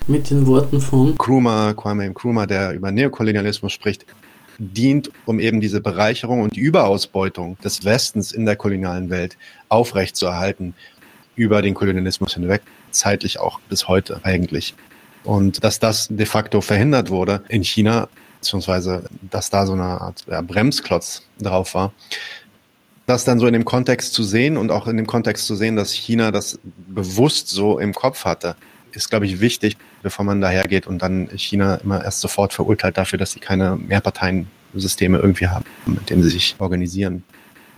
Mit 0.05 0.29
den 0.29 0.45
Worten 0.47 0.81
von 0.81 1.17
Krumah, 1.17 1.73
Kwame 1.75 2.05
Nkrumah, 2.09 2.45
der 2.45 2.73
über 2.73 2.91
Neokolonialismus 2.91 3.71
spricht, 3.71 4.05
dient, 4.57 5.09
um 5.25 5.39
eben 5.39 5.61
diese 5.61 5.79
Bereicherung 5.79 6.41
und 6.41 6.57
die 6.57 6.59
Überausbeutung 6.59 7.57
des 7.63 7.85
Westens 7.85 8.33
in 8.33 8.45
der 8.45 8.57
kolonialen 8.57 9.09
Welt 9.09 9.37
aufrechtzuerhalten, 9.69 10.75
über 11.37 11.61
den 11.61 11.73
Kolonialismus 11.73 12.33
hinweg, 12.33 12.63
zeitlich 12.91 13.39
auch 13.39 13.61
bis 13.69 13.87
heute 13.87 14.19
eigentlich. 14.23 14.75
Und 15.23 15.63
dass 15.63 15.79
das 15.79 16.09
de 16.09 16.25
facto 16.25 16.59
verhindert 16.59 17.09
wurde 17.09 17.41
in 17.47 17.63
China, 17.63 18.09
beziehungsweise 18.41 19.05
dass 19.31 19.51
da 19.51 19.65
so 19.65 19.71
eine 19.71 19.83
Art 19.83 20.25
ja, 20.29 20.41
Bremsklotz 20.41 21.23
drauf 21.39 21.75
war, 21.75 21.93
das 23.05 23.23
dann 23.23 23.39
so 23.39 23.47
in 23.47 23.53
dem 23.53 23.63
Kontext 23.63 24.13
zu 24.13 24.23
sehen 24.23 24.57
und 24.57 24.69
auch 24.69 24.85
in 24.87 24.97
dem 24.97 25.07
Kontext 25.07 25.45
zu 25.45 25.55
sehen, 25.55 25.77
dass 25.77 25.93
China 25.93 26.31
das 26.31 26.59
bewusst 26.89 27.47
so 27.47 27.79
im 27.79 27.93
Kopf 27.93 28.25
hatte, 28.25 28.57
ist, 28.95 29.09
glaube 29.09 29.25
ich, 29.25 29.39
wichtig, 29.39 29.77
bevor 30.01 30.25
man 30.25 30.41
dahergeht 30.41 30.87
und 30.87 31.01
dann 31.01 31.29
China 31.35 31.75
immer 31.75 32.03
erst 32.03 32.21
sofort 32.21 32.53
verurteilt 32.53 32.97
dafür, 32.97 33.19
dass 33.19 33.31
sie 33.31 33.39
keine 33.39 33.75
Mehrparteiensysteme 33.75 35.17
irgendwie 35.17 35.47
haben, 35.47 35.65
mit 35.85 36.09
denen 36.09 36.23
sie 36.23 36.29
sich 36.29 36.55
organisieren. 36.59 37.23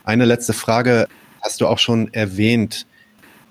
Eine 0.04 0.26
letzte 0.26 0.54
Frage 0.54 1.08
hast 1.42 1.62
du 1.62 1.68
auch 1.68 1.80
schon 1.80 2.14
erwähnt. 2.14 2.86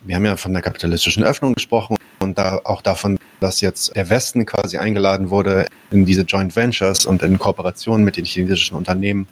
Wir 0.03 0.17
haben 0.17 0.25
ja 0.25 0.37
von 0.37 0.53
der 0.53 0.63
kapitalistischen 0.63 1.25
Öffnung 1.25 1.55
gesprochen 1.55 1.97
und 2.21 2.39
da 2.39 2.61
auch 2.65 2.83
davon, 2.83 3.19
dass 3.41 3.61
jetzt 3.61 3.95
der 3.97 4.11
Westen 4.11 4.47
quasi 4.47 4.79
eingeladen 4.79 5.31
wurde 5.31 5.67
in 5.91 6.05
diese 6.05 6.23
Joint 6.23 6.55
Ventures 6.57 7.07
und 7.07 7.23
in 7.23 7.39
Kooperation 7.39 8.05
mit 8.05 8.17
den 8.17 8.25
chinesischen 8.25 8.77
Unternehmen. 8.77 9.27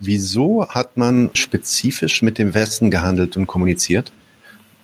Wieso 0.00 0.68
hat 0.68 0.96
man 0.96 1.30
spezifisch 1.34 2.22
mit 2.22 2.38
dem 2.38 2.54
Westen 2.54 2.90
gehandelt 2.90 3.36
und 3.36 3.46
kommuniziert? 3.46 4.12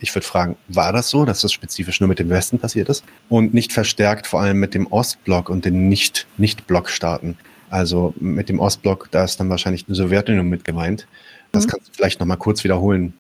Ich 0.01 0.15
würde 0.15 0.27
fragen, 0.27 0.57
war 0.69 0.93
das 0.93 1.11
so, 1.11 1.25
dass 1.25 1.43
das 1.43 1.53
spezifisch 1.53 2.01
nur 2.01 2.09
mit 2.09 2.19
dem 2.19 2.31
Westen 2.31 2.59
passiert 2.59 2.89
ist 2.89 3.05
und 3.29 3.53
nicht 3.53 3.73
verstärkt 3.73 4.27
vor 4.27 4.41
allem 4.41 4.59
mit 4.59 4.75
dem 4.75 4.87
Ostblock 4.87 5.51
und 5.51 5.65
den 5.65 5.89
Nicht-Nicht-Block-Staaten? 5.89 7.37
Also 7.69 8.15
mit 8.19 8.49
dem 8.49 8.59
Ostblock, 8.59 9.09
da 9.11 9.25
ist 9.25 9.39
dann 9.39 9.51
wahrscheinlich 9.51 9.85
die 9.85 9.95
Sowjetunion 9.95 10.49
mit 10.49 10.65
gemeint. 10.65 11.07
Das 11.53 11.67
mhm. 11.67 11.71
kannst 11.71 11.89
du 11.89 11.93
vielleicht 11.93 12.19
nochmal 12.19 12.39
kurz 12.39 12.65
wiederholen. 12.65 13.15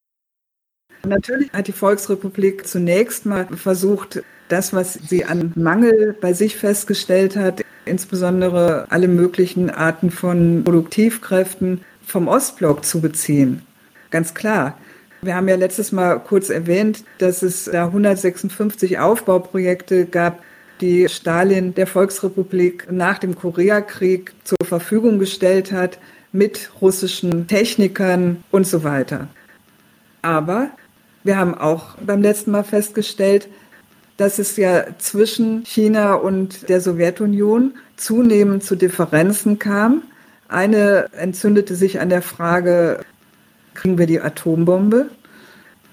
Natürlich 1.07 1.53
hat 1.53 1.67
die 1.67 1.73
Volksrepublik 1.73 2.67
zunächst 2.67 3.27
mal 3.27 3.47
versucht, 3.47 4.23
das, 4.49 4.73
was 4.73 4.95
sie 4.95 5.25
an 5.25 5.53
Mangel 5.55 6.17
bei 6.21 6.33
sich 6.33 6.57
festgestellt 6.57 7.37
hat, 7.37 7.63
insbesondere 7.85 8.87
alle 8.91 9.09
möglichen 9.09 9.71
Arten 9.71 10.11
von 10.11 10.65
Produktivkräften 10.65 11.83
vom 12.05 12.29
Ostblock 12.29 12.85
zu 12.85 13.01
beziehen. 13.01 13.63
Ganz 14.11 14.35
klar. 14.35 14.77
Wir 15.23 15.35
haben 15.35 15.49
ja 15.49 15.57
letztes 15.57 15.93
Mal 15.93 16.19
kurz 16.19 16.49
erwähnt, 16.49 17.05
dass 17.19 17.43
es 17.43 17.67
da 17.67 17.87
156 17.87 18.99
Aufbauprojekte 18.99 20.07
gab, 20.07 20.43
die 20.81 21.09
Stalin 21.11 21.75
der 21.75 21.87
Volksrepublik 21.87 22.91
nach 22.91 23.19
dem 23.19 23.37
Koreakrieg 23.37 24.33
zur 24.45 24.57
Verfügung 24.65 25.19
gestellt 25.19 25.73
hat, 25.73 25.99
mit 26.33 26.71
russischen 26.81 27.49
Technikern 27.49 28.43
und 28.51 28.67
so 28.67 28.83
weiter. 28.83 29.29
Aber 30.23 30.71
wir 31.23 31.37
haben 31.37 31.55
auch 31.55 31.97
beim 31.99 32.23
letzten 32.23 32.53
Mal 32.53 32.65
festgestellt, 32.65 33.49
dass 34.17 34.39
es 34.39 34.57
ja 34.57 34.85
zwischen 34.99 35.65
China 35.65 36.15
und 36.15 36.69
der 36.69 36.81
Sowjetunion 36.81 37.75
zunehmend 37.97 38.63
zu 38.65 38.77
Differenzen 38.77 39.59
kam. 39.59 40.03
Eine 40.49 41.07
entzündete 41.13 41.75
sich 41.75 42.01
an 42.01 42.11
der 42.11 42.23
Frage, 42.23 43.01
kriegen 43.81 43.99
wir 43.99 44.07
die 44.07 44.21
Atombombe? 44.21 45.11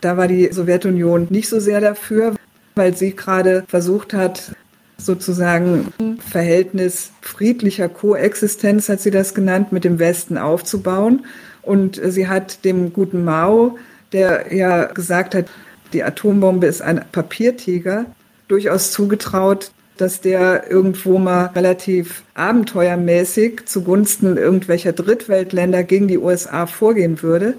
Da 0.02 0.18
war 0.18 0.28
die 0.28 0.52
Sowjetunion 0.52 1.28
nicht 1.30 1.50
so 1.50 1.60
sehr 1.60 1.82
dafür, 1.82 2.36
weil 2.76 2.96
sie 2.96 3.16
gerade 3.16 3.64
versucht 3.68 4.14
hat, 4.14 4.56
sozusagen 4.98 5.94
ein 6.00 6.20
Verhältnis 6.20 7.12
friedlicher 7.22 7.90
Koexistenz, 7.90 8.90
hat 8.90 9.00
sie 9.00 9.12
das 9.12 9.34
genannt, 9.34 9.72
mit 9.72 9.84
dem 9.84 10.00
Westen 10.00 10.38
aufzubauen. 10.38 11.26
Und 11.62 12.00
sie 12.04 12.28
hat 12.28 12.64
dem 12.66 12.94
guten 12.94 13.24
Mao 13.24 13.78
der 14.14 14.54
ja 14.54 14.86
gesagt 14.86 15.36
hat, 15.36 15.46
die 15.94 16.04
Atombombe 16.04 16.68
ist 16.68 16.82
ein 16.82 17.04
Papiertiger, 17.12 18.06
durchaus 18.48 18.92
zugetraut, 18.92 19.72
dass 19.98 20.22
der 20.22 20.70
irgendwo 20.70 21.18
mal 21.18 21.48
relativ 21.48 22.24
abenteuermäßig 22.36 23.66
zugunsten 23.66 24.38
irgendwelcher 24.38 24.94
Drittweltländer 24.94 25.84
gegen 25.84 26.08
die 26.08 26.20
USA 26.20 26.68
vorgehen 26.68 27.22
würde. 27.24 27.56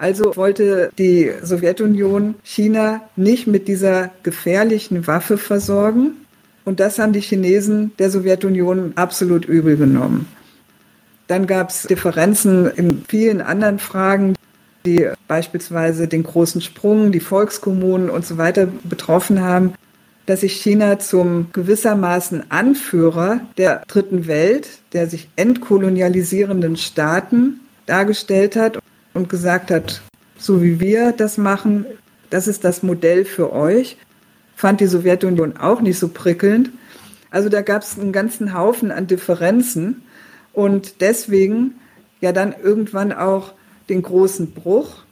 Also 0.00 0.34
wollte 0.34 0.90
die 0.96 1.30
Sowjetunion 1.42 2.36
China 2.42 3.02
nicht 3.16 3.46
mit 3.46 3.68
dieser 3.68 4.10
gefährlichen 4.22 5.06
Waffe 5.06 5.36
versorgen. 5.36 6.12
Und 6.64 6.80
das 6.80 6.98
haben 6.98 7.12
die 7.12 7.20
Chinesen 7.20 7.92
der 7.98 8.10
Sowjetunion 8.10 8.94
absolut 8.94 9.44
übel 9.44 9.76
genommen. 9.76 10.26
Dann 11.26 11.46
gab 11.46 11.68
es 11.68 11.82
Differenzen 11.82 12.70
in 12.70 13.04
vielen 13.08 13.42
anderen 13.42 13.78
Fragen, 13.78 14.36
die 14.86 15.06
beispielsweise 15.28 16.08
den 16.08 16.22
großen 16.22 16.62
Sprung, 16.62 17.12
die 17.12 17.20
Volkskommunen 17.20 18.08
und 18.08 18.24
so 18.24 18.38
weiter 18.38 18.68
betroffen 18.84 19.42
haben, 19.42 19.74
dass 20.24 20.40
sich 20.40 20.54
China 20.62 20.98
zum 20.98 21.48
gewissermaßen 21.52 22.50
Anführer 22.50 23.40
der 23.58 23.82
dritten 23.86 24.26
Welt, 24.26 24.66
der 24.94 25.08
sich 25.08 25.28
entkolonialisierenden 25.36 26.78
Staaten 26.78 27.60
dargestellt 27.84 28.56
hat 28.56 28.78
und 29.14 29.28
gesagt 29.28 29.70
hat, 29.70 30.00
so 30.38 30.62
wie 30.62 30.80
wir 30.80 31.12
das 31.12 31.38
machen, 31.38 31.86
das 32.30 32.48
ist 32.48 32.64
das 32.64 32.82
Modell 32.82 33.24
für 33.24 33.52
euch, 33.52 33.96
fand 34.56 34.80
die 34.80 34.86
Sowjetunion 34.86 35.56
auch 35.56 35.80
nicht 35.80 35.98
so 35.98 36.08
prickelnd. 36.08 36.70
Also 37.30 37.48
da 37.48 37.62
gab 37.62 37.82
es 37.82 37.98
einen 37.98 38.12
ganzen 38.12 38.54
Haufen 38.54 38.90
an 38.90 39.06
Differenzen 39.06 40.02
und 40.52 41.00
deswegen 41.00 41.74
ja 42.20 42.32
dann 42.32 42.54
irgendwann 42.62 43.12
auch 43.12 43.52
den 43.88 44.02
großen 44.02 44.52
Bruch. 44.52 45.02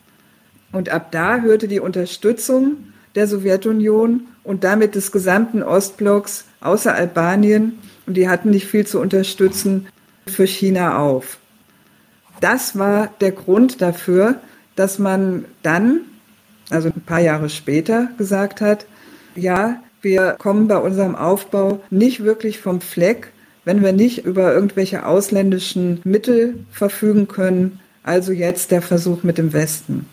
Und 0.72 0.90
ab 0.90 1.12
da 1.12 1.40
hörte 1.40 1.68
die 1.68 1.80
Unterstützung 1.80 2.92
der 3.14 3.26
Sowjetunion 3.26 4.28
und 4.44 4.64
damit 4.64 4.94
des 4.94 5.12
gesamten 5.12 5.62
Ostblocks 5.62 6.44
außer 6.60 6.94
Albanien, 6.94 7.78
und 8.06 8.16
die 8.16 8.28
hatten 8.28 8.50
nicht 8.50 8.66
viel 8.66 8.86
zu 8.86 9.00
unterstützen, 9.00 9.86
für 10.26 10.46
China 10.46 10.98
auf. 10.98 11.38
Das 12.40 12.78
war 12.78 13.08
der 13.20 13.32
Grund 13.32 13.82
dafür, 13.82 14.36
dass 14.76 14.98
man 14.98 15.44
dann, 15.62 16.02
also 16.70 16.88
ein 16.88 17.02
paar 17.02 17.20
Jahre 17.20 17.48
später, 17.48 18.08
gesagt 18.16 18.60
hat, 18.60 18.86
ja, 19.34 19.82
wir 20.00 20.36
kommen 20.38 20.68
bei 20.68 20.78
unserem 20.78 21.16
Aufbau 21.16 21.80
nicht 21.90 22.22
wirklich 22.22 22.58
vom 22.58 22.80
Fleck, 22.80 23.32
wenn 23.64 23.82
wir 23.82 23.92
nicht 23.92 24.24
über 24.24 24.54
irgendwelche 24.54 25.04
ausländischen 25.04 26.00
Mittel 26.04 26.64
verfügen 26.70 27.28
können. 27.28 27.80
Also 28.02 28.32
jetzt 28.32 28.70
der 28.70 28.80
Versuch 28.80 29.22
mit 29.22 29.36
dem 29.36 29.52
Westen. 29.52 30.06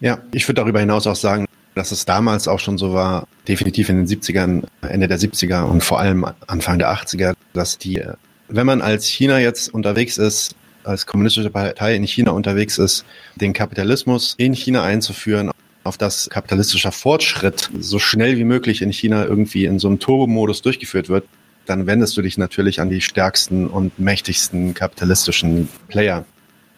Ja, 0.00 0.18
ich 0.32 0.46
würde 0.48 0.60
darüber 0.60 0.80
hinaus 0.80 1.06
auch 1.06 1.16
sagen, 1.16 1.46
dass 1.74 1.92
es 1.92 2.04
damals 2.04 2.48
auch 2.48 2.58
schon 2.58 2.76
so 2.76 2.92
war, 2.92 3.26
definitiv 3.48 3.88
in 3.88 4.04
den 4.04 4.06
70ern, 4.06 4.64
Ende 4.82 5.08
der 5.08 5.18
70er 5.18 5.62
und 5.62 5.82
vor 5.82 6.00
allem 6.00 6.26
Anfang 6.46 6.78
der 6.78 6.92
80er, 6.92 7.34
dass 7.54 7.78
die, 7.78 8.02
wenn 8.48 8.66
man 8.66 8.82
als 8.82 9.06
China 9.06 9.38
jetzt 9.38 9.72
unterwegs 9.72 10.18
ist, 10.18 10.54
als 10.84 11.06
kommunistische 11.06 11.50
Partei 11.50 11.94
in 11.94 12.04
China 12.04 12.32
unterwegs 12.32 12.78
ist, 12.78 13.04
den 13.36 13.52
Kapitalismus 13.52 14.34
in 14.38 14.54
China 14.54 14.82
einzuführen, 14.82 15.50
auf 15.84 15.98
das 15.98 16.28
kapitalistischer 16.30 16.92
Fortschritt 16.92 17.70
so 17.78 17.98
schnell 17.98 18.36
wie 18.36 18.44
möglich 18.44 18.82
in 18.82 18.92
China 18.92 19.24
irgendwie 19.24 19.64
in 19.64 19.78
so 19.78 19.88
einem 19.88 19.98
Turbo-Modus 19.98 20.62
durchgeführt 20.62 21.08
wird, 21.08 21.24
dann 21.66 21.86
wendest 21.86 22.16
du 22.16 22.22
dich 22.22 22.38
natürlich 22.38 22.80
an 22.80 22.90
die 22.90 23.00
stärksten 23.00 23.66
und 23.66 23.98
mächtigsten 23.98 24.74
kapitalistischen 24.74 25.68
Player. 25.88 26.24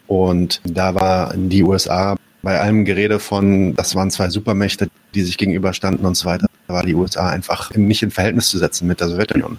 Und 0.07 0.61
da 0.65 0.95
war 0.95 1.35
die 1.37 1.63
USA 1.63 2.17
bei 2.43 2.61
allem 2.61 2.85
Gerede 2.85 3.19
von, 3.19 3.75
das 3.75 3.95
waren 3.95 4.11
zwei 4.11 4.29
Supermächte, 4.29 4.89
die 5.15 5.23
sich 5.23 5.39
gegenüberstanden 5.39 6.05
und 6.05 6.15
so 6.15 6.27
weiter, 6.27 6.47
war 6.67 6.85
die 6.85 6.95
USA 6.95 7.31
einfach 7.31 7.71
nicht 7.75 8.03
in 8.03 8.11
Verhältnis 8.11 8.49
zu 8.49 8.59
setzen 8.59 8.87
mit 8.87 9.01
der 9.01 9.09
Sowjetunion. 9.09 9.59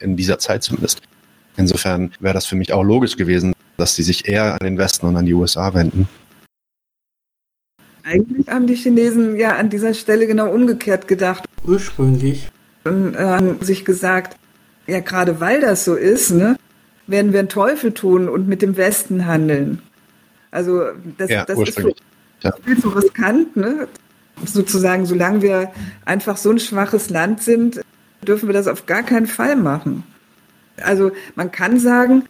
In 0.00 0.16
dieser 0.16 0.38
Zeit 0.38 0.62
zumindest. 0.62 1.02
Insofern 1.56 2.12
wäre 2.20 2.34
das 2.34 2.46
für 2.46 2.56
mich 2.56 2.72
auch 2.72 2.82
logisch 2.82 3.16
gewesen, 3.16 3.54
dass 3.76 3.94
sie 3.94 4.02
sich 4.02 4.28
eher 4.28 4.52
an 4.54 4.58
den 4.62 4.78
Westen 4.78 5.06
und 5.06 5.16
an 5.16 5.26
die 5.26 5.34
USA 5.34 5.74
wenden. 5.74 6.08
Eigentlich 8.04 8.48
haben 8.48 8.66
die 8.66 8.74
Chinesen 8.74 9.36
ja 9.36 9.56
an 9.56 9.70
dieser 9.70 9.94
Stelle 9.94 10.26
genau 10.26 10.50
umgekehrt 10.52 11.08
gedacht. 11.08 11.44
Ursprünglich. 11.66 12.48
Und 12.84 13.14
äh, 13.14 13.18
haben 13.18 13.62
sich 13.62 13.84
gesagt, 13.84 14.36
ja, 14.86 15.00
gerade 15.00 15.40
weil 15.40 15.60
das 15.60 15.84
so 15.84 15.94
ist, 15.94 16.30
ne, 16.30 16.56
werden 17.06 17.32
wir 17.32 17.38
einen 17.38 17.48
Teufel 17.48 17.92
tun 17.92 18.28
und 18.28 18.46
mit 18.46 18.60
dem 18.60 18.76
Westen 18.76 19.26
handeln. 19.26 19.80
Also 20.50 20.82
das, 21.16 21.30
ja, 21.30 21.44
das 21.46 21.58
ist 21.58 21.80
viel, 21.80 21.94
ja. 22.42 22.52
zu 22.80 22.90
riskant, 22.90 23.56
ne? 23.56 23.88
Sozusagen, 24.44 25.06
solange 25.06 25.42
wir 25.42 25.72
einfach 26.04 26.36
so 26.36 26.50
ein 26.50 26.58
schwaches 26.58 27.08
Land 27.08 27.42
sind, 27.42 27.80
dürfen 28.26 28.48
wir 28.48 28.52
das 28.52 28.66
auf 28.66 28.84
gar 28.84 29.02
keinen 29.02 29.26
Fall 29.26 29.56
machen. 29.56 30.02
Also 30.82 31.12
man 31.34 31.52
kann 31.52 31.78
sagen, 31.78 32.24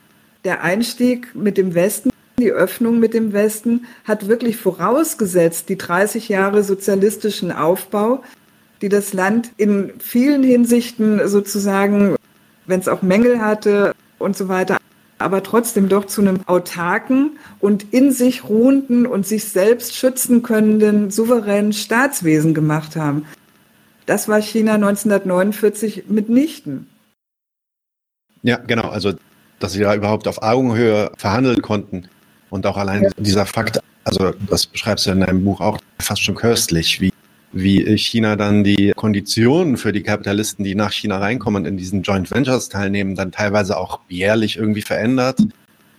der 0.45 0.63
Einstieg 0.63 1.35
mit 1.35 1.57
dem 1.57 1.75
Westen, 1.75 2.11
die 2.39 2.51
Öffnung 2.51 2.99
mit 2.99 3.15
dem 3.15 3.33
Westen 3.33 3.87
hat 4.05 4.29
wirklich 4.29 4.57
vorausgesetzt 4.57 5.69
die 5.69 5.79
30 5.79 6.29
Jahre 6.29 6.65
sozialistischen 6.65 7.53
Aufbau, 7.53 8.23
die 8.83 8.89
das 8.89 9.13
Land 9.13 9.51
in 9.57 9.93
vielen 9.99 10.43
Hinsichten 10.43 11.27
sozusagen, 11.29 12.17
wenn 12.67 12.81
es 12.81 12.89
auch 12.89 13.03
Mängel 13.03 13.41
hatte 13.41 13.95
und 14.19 14.37
so 14.37 14.49
weiter, 14.49 14.79
aber 15.19 15.43
trotzdem 15.43 15.89
doch 15.89 16.05
zu 16.07 16.21
einem 16.21 16.41
autarken 16.47 17.39
und 17.61 17.95
in 17.95 18.13
sich 18.13 18.49
ruhenden 18.49 19.07
und 19.07 19.27
sich 19.27 19.45
selbst 19.45 19.97
schützen 19.97 20.43
können 20.43 21.11
souveränen 21.11 21.73
Staatswesen 21.73 22.53
gemacht 22.53 22.97
haben. 22.97 23.25
Das 24.07 24.29
war 24.29 24.43
China 24.43 24.75
1949 24.75 26.05
mitnichten. 26.09 26.89
Ja, 28.45 28.59
genau. 28.59 28.89
Also 28.89 29.15
dass 29.59 29.73
sie 29.73 29.81
da 29.81 29.95
überhaupt 29.95 30.29
auf 30.29 30.43
Augenhöhe 30.43 31.11
verhandeln 31.17 31.63
konnten. 31.63 32.09
Und 32.51 32.67
auch 32.67 32.77
allein 32.77 33.05
ja. 33.05 33.11
dieser 33.17 33.47
Fakt, 33.47 33.81
also 34.05 34.33
das 34.49 34.67
beschreibst 34.67 35.07
du 35.07 35.11
in 35.11 35.21
deinem 35.21 35.43
Buch 35.43 35.61
auch 35.61 35.79
fast 35.99 36.23
schon 36.23 36.35
köstlich, 36.35 37.01
wie, 37.01 37.13
wie 37.53 37.97
China 37.97 38.37
dann 38.37 38.63
die 38.63 38.93
Konditionen 38.95 39.77
für 39.77 39.93
die 39.93 40.03
Kapitalisten, 40.03 40.65
die 40.65 40.75
nach 40.75 40.93
China 40.93 41.19
reinkommen 41.19 41.63
und 41.63 41.69
in 41.69 41.77
diesen 41.77 42.03
Joint 42.03 42.31
Ventures 42.31 42.69
teilnehmen, 42.69 43.17
dann 43.17 43.33
teilweise 43.33 43.77
auch 43.77 44.01
jährlich 44.09 44.57
irgendwie 44.57 44.83
verändert 44.83 45.41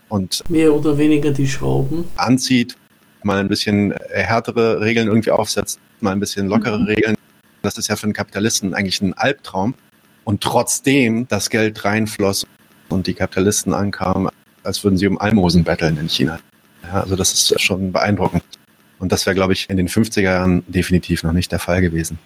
und 0.08 0.44
mehr 0.50 0.74
oder 0.74 0.98
weniger 0.98 1.32
die 1.32 1.48
Schrauben 1.48 2.06
anzieht, 2.16 2.78
mal 3.24 3.40
ein 3.40 3.48
bisschen 3.48 3.96
härtere 4.12 4.80
Regeln 4.80 5.08
irgendwie 5.08 5.32
aufsetzt, 5.32 5.80
mal 6.02 6.12
ein 6.12 6.20
bisschen 6.20 6.48
lockere 6.48 6.78
mhm. 6.78 6.86
Regeln. 6.86 7.16
Das 7.64 7.80
ist 7.80 7.88
ja 7.88 7.96
für 7.96 8.04
einen 8.04 8.14
Kapitalisten 8.14 8.76
eigentlich 8.76 9.02
ein 9.02 9.14
Albtraum. 9.16 9.74
Und 10.26 10.42
trotzdem 10.42 11.28
das 11.30 11.50
Geld 11.50 11.86
reinfloss 11.86 12.46
und 12.90 13.08
die 13.08 13.14
Kapitalisten 13.14 13.74
ankamen, 13.74 14.30
als 14.64 14.84
würden 14.84 14.98
sie 14.98 15.08
um 15.08 15.18
Almosen 15.18 15.64
betteln 15.64 15.98
in 15.98 16.10
China. 16.10 16.40
Ja, 16.84 17.02
also 17.02 17.16
das 17.16 17.32
ist 17.34 17.62
schon 17.62 17.94
beeindruckend. 17.94 18.44
Und 19.00 19.12
das 19.12 19.26
wäre, 19.26 19.36
glaube 19.36 19.54
ich, 19.54 19.70
in 19.70 19.78
den 19.78 19.88
50er 19.88 20.22
Jahren 20.22 20.64
definitiv 20.68 21.24
noch 21.24 21.32
nicht 21.32 21.52
der 21.52 21.60
Fall 21.60 21.82
gewesen. 21.82 22.18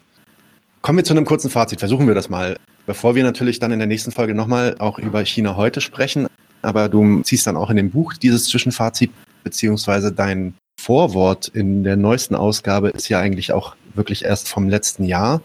Kommen 0.81 0.97
wir 0.97 1.03
zu 1.03 1.13
einem 1.13 1.25
kurzen 1.25 1.49
Fazit. 1.49 1.79
Versuchen 1.79 2.07
wir 2.07 2.15
das 2.15 2.29
mal. 2.29 2.57
Bevor 2.85 3.15
wir 3.15 3.23
natürlich 3.23 3.59
dann 3.59 3.71
in 3.71 3.79
der 3.79 3.87
nächsten 3.87 4.11
Folge 4.11 4.33
nochmal 4.33 4.75
auch 4.79 4.97
über 4.97 5.23
China 5.25 5.57
heute 5.57 5.81
sprechen. 5.81 6.27
Aber 6.61 6.89
du 6.89 7.21
ziehst 7.21 7.47
dann 7.47 7.57
auch 7.57 7.69
in 7.69 7.77
dem 7.77 7.91
Buch 7.91 8.13
dieses 8.13 8.45
Zwischenfazit, 8.45 9.11
beziehungsweise 9.43 10.11
dein 10.11 10.53
Vorwort 10.79 11.49
in 11.49 11.83
der 11.83 11.97
neuesten 11.97 12.35
Ausgabe 12.35 12.89
ist 12.89 13.09
ja 13.09 13.19
eigentlich 13.19 13.51
auch 13.51 13.75
wirklich 13.93 14.23
erst 14.23 14.47
vom 14.47 14.69
letzten 14.69 15.03
Jahr. 15.03 15.41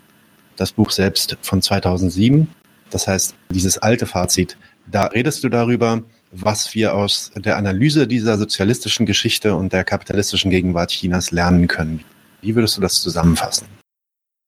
Das 0.56 0.72
Buch 0.72 0.90
selbst 0.90 1.36
von 1.42 1.62
2007. 1.62 2.48
Das 2.90 3.08
heißt, 3.08 3.34
dieses 3.50 3.78
alte 3.78 4.06
Fazit 4.06 4.56
da 4.86 5.04
redest 5.04 5.44
du 5.44 5.48
darüber, 5.48 6.02
was 6.30 6.74
wir 6.74 6.94
aus 6.94 7.30
der 7.36 7.56
Analyse 7.56 8.06
dieser 8.06 8.36
sozialistischen 8.36 9.06
Geschichte 9.06 9.54
und 9.54 9.72
der 9.72 9.84
kapitalistischen 9.84 10.50
Gegenwart 10.50 10.90
Chinas 10.90 11.30
lernen 11.30 11.68
können. 11.68 12.00
Wie 12.42 12.54
würdest 12.54 12.76
du 12.76 12.80
das 12.80 13.00
zusammenfassen? 13.00 13.66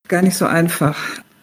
Gar 0.09 0.23
nicht 0.23 0.37
so 0.37 0.47
einfach. 0.47 0.97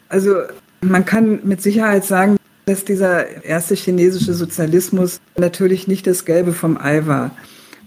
Also 0.09 0.35
man 0.81 1.05
kann 1.05 1.39
mit 1.43 1.61
Sicherheit 1.61 2.05
sagen, 2.05 2.37
dass 2.65 2.85
dieser 2.85 3.43
erste 3.43 3.75
chinesische 3.75 4.33
Sozialismus 4.33 5.19
natürlich 5.37 5.87
nicht 5.87 6.05
das 6.07 6.25
Gelbe 6.25 6.53
vom 6.53 6.77
Ei 6.77 7.05
war. 7.07 7.31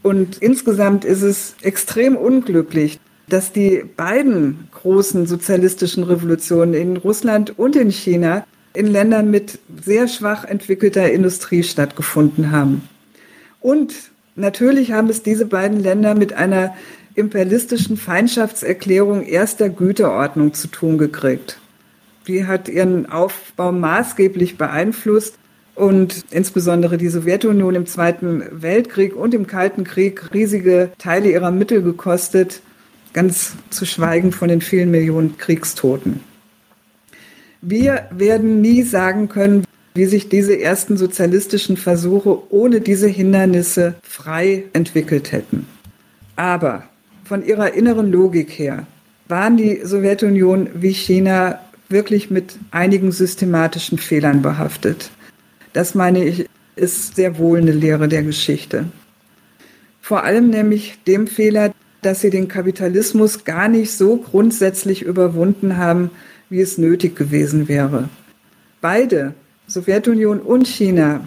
Und 0.03 0.39
insgesamt 0.39 1.05
ist 1.05 1.23
es 1.23 1.55
extrem 1.63 2.17
unglücklich, 2.17 2.99
dass 3.29 3.53
die 3.53 3.85
beiden 3.97 4.69
großen 4.73 5.27
sozialistischen 5.27 6.05
Revolutionen 6.05 6.75
in 6.75 6.97
Russland 6.97 7.59
und 7.59 7.77
in 7.77 7.91
China 7.91 8.47
in 8.73 8.87
Ländern 8.87 9.31
mit 9.31 9.59
sehr 9.85 10.07
schwach 10.07 10.45
entwickelter 10.45 11.11
Industrie 11.11 11.63
stattgefunden 11.63 12.53
haben. 12.53 12.89
Und 13.61 13.95
natürlich 14.37 14.93
haben 14.93 15.09
es 15.09 15.23
diese 15.23 15.47
beiden 15.47 15.81
Länder 15.81 16.15
mit 16.15 16.35
einer 16.35 16.75
imperialistischen 17.15 17.97
Feindschaftserklärung 17.97 19.25
erster 19.25 19.71
Güterordnung 19.71 20.53
zu 20.53 20.69
tun 20.69 20.99
gekriegt. 20.99 21.59
Die 22.29 22.47
hat 22.47 22.69
ihren 22.69 23.11
Aufbau 23.11 23.73
maßgeblich 23.73 24.59
beeinflusst 24.59 25.39
und 25.75 26.25
insbesondere 26.31 26.99
die 26.99 27.09
Sowjetunion 27.09 27.75
im 27.75 27.87
Zweiten 27.87 28.43
Weltkrieg 28.51 29.17
und 29.17 29.35
im 29.35 29.47
Kalten 29.47 29.85
Krieg 29.85 30.35
riesige 30.35 30.91
Teile 30.99 31.31
ihrer 31.31 31.51
Mittel 31.51 31.83
gekostet, 31.83 32.61
ganz 33.17 33.55
zu 33.71 33.87
schweigen 33.87 34.31
von 34.31 34.49
den 34.49 34.61
vielen 34.61 34.91
Millionen 34.91 35.39
Kriegstoten. 35.39 36.21
Wir 37.63 38.09
werden 38.11 38.61
nie 38.61 38.83
sagen 38.83 39.31
können, 39.31 39.65
wie 39.95 40.05
sich 40.05 40.29
diese 40.29 40.61
ersten 40.61 40.99
sozialistischen 40.99 41.79
Versuche 41.79 42.53
ohne 42.53 42.83
diese 42.83 43.09
Hindernisse 43.09 43.95
frei 44.03 44.65
entwickelt 44.75 45.33
hätten. 45.33 45.67
Aber 46.37 46.85
von 47.25 47.43
ihrer 47.43 47.73
inneren 47.73 48.13
Logik 48.13 48.51
her 48.51 48.87
waren 49.29 49.57
die 49.57 49.81
Sowjetunion 49.83 50.69
wie 50.75 50.93
China 50.93 51.59
wirklich 51.89 52.31
mit 52.31 52.59
einigen 52.71 53.13
systematischen 53.13 53.97
Fehlern 53.97 54.43
behaftet. 54.43 55.11
Das 55.73 55.95
meine 55.95 56.23
ich, 56.23 56.47
ist 56.77 57.17
sehr 57.17 57.39
wohl 57.39 57.61
eine 57.61 57.73
Lehre 57.73 58.09
der 58.09 58.25
Geschichte. 58.25 58.85
Vor 60.03 60.25
allem 60.25 60.51
nämlich 60.51 60.99
dem 61.07 61.27
Fehler, 61.27 61.73
dass 62.07 62.21
sie 62.21 62.31
den 62.31 62.47
Kapitalismus 62.47 63.45
gar 63.45 63.67
nicht 63.67 63.91
so 63.91 64.17
grundsätzlich 64.17 65.03
überwunden 65.03 65.77
haben, 65.77 66.13
wie 66.49 66.61
es 66.61 66.79
nötig 66.79 67.17
gewesen 67.17 67.67
wäre. 67.67 68.09
Beide, 68.81 69.35
Sowjetunion 69.67 70.39
und 70.39 70.69
China, 70.69 71.23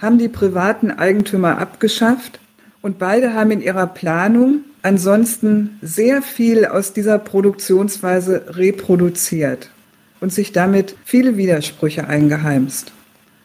haben 0.00 0.16
die 0.16 0.30
privaten 0.30 0.90
Eigentümer 0.90 1.58
abgeschafft 1.58 2.40
und 2.80 2.98
beide 2.98 3.34
haben 3.34 3.50
in 3.50 3.60
ihrer 3.60 3.86
Planung 3.86 4.60
ansonsten 4.80 5.78
sehr 5.82 6.22
viel 6.22 6.64
aus 6.64 6.94
dieser 6.94 7.18
Produktionsweise 7.18 8.56
reproduziert 8.56 9.68
und 10.20 10.32
sich 10.32 10.52
damit 10.52 10.96
viele 11.04 11.36
Widersprüche 11.36 12.08
eingeheimst. 12.08 12.92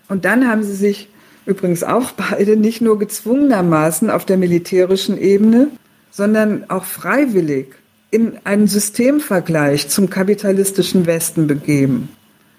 Und 0.08 0.24
dann 0.24 0.48
haben 0.50 0.64
sie 0.64 0.76
sich 0.76 1.10
übrigens 1.46 1.84
auch 1.84 2.14
beide 2.14 2.56
nicht 2.56 2.80
nur 2.80 2.98
gezwungenermaßen 2.98 4.10
auf 4.10 4.24
der 4.24 4.38
militärischen 4.38 5.18
Ebene, 5.18 5.68
sondern 6.12 6.70
auch 6.70 6.86
freiwillig 6.86 7.76
in 8.12 8.38
einen 8.44 8.68
Systemvergleich 8.68 9.90
zum 9.90 10.10
kapitalistischen 10.10 11.06
Westen 11.06 11.48
begeben. 11.48 12.10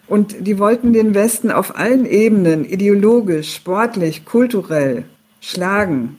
Und 0.07 0.47
die 0.47 0.59
wollten 0.59 0.93
den 0.93 1.15
Westen 1.15 1.51
auf 1.51 1.77
allen 1.77 2.07
Ebenen, 2.07 2.65
ideologisch, 2.65 3.55
sportlich, 3.55 4.25
kulturell, 4.25 5.05
schlagen. 5.41 6.19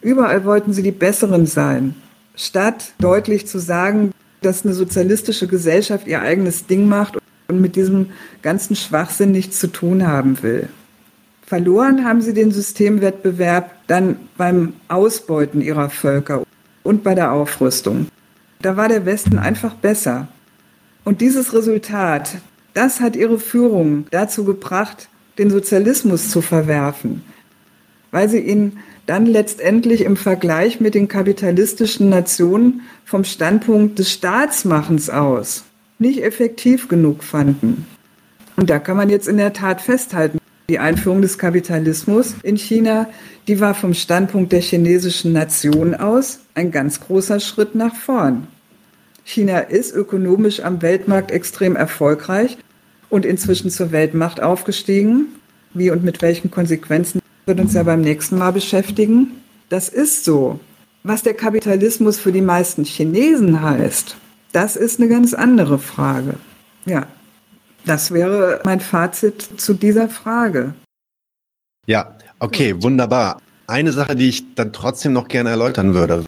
Überall 0.00 0.44
wollten 0.44 0.72
sie 0.72 0.82
die 0.82 0.92
Besseren 0.92 1.46
sein, 1.46 1.94
statt 2.36 2.92
deutlich 3.00 3.46
zu 3.46 3.58
sagen, 3.58 4.12
dass 4.42 4.64
eine 4.64 4.74
sozialistische 4.74 5.48
Gesellschaft 5.48 6.06
ihr 6.06 6.22
eigenes 6.22 6.66
Ding 6.66 6.88
macht 6.88 7.18
und 7.48 7.60
mit 7.60 7.74
diesem 7.74 8.10
ganzen 8.42 8.76
Schwachsinn 8.76 9.32
nichts 9.32 9.58
zu 9.58 9.68
tun 9.68 10.06
haben 10.06 10.42
will. 10.42 10.68
Verloren 11.44 12.04
haben 12.04 12.20
sie 12.20 12.34
den 12.34 12.50
Systemwettbewerb 12.50 13.72
dann 13.86 14.16
beim 14.36 14.74
Ausbeuten 14.88 15.60
ihrer 15.62 15.90
Völker 15.90 16.45
und 16.86 17.02
bei 17.02 17.14
der 17.14 17.32
Aufrüstung. 17.32 18.08
Da 18.62 18.76
war 18.76 18.88
der 18.88 19.04
Westen 19.04 19.38
einfach 19.38 19.74
besser. 19.74 20.28
Und 21.04 21.20
dieses 21.20 21.52
Resultat, 21.52 22.38
das 22.74 23.00
hat 23.00 23.16
ihre 23.16 23.38
Führung 23.38 24.06
dazu 24.10 24.44
gebracht, 24.44 25.08
den 25.38 25.50
Sozialismus 25.50 26.30
zu 26.30 26.40
verwerfen, 26.40 27.22
weil 28.10 28.28
sie 28.28 28.40
ihn 28.40 28.78
dann 29.04 29.26
letztendlich 29.26 30.00
im 30.00 30.16
Vergleich 30.16 30.80
mit 30.80 30.94
den 30.94 31.08
kapitalistischen 31.08 32.08
Nationen 32.08 32.80
vom 33.04 33.24
Standpunkt 33.24 33.98
des 33.98 34.10
Staatsmachens 34.10 35.10
aus 35.10 35.64
nicht 35.98 36.22
effektiv 36.22 36.88
genug 36.88 37.22
fanden. 37.24 37.86
Und 38.56 38.70
da 38.70 38.78
kann 38.78 38.96
man 38.96 39.10
jetzt 39.10 39.28
in 39.28 39.36
der 39.36 39.52
Tat 39.52 39.80
festhalten, 39.80 40.38
die 40.68 40.78
Einführung 40.78 41.22
des 41.22 41.38
Kapitalismus 41.38 42.34
in 42.42 42.56
China, 42.56 43.08
die 43.46 43.60
war 43.60 43.74
vom 43.74 43.94
Standpunkt 43.94 44.52
der 44.52 44.60
chinesischen 44.60 45.32
Nation 45.32 45.94
aus 45.94 46.40
ein 46.54 46.70
ganz 46.70 47.00
großer 47.00 47.40
Schritt 47.40 47.74
nach 47.74 47.94
vorn. 47.94 48.48
China 49.24 49.58
ist 49.58 49.94
ökonomisch 49.94 50.60
am 50.60 50.82
Weltmarkt 50.82 51.30
extrem 51.30 51.76
erfolgreich 51.76 52.58
und 53.10 53.24
inzwischen 53.24 53.70
zur 53.70 53.92
Weltmacht 53.92 54.40
aufgestiegen. 54.40 55.26
Wie 55.74 55.90
und 55.90 56.04
mit 56.04 56.22
welchen 56.22 56.50
Konsequenzen 56.50 57.20
wird 57.44 57.60
uns 57.60 57.74
ja 57.74 57.82
beim 57.82 58.00
nächsten 58.00 58.38
Mal 58.38 58.52
beschäftigen. 58.52 59.32
Das 59.68 59.88
ist 59.88 60.24
so. 60.24 60.58
Was 61.02 61.22
der 61.22 61.34
Kapitalismus 61.34 62.18
für 62.18 62.32
die 62.32 62.40
meisten 62.40 62.84
Chinesen 62.84 63.62
heißt, 63.62 64.16
das 64.52 64.74
ist 64.74 65.00
eine 65.00 65.08
ganz 65.08 65.34
andere 65.34 65.78
Frage. 65.78 66.34
Ja, 66.86 67.06
das 67.86 68.10
wäre 68.10 68.60
mein 68.64 68.80
Fazit 68.80 69.60
zu 69.60 69.72
dieser 69.72 70.08
Frage. 70.08 70.74
Ja, 71.86 72.16
okay, 72.40 72.74
wunderbar. 72.82 73.40
Eine 73.68 73.92
Sache, 73.92 74.16
die 74.16 74.28
ich 74.28 74.54
dann 74.54 74.72
trotzdem 74.72 75.12
noch 75.12 75.28
gerne 75.28 75.50
erläutern 75.50 75.94
würde. 75.94 76.24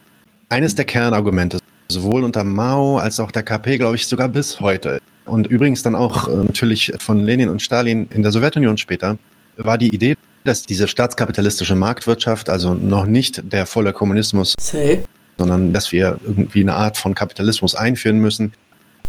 Eines 0.48 0.76
der 0.76 0.84
Kernargumente, 0.84 1.58
sowohl 1.90 2.24
unter 2.24 2.44
Mao 2.44 2.98
als 2.98 3.20
auch 3.20 3.30
der 3.30 3.42
KP, 3.42 3.78
glaube 3.78 3.96
ich, 3.96 4.06
sogar 4.06 4.28
bis 4.28 4.60
heute. 4.60 5.00
Und 5.26 5.46
übrigens 5.46 5.82
dann 5.82 5.94
auch 5.94 6.28
äh, 6.28 6.36
natürlich 6.36 6.92
von 6.98 7.18
Lenin 7.18 7.48
und 7.48 7.60
Stalin 7.60 8.08
in 8.14 8.22
der 8.22 8.32
Sowjetunion 8.32 8.78
später, 8.78 9.18
war 9.56 9.76
die 9.76 9.92
Idee, 9.94 10.16
dass 10.44 10.62
diese 10.62 10.88
staatskapitalistische 10.88 11.74
Marktwirtschaft, 11.74 12.48
also 12.48 12.74
noch 12.74 13.06
nicht 13.06 13.52
der 13.52 13.66
volle 13.66 13.92
Kommunismus, 13.92 14.54
Sei. 14.58 15.02
sondern 15.36 15.72
dass 15.72 15.92
wir 15.92 16.18
irgendwie 16.24 16.62
eine 16.62 16.74
Art 16.74 16.96
von 16.96 17.14
Kapitalismus 17.14 17.74
einführen 17.74 18.18
müssen, 18.18 18.52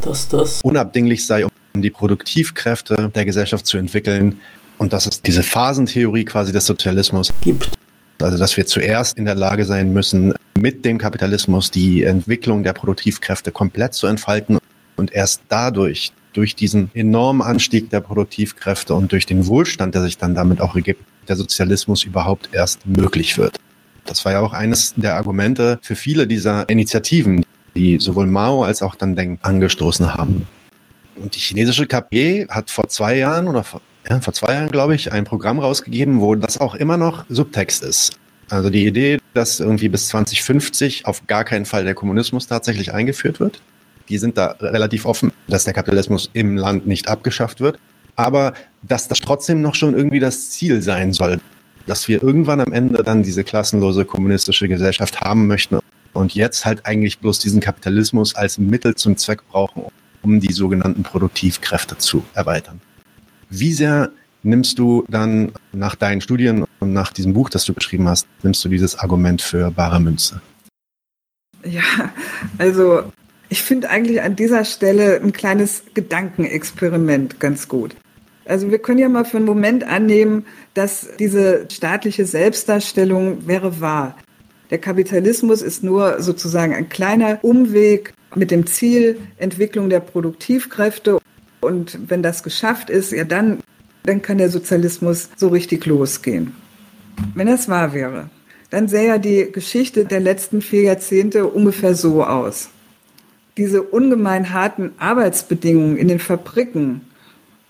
dass 0.02 0.28
das 0.28 0.62
unabdinglich 0.64 1.26
sei, 1.26 1.46
um 1.80 1.82
die 1.82 1.90
Produktivkräfte 1.90 3.10
der 3.16 3.26
Gesellschaft 3.26 3.66
zu 3.66 3.78
entwickeln. 3.78 4.40
Und 4.78 4.94
dass 4.94 5.06
es 5.08 5.22
diese 5.22 5.44
Phasentheorie 5.44 6.26
quasi 6.26 6.52
des 6.52 6.66
Sozialismus 6.66 7.34
gibt. 7.42 7.72
Also, 8.22 8.38
dass 8.38 8.56
wir 8.58 8.66
zuerst 8.66 9.18
in 9.18 9.26
der 9.26 9.36
Lage 9.36 9.66
sein 9.66 9.94
müssen, 9.94 10.34
mit 10.58 10.84
dem 10.84 10.98
Kapitalismus 10.98 11.72
die 11.72 12.04
Entwicklung 12.04 12.64
der 12.64 12.74
Produktivkräfte 12.74 13.52
komplett 13.52 13.94
zu 13.94 14.08
entfalten 14.08 14.58
und 14.98 15.14
erst 15.14 15.42
dadurch, 15.48 16.12
durch 16.34 16.56
diesen 16.56 16.92
enormen 16.94 17.42
Anstieg 17.42 17.90
der 17.90 18.02
Produktivkräfte 18.02 18.94
und 18.94 19.12
durch 19.12 19.26
den 19.26 19.48
Wohlstand, 19.48 19.96
der 19.96 20.04
sich 20.04 20.18
dann 20.18 20.36
damit 20.36 20.62
auch 20.62 20.76
ergibt, 20.76 21.04
der 21.28 21.36
Sozialismus 21.36 22.04
überhaupt 22.04 22.50
erst 22.52 22.86
möglich 22.86 23.38
wird. 23.38 23.58
Das 24.06 24.24
war 24.26 24.34
ja 24.34 24.40
auch 24.42 24.54
eines 24.54 24.94
der 24.96 25.16
Argumente 25.16 25.80
für 25.82 25.96
viele 25.96 26.28
dieser 26.28 26.70
Initiativen, 26.70 27.46
die 27.76 28.00
sowohl 28.00 28.28
Mao 28.28 28.64
als 28.64 28.82
auch 28.82 28.96
dann 28.96 29.16
Deng 29.16 29.40
angestoßen 29.42 30.14
haben. 30.14 30.48
Und 31.22 31.36
die 31.36 31.40
chinesische 31.40 31.86
KP 31.86 32.48
hat 32.50 32.70
vor 32.72 32.88
zwei 32.88 33.18
Jahren 33.18 33.48
oder 33.48 33.64
vor, 33.64 33.82
ja, 34.10 34.20
vor 34.22 34.34
zwei 34.34 34.54
Jahren, 34.54 34.72
glaube 34.72 34.96
ich, 34.96 35.12
ein 35.12 35.26
Programm 35.26 35.60
rausgegeben, 35.60 36.22
wo 36.22 36.36
das 36.36 36.60
auch 36.60 36.76
immer 36.76 36.98
noch 36.98 37.26
Subtext 37.30 37.84
ist. 37.84 38.18
Also 38.50 38.70
die 38.70 38.86
Idee, 38.86 39.20
dass 39.34 39.60
irgendwie 39.60 39.90
bis 39.90 40.08
2050 40.08 41.06
auf 41.06 41.28
gar 41.28 41.44
keinen 41.44 41.66
Fall 41.66 41.84
der 41.84 41.94
Kommunismus 41.94 42.48
tatsächlich 42.48 42.94
eingeführt 42.94 43.40
wird. 43.40 43.62
Die 44.08 44.18
sind 44.18 44.38
da 44.38 44.56
relativ 44.60 45.06
offen, 45.06 45.32
dass 45.48 45.66
der 45.66 45.74
Kapitalismus 45.74 46.30
im 46.34 46.58
Land 46.58 46.88
nicht 46.88 47.08
abgeschafft 47.10 47.60
wird. 47.60 47.78
Aber 48.16 48.54
dass 48.82 49.08
das 49.08 49.20
trotzdem 49.20 49.62
noch 49.62 49.76
schon 49.76 49.96
irgendwie 49.96 50.20
das 50.20 50.50
Ziel 50.50 50.82
sein 50.82 51.14
soll, 51.14 51.40
dass 51.86 52.08
wir 52.08 52.24
irgendwann 52.24 52.60
am 52.60 52.74
Ende 52.74 53.04
dann 53.04 53.24
diese 53.24 53.44
klassenlose 53.44 54.06
kommunistische 54.06 54.68
Gesellschaft 54.68 55.22
haben 55.22 55.48
möchten 55.48 55.80
und 56.14 56.34
jetzt 56.34 56.66
halt 56.66 56.86
eigentlich 56.86 57.20
bloß 57.20 57.40
diesen 57.40 57.62
Kapitalismus 57.62 58.36
als 58.36 58.58
Mittel 58.58 58.96
zum 58.96 59.16
Zweck 59.16 59.48
brauchen, 59.48 59.84
um 60.22 60.40
die 60.40 60.54
sogenannten 60.54 61.04
Produktivkräfte 61.04 61.98
zu 61.98 62.24
erweitern. 62.34 62.82
Wie 63.50 63.74
sehr 63.74 64.12
nimmst 64.44 64.80
du 64.80 65.06
dann 65.08 65.52
nach 65.72 65.96
deinen 65.96 66.22
Studien 66.22 66.66
und 66.80 66.94
nach 66.94 67.12
diesem 67.12 67.34
Buch, 67.34 67.50
das 67.50 67.66
du 67.66 67.74
geschrieben 67.74 68.08
hast, 68.08 68.28
nimmst 68.44 68.64
du 68.64 68.70
dieses 68.70 68.98
Argument 68.98 69.42
für 69.42 69.72
bare 69.72 70.00
Münze? 70.00 70.42
Ja, 71.64 72.14
also 72.58 73.04
ich 73.50 73.62
finde 73.62 73.90
eigentlich 73.90 74.22
an 74.22 74.36
dieser 74.36 74.64
Stelle 74.64 75.20
ein 75.22 75.34
kleines 75.34 75.84
Gedankenexperiment 75.94 77.40
ganz 77.40 77.68
gut. 77.68 77.96
Also 78.46 78.72
wir 78.72 78.80
können 78.80 79.00
ja 79.00 79.10
mal 79.10 79.26
für 79.26 79.38
einen 79.38 79.46
Moment 79.46 79.84
annehmen, 79.84 80.46
dass 80.74 81.10
diese 81.20 81.68
staatliche 81.72 82.26
Selbstdarstellung 82.26 83.48
wäre 83.48 83.82
wahr. 83.82 84.16
Der 84.70 84.78
Kapitalismus 84.78 85.62
ist 85.62 85.84
nur 85.84 86.22
sozusagen 86.22 86.74
ein 86.74 86.90
kleiner 86.90 87.40
Umweg 87.44 88.14
mit 88.36 88.52
dem 88.52 88.66
Ziel 88.66 89.20
Entwicklung 89.38 89.90
der 89.90 90.00
Produktivkräfte. 90.00 91.20
Und 91.62 92.00
wenn 92.10 92.24
das 92.24 92.44
geschafft 92.44 92.90
ist, 92.90 93.12
ja 93.12 93.24
dann, 93.24 93.60
dann 94.04 94.22
kann 94.22 94.38
der 94.38 94.50
Sozialismus 94.50 95.30
so 95.36 95.50
richtig 95.50 95.86
losgehen. 95.86 96.54
Wenn 97.36 97.48
das 97.48 97.68
wahr 97.68 97.94
wäre, 97.94 98.30
dann 98.70 98.88
sähe 98.88 99.08
ja 99.08 99.18
die 99.18 99.52
Geschichte 99.52 100.06
der 100.06 100.20
letzten 100.20 100.62
vier 100.62 100.84
Jahrzehnte 100.84 101.48
ungefähr 101.48 101.96
so 101.96 102.24
aus. 102.24 102.70
Diese 103.58 103.82
ungemein 103.82 104.54
harten 104.54 104.92
Arbeitsbedingungen 105.00 105.98
in 105.98 106.08
den 106.08 106.20
Fabriken 106.20 107.02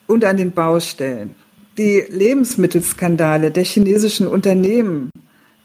und 0.07 0.26
an 0.26 0.38
den 0.38 0.51
Baustellen, 0.51 1.36
die 1.78 2.03
Lebensmittelskandale 2.10 3.49
der 3.51 3.64
chinesischen 3.64 4.28
Unternehmen, 4.28 5.10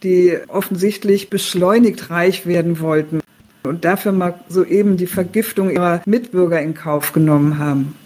die 0.02 0.38
offensichtlich 0.48 1.28
beschleunigt 1.28 2.10
reich 2.10 2.46
werden 2.46 2.80
wollten 2.80 3.20
und 3.66 3.84
dafür 3.84 4.12
mal 4.12 4.34
soeben 4.48 4.96
die 4.96 5.06
Vergiftung 5.06 5.70
ihrer 5.70 6.02
Mitbürger 6.06 6.60
in 6.60 6.74
Kauf 6.74 7.12
genommen 7.12 7.58
haben. 7.58 7.96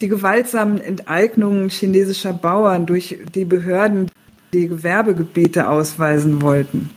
Die 0.00 0.08
gewaltsamen 0.08 0.80
Enteignungen 0.80 1.68
chinesischer 1.68 2.32
Bauern 2.32 2.86
durch 2.86 3.18
die 3.34 3.44
Behörden, 3.44 4.10
die 4.52 4.68
Gewerbegebiete 4.68 5.68
ausweisen 5.68 6.42
wollten. 6.42 6.90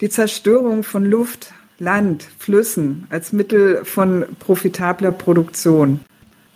Die 0.00 0.08
Zerstörung 0.08 0.82
von 0.82 1.04
Luft, 1.04 1.52
Land, 1.78 2.26
Flüssen 2.38 3.06
als 3.10 3.32
Mittel 3.32 3.84
von 3.84 4.24
profitabler 4.38 5.12
Produktion. 5.12 6.00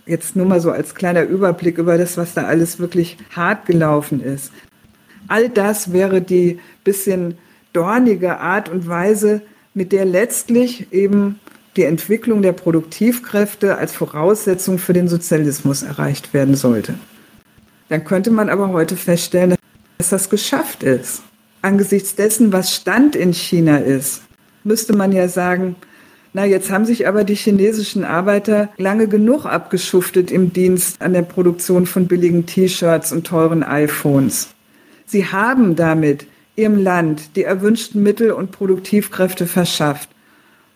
Jetzt 0.07 0.36
nur 0.36 0.46
mal 0.46 0.61
so 0.61 0.70
als 0.70 0.94
kleiner 0.94 1.22
Überblick 1.22 1.78
über 1.78 1.99
das, 1.99 2.16
was 2.16 2.34
da 2.34 2.44
alles 2.44 2.78
wirklich 2.78 3.18
hart 3.34 3.66
gelaufen 3.66 4.22
ist. 4.22 4.53
All 5.28 5.49
das 5.49 5.92
wäre 5.92 6.22
die 6.22 6.59
bisschen 6.84 7.36
dornige 7.72 8.38
Art 8.38 8.68
und 8.68 8.88
Weise, 8.88 9.42
mit 9.78 9.92
der 9.92 10.04
letztlich 10.04 10.92
eben 10.92 11.38
die 11.76 11.84
Entwicklung 11.84 12.42
der 12.42 12.52
Produktivkräfte 12.52 13.78
als 13.78 13.92
Voraussetzung 13.92 14.78
für 14.78 14.92
den 14.92 15.06
Sozialismus 15.06 15.84
erreicht 15.84 16.34
werden 16.34 16.56
sollte. 16.56 16.94
Dann 17.88 18.02
könnte 18.04 18.32
man 18.32 18.50
aber 18.50 18.70
heute 18.70 18.96
feststellen, 18.96 19.54
dass 19.98 20.08
das 20.10 20.28
geschafft 20.30 20.82
ist. 20.82 21.22
angesichts 21.62 22.14
dessen, 22.16 22.52
was 22.52 22.74
Stand 22.74 23.14
in 23.16 23.32
China 23.32 23.78
ist, 23.78 24.22
müsste 24.64 24.96
man 24.96 25.12
ja 25.12 25.28
sagen, 25.28 25.76
na, 26.32 26.44
jetzt 26.44 26.70
haben 26.70 26.84
sich 26.84 27.06
aber 27.06 27.24
die 27.24 27.34
chinesischen 27.34 28.04
Arbeiter 28.04 28.68
lange 28.76 29.06
genug 29.08 29.46
abgeschuftet 29.46 30.30
im 30.30 30.52
Dienst 30.52 31.00
an 31.00 31.12
der 31.12 31.22
Produktion 31.22 31.86
von 31.86 32.06
billigen 32.06 32.46
T-Shirts 32.46 33.12
und 33.12 33.26
teuren 33.26 33.62
iPhones. 33.62 34.48
Sie 35.06 35.26
haben 35.26 35.74
damit 35.74 36.26
ihrem 36.59 36.76
Land 36.76 37.36
die 37.36 37.44
erwünschten 37.44 38.02
Mittel 38.02 38.32
und 38.32 38.50
Produktivkräfte 38.50 39.46
verschafft. 39.46 40.11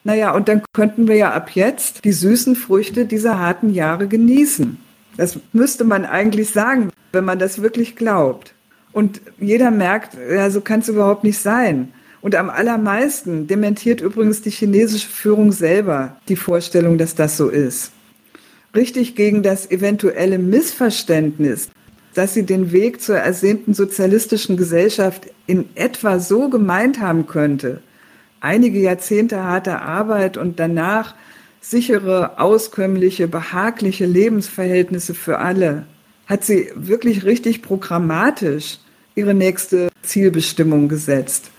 Naja, 0.04 0.34
und 0.34 0.48
dann 0.48 0.62
könnten 0.72 1.06
wir 1.08 1.16
ja 1.16 1.32
ab 1.32 1.50
jetzt 1.54 2.04
die 2.04 2.12
süßen 2.12 2.56
Früchte 2.56 3.04
dieser 3.04 3.38
harten 3.38 3.70
Jahre 3.70 4.08
genießen. 4.08 4.78
Das 5.16 5.38
müsste 5.52 5.84
man 5.84 6.04
eigentlich 6.04 6.50
sagen, 6.50 6.90
wenn 7.12 7.24
man 7.24 7.38
das 7.38 7.62
wirklich 7.62 7.96
glaubt. 7.96 8.54
Und 8.92 9.20
jeder 9.38 9.70
merkt, 9.70 10.16
ja, 10.30 10.50
so 10.50 10.60
kann 10.60 10.80
es 10.80 10.88
überhaupt 10.88 11.24
nicht 11.24 11.38
sein. 11.38 11.92
Und 12.20 12.34
am 12.34 12.50
allermeisten 12.50 13.46
dementiert 13.46 14.00
übrigens 14.00 14.42
die 14.42 14.50
chinesische 14.50 15.08
Führung 15.08 15.50
selber 15.50 16.16
die 16.28 16.36
Vorstellung, 16.36 16.98
dass 16.98 17.14
das 17.14 17.36
so 17.36 17.48
ist. 17.48 17.92
Richtig 18.74 19.16
gegen 19.16 19.42
das 19.42 19.70
eventuelle 19.70 20.38
Missverständnis, 20.38 21.68
dass 22.14 22.34
sie 22.34 22.44
den 22.44 22.72
Weg 22.72 23.00
zur 23.00 23.16
ersehnten 23.16 23.74
sozialistischen 23.74 24.56
Gesellschaft 24.56 25.28
in 25.46 25.68
etwa 25.74 26.18
so 26.18 26.48
gemeint 26.48 27.00
haben 27.00 27.26
könnte. 27.26 27.82
Einige 28.40 28.80
Jahrzehnte 28.80 29.42
harter 29.44 29.82
Arbeit 29.82 30.36
und 30.36 30.58
danach 30.58 31.14
sichere, 31.60 32.38
auskömmliche, 32.38 33.28
behagliche 33.28 34.04
Lebensverhältnisse 34.04 35.14
für 35.14 35.38
alle. 35.38 35.86
Hat 36.26 36.44
sie 36.44 36.70
wirklich 36.74 37.24
richtig 37.24 37.62
programmatisch 37.62 38.78
ihre 39.14 39.34
nächste 39.34 39.90
Zielbestimmung 40.02 40.88
gesetzt. 40.88 41.50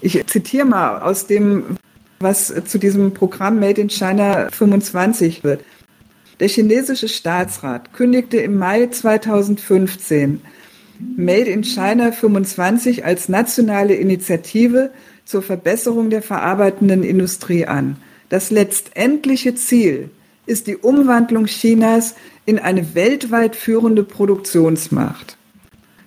Ich 0.00 0.24
zitiere 0.26 0.66
mal 0.66 1.00
aus 1.00 1.26
dem, 1.26 1.76
was 2.20 2.54
zu 2.66 2.78
diesem 2.78 3.12
Programm 3.14 3.58
Made 3.58 3.80
in 3.80 3.90
China 3.90 4.48
25 4.50 5.42
wird. 5.44 5.62
Der 6.38 6.48
chinesische 6.48 7.08
Staatsrat 7.08 7.94
kündigte 7.94 8.36
im 8.36 8.58
Mai 8.58 8.88
2015 8.88 10.42
Made 11.16 11.50
in 11.50 11.62
China 11.62 12.12
25 12.12 13.04
als 13.04 13.28
nationale 13.28 13.94
Initiative 13.94 14.90
zur 15.24 15.42
Verbesserung 15.42 16.10
der 16.10 16.22
verarbeitenden 16.22 17.02
Industrie 17.02 17.66
an. 17.66 17.96
Das 18.28 18.50
letztendliche 18.50 19.54
Ziel 19.54 20.10
ist 20.46 20.66
die 20.66 20.76
Umwandlung 20.76 21.46
Chinas 21.46 22.14
in 22.44 22.58
eine 22.58 22.94
weltweit 22.94 23.56
führende 23.56 24.04
Produktionsmacht. 24.04 25.36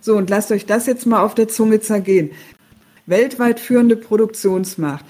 So, 0.02 0.16
und 0.16 0.30
lasst 0.30 0.52
euch 0.52 0.66
das 0.66 0.86
jetzt 0.86 1.06
mal 1.06 1.22
auf 1.22 1.36
der 1.36 1.50
Zunge 1.50 1.82
zergehen. 1.82 2.32
Weltweit 3.06 3.60
führende 3.60 3.96
Produktionsmacht. 3.96 5.06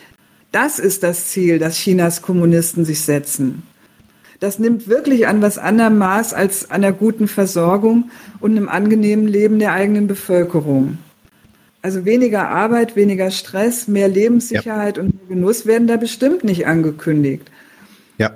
Das 0.52 0.80
ist 0.80 1.04
das 1.04 1.28
Ziel, 1.28 1.60
das 1.60 1.76
Chinas 1.76 2.22
Kommunisten 2.22 2.86
sich 2.86 3.02
setzen. 3.02 3.64
Das 4.40 4.58
nimmt 4.58 4.88
wirklich 4.88 5.28
an 5.28 5.42
was 5.42 5.58
anderem 5.58 5.98
Maß 5.98 6.34
als 6.34 6.72
einer 6.72 6.94
guten 6.94 7.28
Versorgung 7.28 8.10
und 8.40 8.52
einem 8.52 8.70
angenehmen 8.70 9.28
Leben 9.28 9.60
der 9.60 9.74
eigenen 9.74 10.08
Bevölkerung. 10.08 10.98
Also 11.82 12.06
weniger 12.06 12.50
Arbeit, 12.50 12.96
weniger 12.96 13.32
Stress, 13.32 13.88
mehr 13.88 14.08
Lebenssicherheit 14.08 14.98
ja. 14.98 15.04
und 15.04 15.14
mehr 15.16 15.36
Genuss 15.38 15.66
werden 15.66 15.88
da 15.88 15.98
bestimmt 15.98 16.44
nicht 16.44 16.68
angekündigt. 16.68 17.50
Ja. 18.18 18.32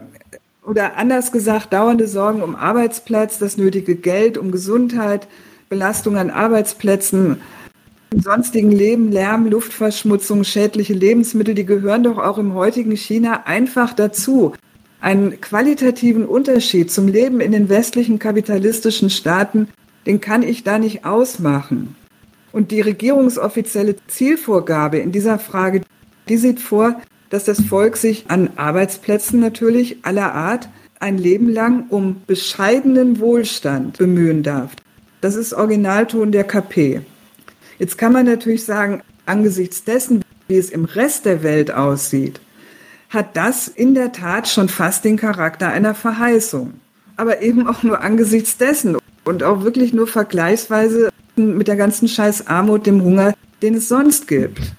Oder 0.65 0.95
anders 0.97 1.31
gesagt, 1.31 1.73
dauernde 1.73 2.07
Sorgen 2.07 2.41
um 2.41 2.55
Arbeitsplatz, 2.55 3.39
das 3.39 3.57
nötige 3.57 3.95
Geld, 3.95 4.37
um 4.37 4.51
Gesundheit, 4.51 5.27
Belastung 5.69 6.17
an 6.17 6.29
Arbeitsplätzen, 6.29 7.41
im 8.11 8.21
sonstigen 8.21 8.71
Leben, 8.71 9.11
Lärm, 9.11 9.47
Luftverschmutzung, 9.47 10.43
schädliche 10.43 10.93
Lebensmittel, 10.93 11.55
die 11.55 11.65
gehören 11.65 12.03
doch 12.03 12.17
auch 12.17 12.37
im 12.37 12.53
heutigen 12.53 12.95
China 12.95 13.43
einfach 13.45 13.93
dazu. 13.93 14.53
Einen 15.03 15.41
qualitativen 15.41 16.25
Unterschied 16.25 16.89
zum 16.89 17.09
Leben 17.09 17.41
in 17.41 17.51
den 17.51 17.67
westlichen 17.67 18.19
kapitalistischen 18.19 19.09
Staaten, 19.09 19.67
den 20.05 20.21
kann 20.21 20.43
ich 20.43 20.63
da 20.63 20.79
nicht 20.79 21.03
ausmachen. 21.03 21.97
Und 22.53 22.71
die 22.71 22.79
regierungsoffizielle 22.79 23.97
Zielvorgabe 24.07 24.99
in 24.99 25.11
dieser 25.11 25.39
Frage, 25.39 25.81
die 26.29 26.37
sieht 26.37 26.61
vor, 26.61 27.01
dass 27.29 27.43
das 27.43 27.59
Volk 27.59 27.97
sich 27.97 28.29
an 28.29 28.51
Arbeitsplätzen 28.55 29.41
natürlich 29.41 29.97
aller 30.03 30.33
Art 30.33 30.69
ein 31.01 31.17
Leben 31.17 31.49
lang 31.49 31.87
um 31.89 32.21
bescheidenen 32.25 33.19
Wohlstand 33.19 33.97
bemühen 33.97 34.41
darf. 34.41 34.71
Das 35.19 35.35
ist 35.35 35.51
Originalton 35.51 36.31
der 36.31 36.45
KP. 36.45 37.01
Jetzt 37.77 37.97
kann 37.97 38.13
man 38.13 38.25
natürlich 38.25 38.63
sagen, 38.63 39.01
angesichts 39.25 39.83
dessen, 39.83 40.23
wie 40.47 40.55
es 40.55 40.69
im 40.69 40.85
Rest 40.85 41.25
der 41.25 41.43
Welt 41.43 41.71
aussieht, 41.73 42.39
hat 43.13 43.37
das 43.37 43.67
in 43.67 43.93
der 43.93 44.11
Tat 44.11 44.47
schon 44.47 44.69
fast 44.69 45.05
den 45.05 45.17
Charakter 45.17 45.69
einer 45.69 45.93
Verheißung. 45.93 46.73
Aber 47.15 47.41
eben 47.41 47.67
auch 47.67 47.83
nur 47.83 48.01
angesichts 48.01 48.57
dessen 48.57 48.97
und 49.23 49.43
auch 49.43 49.63
wirklich 49.63 49.93
nur 49.93 50.07
vergleichsweise 50.07 51.09
mit 51.35 51.67
der 51.67 51.75
ganzen 51.75 52.07
scheiß 52.07 52.47
Armut, 52.47 52.85
dem 52.85 53.03
Hunger, 53.03 53.33
den 53.61 53.75
es 53.75 53.87
sonst 53.87 54.27
gibt. 54.27 54.73